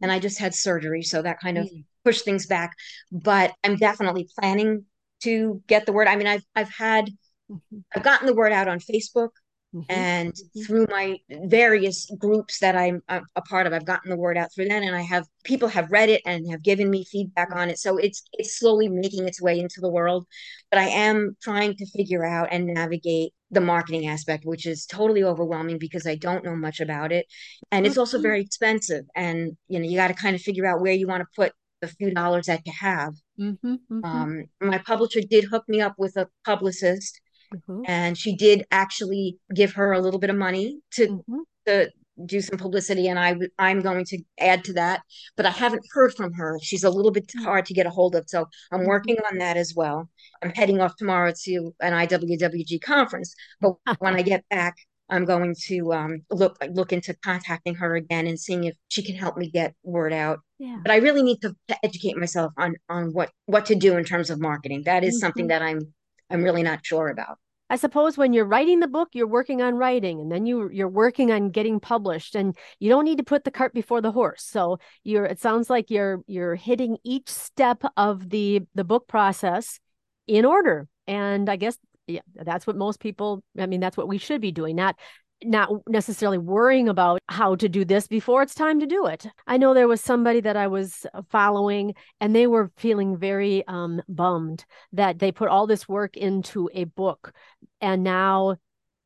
and 0.00 0.10
I 0.10 0.18
just 0.18 0.38
had 0.38 0.54
surgery. 0.54 1.02
So 1.02 1.20
that 1.20 1.40
kind 1.40 1.58
of 1.58 1.68
pushed 2.06 2.24
things 2.24 2.46
back. 2.46 2.72
But 3.10 3.52
I'm 3.62 3.76
definitely 3.76 4.30
planning 4.38 4.86
to 5.24 5.62
get 5.66 5.84
the 5.84 5.92
word. 5.92 6.08
I 6.08 6.16
mean, 6.16 6.26
I've 6.26 6.44
I've 6.56 6.72
had 6.72 7.10
mm-hmm. 7.50 7.78
I've 7.94 8.02
gotten 8.02 8.26
the 8.26 8.34
word 8.34 8.52
out 8.52 8.68
on 8.68 8.78
Facebook. 8.78 9.32
Mm-hmm. 9.74 9.92
And 9.92 10.32
mm-hmm. 10.32 10.62
through 10.62 10.86
my 10.90 11.18
various 11.30 12.10
groups 12.18 12.58
that 12.58 12.76
I'm 12.76 13.02
a 13.08 13.42
part 13.42 13.66
of, 13.66 13.72
I've 13.72 13.86
gotten 13.86 14.10
the 14.10 14.16
word 14.16 14.36
out 14.36 14.52
through 14.54 14.68
that, 14.68 14.82
and 14.82 14.94
I 14.94 15.00
have 15.00 15.26
people 15.44 15.68
have 15.68 15.90
read 15.90 16.10
it 16.10 16.20
and 16.26 16.50
have 16.50 16.62
given 16.62 16.90
me 16.90 17.04
feedback 17.04 17.54
on 17.54 17.70
it. 17.70 17.78
So 17.78 17.96
it's 17.96 18.22
it's 18.34 18.58
slowly 18.58 18.88
making 18.88 19.26
its 19.26 19.40
way 19.40 19.58
into 19.58 19.80
the 19.80 19.90
world. 19.90 20.26
But 20.70 20.78
I 20.78 20.88
am 20.88 21.36
trying 21.42 21.74
to 21.76 21.86
figure 21.86 22.24
out 22.24 22.48
and 22.50 22.66
navigate 22.66 23.32
the 23.50 23.60
marketing 23.60 24.08
aspect, 24.08 24.44
which 24.44 24.66
is 24.66 24.86
totally 24.86 25.22
overwhelming 25.22 25.78
because 25.78 26.06
I 26.06 26.16
don't 26.16 26.44
know 26.44 26.56
much 26.56 26.80
about 26.80 27.10
it, 27.10 27.26
and 27.70 27.86
it's 27.86 27.98
also 27.98 28.18
mm-hmm. 28.18 28.22
very 28.22 28.40
expensive. 28.42 29.06
And 29.16 29.56
you 29.68 29.78
know, 29.78 29.88
you 29.88 29.96
got 29.96 30.08
to 30.08 30.14
kind 30.14 30.36
of 30.36 30.42
figure 30.42 30.66
out 30.66 30.82
where 30.82 30.92
you 30.92 31.06
want 31.06 31.22
to 31.22 31.28
put 31.34 31.52
the 31.80 31.88
few 31.88 32.12
dollars 32.12 32.46
that 32.46 32.60
you 32.66 32.72
have. 32.78 33.14
Mm-hmm, 33.40 33.74
mm-hmm. 33.90 34.04
Um, 34.04 34.44
my 34.60 34.78
publisher 34.78 35.20
did 35.20 35.44
hook 35.44 35.64
me 35.66 35.80
up 35.80 35.94
with 35.98 36.16
a 36.16 36.28
publicist 36.44 37.21
Mm-hmm. 37.54 37.82
And 37.86 38.18
she 38.18 38.36
did 38.36 38.64
actually 38.70 39.38
give 39.54 39.72
her 39.74 39.92
a 39.92 40.00
little 40.00 40.20
bit 40.20 40.30
of 40.30 40.36
money 40.36 40.80
to 40.92 41.08
mm-hmm. 41.08 41.38
to 41.66 41.90
do 42.26 42.40
some 42.42 42.58
publicity 42.58 43.08
and 43.08 43.18
I 43.18 43.34
I'm 43.58 43.80
going 43.80 44.04
to 44.04 44.18
add 44.38 44.64
to 44.64 44.74
that 44.74 45.00
but 45.34 45.46
I 45.46 45.50
haven't 45.50 45.82
heard 45.92 46.12
from 46.14 46.32
her 46.34 46.58
she's 46.62 46.84
a 46.84 46.90
little 46.90 47.10
bit 47.10 47.26
mm. 47.28 47.42
hard 47.42 47.64
to 47.66 47.74
get 47.74 47.86
a 47.86 47.90
hold 47.90 48.14
of 48.14 48.24
so 48.28 48.46
I'm 48.70 48.80
mm-hmm. 48.80 48.88
working 48.88 49.16
on 49.30 49.38
that 49.38 49.56
as 49.56 49.72
well 49.74 50.10
I'm 50.42 50.50
heading 50.50 50.78
off 50.80 50.94
tomorrow 50.96 51.32
to 51.44 51.74
an 51.80 51.94
IWWG 51.94 52.82
conference 52.82 53.34
but 53.62 53.76
when 53.98 54.14
I 54.14 54.20
get 54.20 54.44
back 54.50 54.76
I'm 55.12 55.26
going 55.26 55.54
to 55.66 55.92
um, 55.92 56.22
look 56.30 56.56
look 56.70 56.92
into 56.92 57.14
contacting 57.22 57.74
her 57.74 57.96
again 57.96 58.26
and 58.26 58.40
seeing 58.40 58.64
if 58.64 58.74
she 58.88 59.02
can 59.02 59.14
help 59.14 59.36
me 59.36 59.50
get 59.50 59.74
word 59.82 60.12
out. 60.12 60.40
Yeah. 60.58 60.78
But 60.82 60.90
I 60.90 60.96
really 60.96 61.22
need 61.22 61.42
to, 61.42 61.54
to 61.68 61.76
educate 61.84 62.16
myself 62.16 62.52
on 62.56 62.76
on 62.88 63.12
what 63.12 63.30
what 63.44 63.66
to 63.66 63.74
do 63.74 63.98
in 63.98 64.04
terms 64.04 64.30
of 64.30 64.40
marketing. 64.40 64.84
That 64.86 65.04
is 65.04 65.14
mm-hmm. 65.14 65.20
something 65.20 65.46
that 65.48 65.60
I'm 65.60 65.92
I'm 66.30 66.42
really 66.42 66.62
not 66.62 66.84
sure 66.84 67.08
about. 67.08 67.38
I 67.72 67.76
suppose 67.76 68.18
when 68.18 68.34
you're 68.34 68.44
writing 68.44 68.80
the 68.80 68.86
book, 68.86 69.08
you're 69.14 69.26
working 69.26 69.62
on 69.62 69.76
writing, 69.76 70.20
and 70.20 70.30
then 70.30 70.44
you 70.44 70.68
you're 70.70 70.90
working 70.90 71.32
on 71.32 71.48
getting 71.48 71.80
published, 71.80 72.34
and 72.34 72.54
you 72.80 72.90
don't 72.90 73.06
need 73.06 73.16
to 73.16 73.24
put 73.24 73.44
the 73.44 73.50
cart 73.50 73.72
before 73.72 74.02
the 74.02 74.12
horse. 74.12 74.44
So 74.44 74.78
you're 75.04 75.24
it 75.24 75.40
sounds 75.40 75.70
like 75.70 75.90
you're 75.90 76.20
you're 76.26 76.54
hitting 76.54 76.98
each 77.02 77.30
step 77.30 77.82
of 77.96 78.28
the 78.28 78.60
the 78.74 78.84
book 78.84 79.08
process 79.08 79.80
in 80.26 80.44
order. 80.44 80.86
And 81.06 81.48
I 81.48 81.56
guess 81.56 81.78
yeah, 82.06 82.20
that's 82.34 82.66
what 82.66 82.76
most 82.76 83.00
people. 83.00 83.42
I 83.58 83.64
mean, 83.64 83.80
that's 83.80 83.96
what 83.96 84.06
we 84.06 84.18
should 84.18 84.42
be 84.42 84.52
doing. 84.52 84.76
Not 84.76 84.96
not 85.44 85.70
necessarily 85.88 86.38
worrying 86.38 86.88
about 86.88 87.20
how 87.28 87.54
to 87.56 87.68
do 87.68 87.84
this 87.84 88.06
before 88.06 88.42
it's 88.42 88.54
time 88.54 88.80
to 88.80 88.86
do 88.86 89.06
it. 89.06 89.26
I 89.46 89.56
know 89.56 89.74
there 89.74 89.88
was 89.88 90.00
somebody 90.00 90.40
that 90.40 90.56
I 90.56 90.66
was 90.66 91.06
following 91.30 91.94
and 92.20 92.34
they 92.34 92.46
were 92.46 92.70
feeling 92.76 93.16
very 93.16 93.66
um, 93.66 94.02
bummed 94.08 94.64
that 94.92 95.18
they 95.18 95.32
put 95.32 95.48
all 95.48 95.66
this 95.66 95.88
work 95.88 96.16
into 96.16 96.70
a 96.74 96.84
book 96.84 97.32
and 97.80 98.02
now 98.02 98.56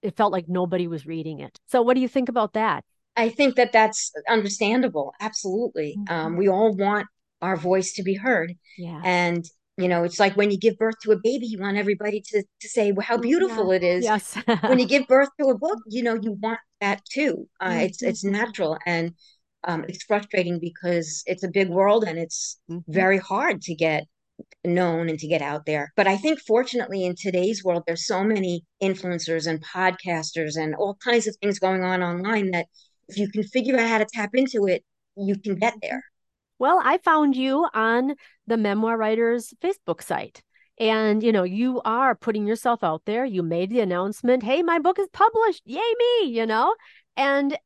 it 0.03 0.16
felt 0.16 0.32
like 0.32 0.49
nobody 0.49 0.87
was 0.87 1.07
reading 1.07 1.41
it. 1.41 1.59
So, 1.66 1.82
what 1.82 1.95
do 1.95 2.01
you 2.01 2.09
think 2.09 2.28
about 2.28 2.53
that? 2.53 2.84
I 3.16 3.30
think 3.30 3.57
that 3.57 3.72
that's 3.72 4.12
understandable. 4.28 5.14
Absolutely. 5.20 5.97
Mm-hmm. 5.99 6.14
Um, 6.14 6.37
we 6.37 6.49
all 6.49 6.74
want 6.74 7.07
our 7.41 7.57
voice 7.57 7.95
to 7.95 8.03
be 8.03 8.14
heard. 8.14 8.53
Yeah. 8.76 9.01
And 9.05 9.45
you 9.77 9.89
know 9.89 10.05
it's 10.05 10.18
like 10.18 10.37
when 10.37 10.51
you 10.51 10.59
give 10.59 10.79
birth 10.79 10.95
to 11.03 11.12
a 11.12 11.16
baby 11.16 11.47
you 11.47 11.59
want 11.59 11.77
everybody 11.77 12.20
to, 12.20 12.43
to 12.61 12.68
say 12.68 12.93
well 12.93 13.07
how 13.07 13.16
beautiful 13.16 13.70
yeah. 13.70 13.77
it 13.77 13.83
is 13.83 14.05
yes 14.05 14.37
when 14.62 14.79
you 14.79 14.87
give 14.95 15.07
birth 15.07 15.29
to 15.39 15.47
a 15.49 15.59
book 15.59 15.79
you 15.89 16.03
know 16.03 16.18
you 16.20 16.33
want 16.33 16.61
that 16.81 17.05
too 17.05 17.49
uh, 17.61 17.70
mm-hmm. 17.70 17.81
it's 17.81 18.03
it's 18.03 18.24
natural 18.24 18.79
and 18.87 19.12
um, 19.64 19.85
it's 19.89 20.05
frustrating 20.05 20.61
because 20.61 21.22
it's 21.27 21.43
a 21.43 21.49
big 21.49 21.68
world 21.68 22.05
and 22.05 22.18
it's 22.18 22.59
mm-hmm. 22.70 22.93
very 22.93 23.18
hard 23.18 23.61
to 23.62 23.74
get 23.74 24.05
known 24.64 25.09
and 25.09 25.18
to 25.18 25.27
get 25.27 25.43
out 25.43 25.64
there 25.66 25.93
but 25.97 26.07
i 26.07 26.16
think 26.16 26.41
fortunately 26.41 27.05
in 27.05 27.14
today's 27.16 27.64
world 27.64 27.83
there's 27.87 28.07
so 28.07 28.22
many 28.22 28.64
influencers 28.83 29.47
and 29.47 29.64
podcasters 29.64 30.57
and 30.57 30.74
all 30.74 30.97
kinds 31.03 31.27
of 31.27 31.35
things 31.37 31.59
going 31.59 31.83
on 31.83 32.03
online 32.03 32.51
that 32.51 32.66
if 33.09 33.16
you 33.16 33.29
can 33.31 33.43
figure 33.43 33.79
out 33.79 33.89
how 33.89 33.99
to 33.99 34.07
tap 34.12 34.31
into 34.35 34.66
it 34.66 34.85
you 35.16 35.39
can 35.39 35.57
get 35.57 35.74
there 35.81 36.03
well, 36.59 36.81
I 36.85 36.99
found 36.99 37.37
you 37.37 37.67
on 37.75 38.15
the 38.47 38.57
Memoir 38.57 38.97
Writers 38.97 39.55
Facebook 39.63 40.03
site. 40.03 40.43
And, 40.79 41.23
you 41.23 41.33
know, 41.33 41.43
you 41.43 41.81
are 41.85 42.15
putting 42.15 42.47
yourself 42.47 42.85
out 42.85 43.03
there. 43.07 43.25
You 43.25 43.43
made 43.43 43.71
the 43.71 43.81
announcement, 43.81 44.43
hey, 44.43 44.63
my 44.63 44.79
book 44.79 44.99
is 44.99 45.09
published. 45.13 45.63
Yay, 45.65 45.81
me, 45.99 46.29
you 46.29 46.45
know? 46.45 46.75
And, 47.17 47.57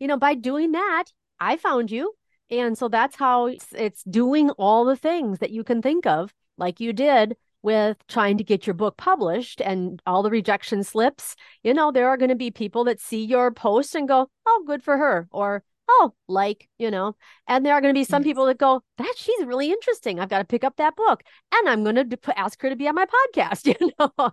you 0.00 0.08
know, 0.08 0.16
by 0.16 0.34
doing 0.34 0.72
that, 0.72 1.04
I 1.38 1.56
found 1.56 1.90
you. 1.90 2.12
And 2.50 2.76
so 2.76 2.88
that's 2.88 3.14
how 3.14 3.46
it's, 3.46 3.68
it's 3.72 4.02
doing 4.02 4.50
all 4.50 4.84
the 4.84 4.96
things 4.96 5.38
that 5.38 5.52
you 5.52 5.62
can 5.62 5.80
think 5.80 6.06
of, 6.06 6.34
like 6.58 6.80
you 6.80 6.92
did 6.92 7.36
with 7.62 7.96
trying 8.08 8.38
to 8.38 8.44
get 8.44 8.66
your 8.66 8.74
book 8.74 8.96
published 8.96 9.60
and 9.60 10.02
all 10.04 10.24
the 10.24 10.30
rejection 10.30 10.82
slips. 10.82 11.36
You 11.62 11.72
know, 11.72 11.92
there 11.92 12.08
are 12.08 12.16
going 12.16 12.30
to 12.30 12.34
be 12.34 12.50
people 12.50 12.82
that 12.84 13.00
see 13.00 13.24
your 13.24 13.52
post 13.52 13.94
and 13.94 14.08
go, 14.08 14.28
oh, 14.44 14.64
good 14.66 14.82
for 14.82 14.96
her. 14.96 15.28
Or, 15.30 15.62
oh, 15.90 16.12
like, 16.28 16.68
you 16.78 16.90
know, 16.90 17.16
and 17.46 17.64
there 17.64 17.74
are 17.74 17.80
going 17.80 17.92
to 17.92 17.98
be 17.98 18.04
some 18.04 18.22
people 18.22 18.46
that 18.46 18.58
go, 18.58 18.82
that 18.98 19.14
she's 19.16 19.44
really 19.44 19.70
interesting. 19.70 20.20
I've 20.20 20.28
got 20.28 20.38
to 20.38 20.44
pick 20.44 20.64
up 20.64 20.76
that 20.76 20.96
book 20.96 21.22
and 21.52 21.68
I'm 21.68 21.82
going 21.82 21.96
to 21.96 22.38
ask 22.38 22.60
her 22.62 22.70
to 22.70 22.76
be 22.76 22.88
on 22.88 22.94
my 22.94 23.06
podcast, 23.06 23.66
you 23.80 23.90
know? 23.98 24.30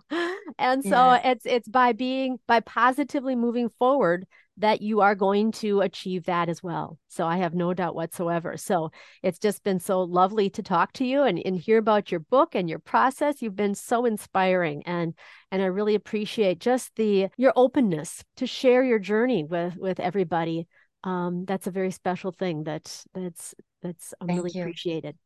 and 0.58 0.82
so 0.82 0.90
yeah. 0.90 1.30
it's, 1.30 1.46
it's 1.46 1.68
by 1.68 1.92
being, 1.92 2.38
by 2.46 2.60
positively 2.60 3.36
moving 3.36 3.68
forward 3.78 4.26
that 4.58 4.82
you 4.82 5.00
are 5.00 5.14
going 5.14 5.52
to 5.52 5.80
achieve 5.80 6.24
that 6.24 6.48
as 6.48 6.62
well. 6.62 6.98
So 7.08 7.24
I 7.26 7.38
have 7.38 7.54
no 7.54 7.72
doubt 7.74 7.94
whatsoever. 7.94 8.56
So 8.56 8.90
it's 9.22 9.38
just 9.38 9.62
been 9.62 9.78
so 9.78 10.02
lovely 10.02 10.50
to 10.50 10.62
talk 10.62 10.92
to 10.94 11.04
you 11.04 11.22
and, 11.22 11.40
and 11.44 11.56
hear 11.56 11.78
about 11.78 12.10
your 12.10 12.20
book 12.20 12.54
and 12.54 12.68
your 12.68 12.80
process. 12.80 13.40
You've 13.40 13.56
been 13.56 13.74
so 13.74 14.04
inspiring 14.04 14.82
and 14.84 15.14
and 15.50 15.62
I 15.62 15.66
really 15.66 15.94
appreciate 15.94 16.58
just 16.58 16.94
the 16.96 17.28
your 17.36 17.52
openness 17.56 18.24
to 18.36 18.46
share 18.46 18.82
your 18.82 18.98
journey 18.98 19.44
with 19.44 19.76
with 19.76 20.00
everybody 20.00 20.66
um, 21.04 21.44
that's 21.44 21.66
a 21.66 21.70
very 21.70 21.90
special 21.90 22.32
thing 22.32 22.64
that 22.64 23.04
that's 23.14 23.54
that's 23.82 24.14
I'm 24.20 24.28
really 24.28 24.50
you. 24.54 24.62
appreciated. 24.62 25.16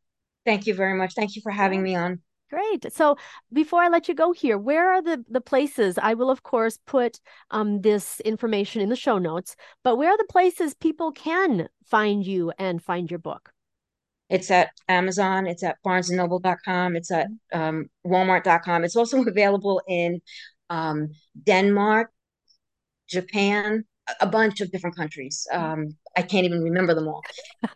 Thank 0.45 0.67
you 0.67 0.73
very 0.73 0.97
much. 0.97 1.13
Thank 1.13 1.35
you 1.35 1.41
for 1.41 1.51
having 1.51 1.81
me 1.81 1.95
on. 1.95 2.21
Great. 2.49 2.93
So 2.93 3.17
before 3.51 3.81
I 3.81 3.87
let 3.87 4.07
you 4.07 4.13
go 4.13 4.31
here, 4.31 4.59
where 4.59 4.93
are 4.93 5.01
the, 5.01 5.25
the 5.27 5.41
places? 5.41 5.97
I 5.97 6.13
will, 6.13 6.29
of 6.29 6.43
course, 6.43 6.77
put 6.85 7.19
um, 7.49 7.81
this 7.81 8.19
information 8.19 8.79
in 8.79 8.89
the 8.89 8.95
show 8.95 9.17
notes, 9.17 9.55
but 9.83 9.95
where 9.95 10.11
are 10.11 10.17
the 10.17 10.27
places 10.29 10.75
people 10.75 11.11
can 11.11 11.67
find 11.87 12.23
you 12.23 12.51
and 12.59 12.83
find 12.83 13.09
your 13.09 13.17
book? 13.17 13.51
It's 14.29 14.51
at 14.51 14.69
Amazon, 14.87 15.47
it's 15.47 15.63
at 15.63 15.77
barnesandnoble.com, 15.83 16.95
it's 16.95 17.11
at 17.11 17.27
um, 17.53 17.89
walmart.com. 18.05 18.83
It's 18.83 18.95
also 18.95 19.23
available 19.27 19.81
in 19.87 20.21
um, 20.69 21.09
Denmark, 21.43 22.11
Japan, 23.09 23.85
a 24.19 24.27
bunch 24.27 24.61
of 24.61 24.71
different 24.71 24.95
countries. 24.95 25.47
Um, 25.51 25.89
I 26.17 26.21
can't 26.21 26.45
even 26.45 26.61
remember 26.61 26.93
them 26.93 27.07
all. 27.07 27.23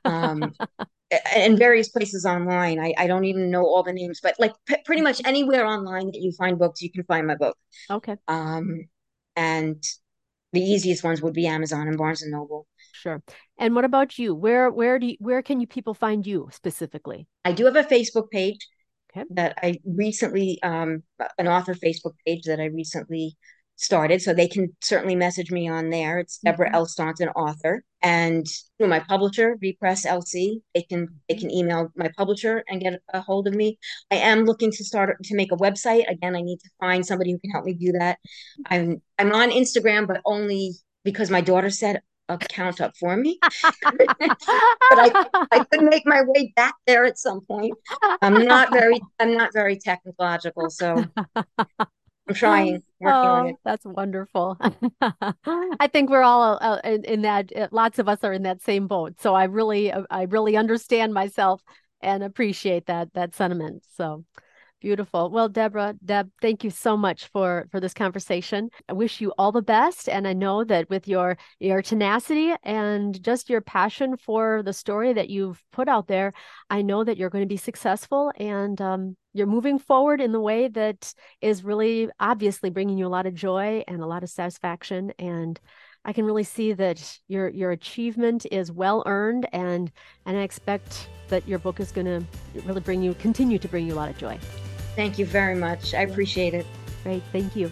Um, 0.06 0.54
and 1.36 1.58
various 1.58 1.90
places 1.90 2.26
online. 2.26 2.80
I, 2.80 2.94
I 2.98 3.08
don't 3.08 3.26
even 3.26 3.50
know 3.50 3.64
all 3.64 3.84
the 3.84 3.94
names, 3.94 4.20
but 4.22 4.36
like 4.40 4.54
p- 4.66 4.82
pretty 4.86 5.02
much 5.02 5.22
anywhere 5.26 5.66
online 5.66 6.08
that 6.08 6.20
you 6.20 6.32
find 6.34 6.60
books, 6.60 6.82
you 6.82 6.92
can 6.92 7.04
find 7.04 7.28
my 7.28 7.36
book. 7.36 7.58
Okay. 7.90 8.18
Um, 8.28 8.88
and 9.36 9.82
the 10.54 10.62
easiest 10.62 11.04
ones 11.04 11.22
would 11.22 11.34
be 11.34 11.48
Amazon 11.48 11.88
and 11.88 11.98
Barnes 11.98 12.22
and 12.22 12.32
Noble. 12.32 12.68
Sure. 12.94 13.22
And 13.58 13.76
what 13.76 13.86
about 13.86 14.18
you? 14.18 14.34
Where 14.34 14.70
where 14.70 15.00
do 15.00 15.08
you, 15.08 15.16
where 15.20 15.42
can 15.42 15.60
you 15.60 15.68
people 15.68 15.94
find 15.94 16.26
you 16.26 16.50
specifically? 16.52 17.28
I 17.46 17.52
do 17.52 17.66
have 17.66 17.76
a 17.76 17.84
Facebook 17.84 18.30
page 18.32 18.68
okay. 19.12 19.26
that 19.32 19.58
I 19.62 19.78
recently 19.86 20.60
um 20.64 21.04
an 21.38 21.48
author 21.48 21.74
Facebook 21.74 22.14
page 22.26 22.44
that 22.46 22.60
I 22.60 22.66
recently 22.66 23.38
started. 23.78 24.22
So 24.22 24.34
they 24.34 24.48
can 24.48 24.76
certainly 24.82 25.16
message 25.16 25.52
me 25.52 25.70
on 25.70 25.90
there. 25.90 26.20
It's 26.20 26.40
Deborah 26.40 26.68
mm-hmm. 26.68 26.76
L. 26.76 26.86
Staunton, 26.86 27.30
author. 27.30 27.84
And 28.02 28.46
through 28.78 28.88
my 28.88 29.00
publisher, 29.00 29.58
VPress 29.64 30.06
LC, 30.06 30.62
they 30.76 30.84
can 30.84 31.08
they 31.30 31.36
can 31.36 31.50
email 31.52 31.90
my 31.96 32.12
publisher 32.18 32.64
and 32.68 32.82
get 32.82 33.02
a 33.14 33.22
hold 33.22 33.48
of 33.48 33.56
me. 33.56 33.80
I 34.12 34.16
am 34.16 34.46
looking 34.46 34.72
to 34.72 34.84
start 34.84 35.18
to 35.24 35.36
make 35.36 35.52
a 35.52 35.58
website. 35.58 36.10
Again, 36.10 36.36
I 36.36 36.42
need 36.42 36.60
to 36.60 36.70
find 36.80 37.06
somebody 37.06 37.32
who 37.32 37.40
can 37.40 37.52
help 37.52 37.66
me 37.66 37.74
do 37.74 37.94
that. 37.94 38.20
I'm 38.68 39.02
I'm 39.18 39.32
on 39.32 39.50
Instagram, 39.50 40.08
but 40.08 40.22
only 40.26 40.74
because 41.04 41.32
my 41.32 41.42
daughter 41.42 41.70
set 41.70 42.04
account 42.30 42.82
up 42.82 42.92
for 43.00 43.16
me. 43.16 43.40
but 43.82 44.18
I 44.22 45.26
I 45.52 45.64
could 45.72 45.84
make 45.84 46.06
my 46.06 46.22
way 46.26 46.54
back 46.56 46.76
there 46.86 47.06
at 47.06 47.18
some 47.18 47.42
point. 47.42 47.74
I'm 48.22 48.46
not 48.46 48.72
very 48.72 49.00
I'm 49.20 49.36
not 49.36 49.54
very 49.54 49.78
technological, 49.78 50.70
so 50.70 51.04
I'm 52.28 52.36
trying. 52.36 52.84
oh, 53.06 53.58
that's 53.64 53.86
wonderful. 53.86 54.58
I 55.02 55.88
think 55.92 56.10
we're 56.10 56.24
all 56.24 56.58
uh, 56.62 56.80
in, 56.84 57.04
in, 57.06 57.22
that. 57.22 57.56
Uh, 57.56 57.68
lots 57.72 58.00
of 58.00 58.10
us 58.10 58.24
are 58.24 58.34
in 58.34 58.44
that 58.44 58.62
same 58.62 58.88
boat. 58.88 59.22
So 59.22 59.34
I 59.34 59.46
really, 59.46 59.92
uh, 59.92 60.04
I 60.10 60.24
really 60.24 60.58
understand 60.58 61.14
myself 61.14 61.62
and 62.02 62.24
appreciate 62.24 62.88
that 62.88 63.14
that 63.14 63.36
sentiment. 63.36 63.84
So 63.96 64.26
Beautiful. 64.80 65.32
Well, 65.32 65.50
Deborah, 65.50 65.96
Deb, 66.06 66.30
thank 66.40 66.64
you 66.64 66.70
so 66.70 66.96
much 66.96 67.30
for 67.30 67.68
for 67.72 67.80
this 67.80 67.96
conversation. 67.96 68.70
I 68.88 68.94
wish 68.94 69.20
you 69.20 69.34
all 69.36 69.52
the 69.52 69.64
best, 69.64 70.08
and 70.08 70.28
I 70.28 70.34
know 70.34 70.64
that 70.66 70.88
with 70.88 71.08
your 71.08 71.36
your 71.60 71.82
tenacity 71.82 72.54
and 72.62 73.20
just 73.24 73.50
your 73.50 73.62
passion 73.62 74.18
for 74.18 74.62
the 74.62 74.74
story 74.74 75.14
that 75.14 75.32
you've 75.32 75.64
put 75.72 75.90
out 75.90 76.08
there, 76.08 76.32
I 76.70 76.84
know 76.84 77.04
that 77.04 77.18
you're 77.18 77.32
going 77.32 77.44
to 77.44 77.48
be 77.48 77.58
successful, 77.58 78.32
and 78.38 78.80
um, 78.80 79.18
you're 79.34 79.48
moving 79.48 79.80
forward 79.80 80.22
in 80.22 80.32
the 80.32 80.40
way 80.40 80.68
that 80.68 81.12
is 81.42 81.64
really 81.64 82.10
obviously 82.20 82.70
bringing 82.70 83.00
you 83.00 83.08
a 83.08 83.10
lot 83.10 83.26
of 83.26 83.34
joy 83.34 83.84
and 83.88 84.04
a 84.04 84.08
lot 84.08 84.22
of 84.22 84.30
satisfaction. 84.30 85.12
And 85.18 85.60
I 86.06 86.14
can 86.14 86.24
really 86.24 86.44
see 86.44 86.74
that 86.74 87.20
your 87.28 87.50
your 87.50 87.72
achievement 87.72 88.46
is 88.52 88.72
well 88.72 89.02
earned, 89.08 89.48
and 89.52 89.92
and 90.28 90.38
I 90.38 90.42
expect 90.42 91.10
that 91.30 91.48
your 91.48 91.58
book 91.58 91.80
is 91.80 91.92
going 91.92 92.06
to 92.06 92.24
really 92.64 92.82
bring 92.82 93.02
you 93.02 93.16
continue 93.16 93.58
to 93.58 93.68
bring 93.68 93.88
you 93.88 93.94
a 93.94 93.96
lot 93.96 94.10
of 94.10 94.18
joy. 94.20 94.38
Thank 94.98 95.20
you 95.20 95.28
very 95.28 95.54
much. 95.54 95.94
I 95.94 96.02
appreciate 96.02 96.56
it. 96.56 96.66
Great. 97.04 97.22
Thank 97.32 97.56
you. 97.56 97.72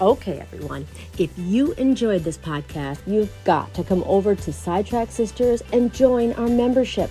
Okay, 0.00 0.38
everyone. 0.38 0.86
If 1.18 1.36
you 1.36 1.72
enjoyed 1.72 2.22
this 2.22 2.38
podcast, 2.38 3.00
you've 3.08 3.32
got 3.42 3.74
to 3.74 3.82
come 3.82 4.04
over 4.06 4.36
to 4.36 4.52
Sidetrack 4.52 5.10
Sisters 5.10 5.64
and 5.72 5.92
join 5.92 6.32
our 6.34 6.46
membership. 6.46 7.10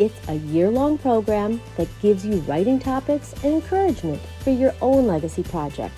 It's 0.00 0.28
a 0.28 0.34
year 0.34 0.68
long 0.72 0.98
program 0.98 1.60
that 1.76 1.86
gives 2.02 2.26
you 2.26 2.38
writing 2.40 2.80
topics 2.80 3.32
and 3.44 3.54
encouragement 3.54 4.20
for 4.40 4.50
your 4.50 4.74
own 4.82 5.06
legacy 5.06 5.44
project. 5.44 5.96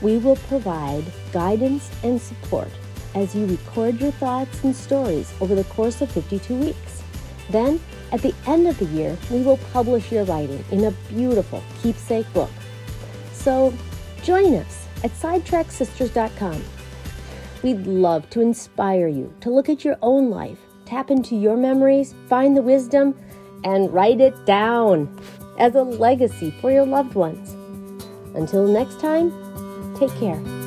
We 0.00 0.16
will 0.16 0.36
provide 0.36 1.04
guidance 1.30 1.90
and 2.02 2.18
support 2.18 2.70
as 3.14 3.34
you 3.34 3.44
record 3.44 4.00
your 4.00 4.12
thoughts 4.12 4.64
and 4.64 4.74
stories 4.74 5.30
over 5.42 5.54
the 5.54 5.64
course 5.64 6.00
of 6.00 6.10
52 6.10 6.54
weeks. 6.54 7.02
Then 7.50 7.80
at 8.12 8.20
the 8.20 8.34
end 8.46 8.68
of 8.68 8.78
the 8.78 8.84
year, 8.86 9.16
we 9.30 9.42
will 9.42 9.56
publish 9.72 10.12
your 10.12 10.24
writing 10.24 10.62
in 10.70 10.84
a 10.84 10.90
beautiful 11.08 11.62
keepsake 11.82 12.30
book. 12.34 12.50
So 13.32 13.72
join 14.22 14.54
us 14.54 14.86
at 15.02 15.10
sidetracksisters.com. 15.12 16.62
We'd 17.62 17.86
love 17.86 18.28
to 18.30 18.40
inspire 18.40 19.08
you 19.08 19.32
to 19.40 19.50
look 19.50 19.68
at 19.68 19.84
your 19.84 19.96
own 20.02 20.30
life, 20.30 20.58
tap 20.84 21.10
into 21.10 21.36
your 21.36 21.56
memories, 21.56 22.14
find 22.28 22.56
the 22.56 22.62
wisdom, 22.62 23.18
and 23.64 23.92
write 23.92 24.20
it 24.20 24.44
down 24.44 25.18
as 25.58 25.74
a 25.74 25.82
legacy 25.82 26.50
for 26.60 26.70
your 26.70 26.86
loved 26.86 27.14
ones. 27.14 27.52
Until 28.34 28.66
next 28.66 29.00
time, 29.00 29.30
take 29.96 30.14
care. 30.16 30.61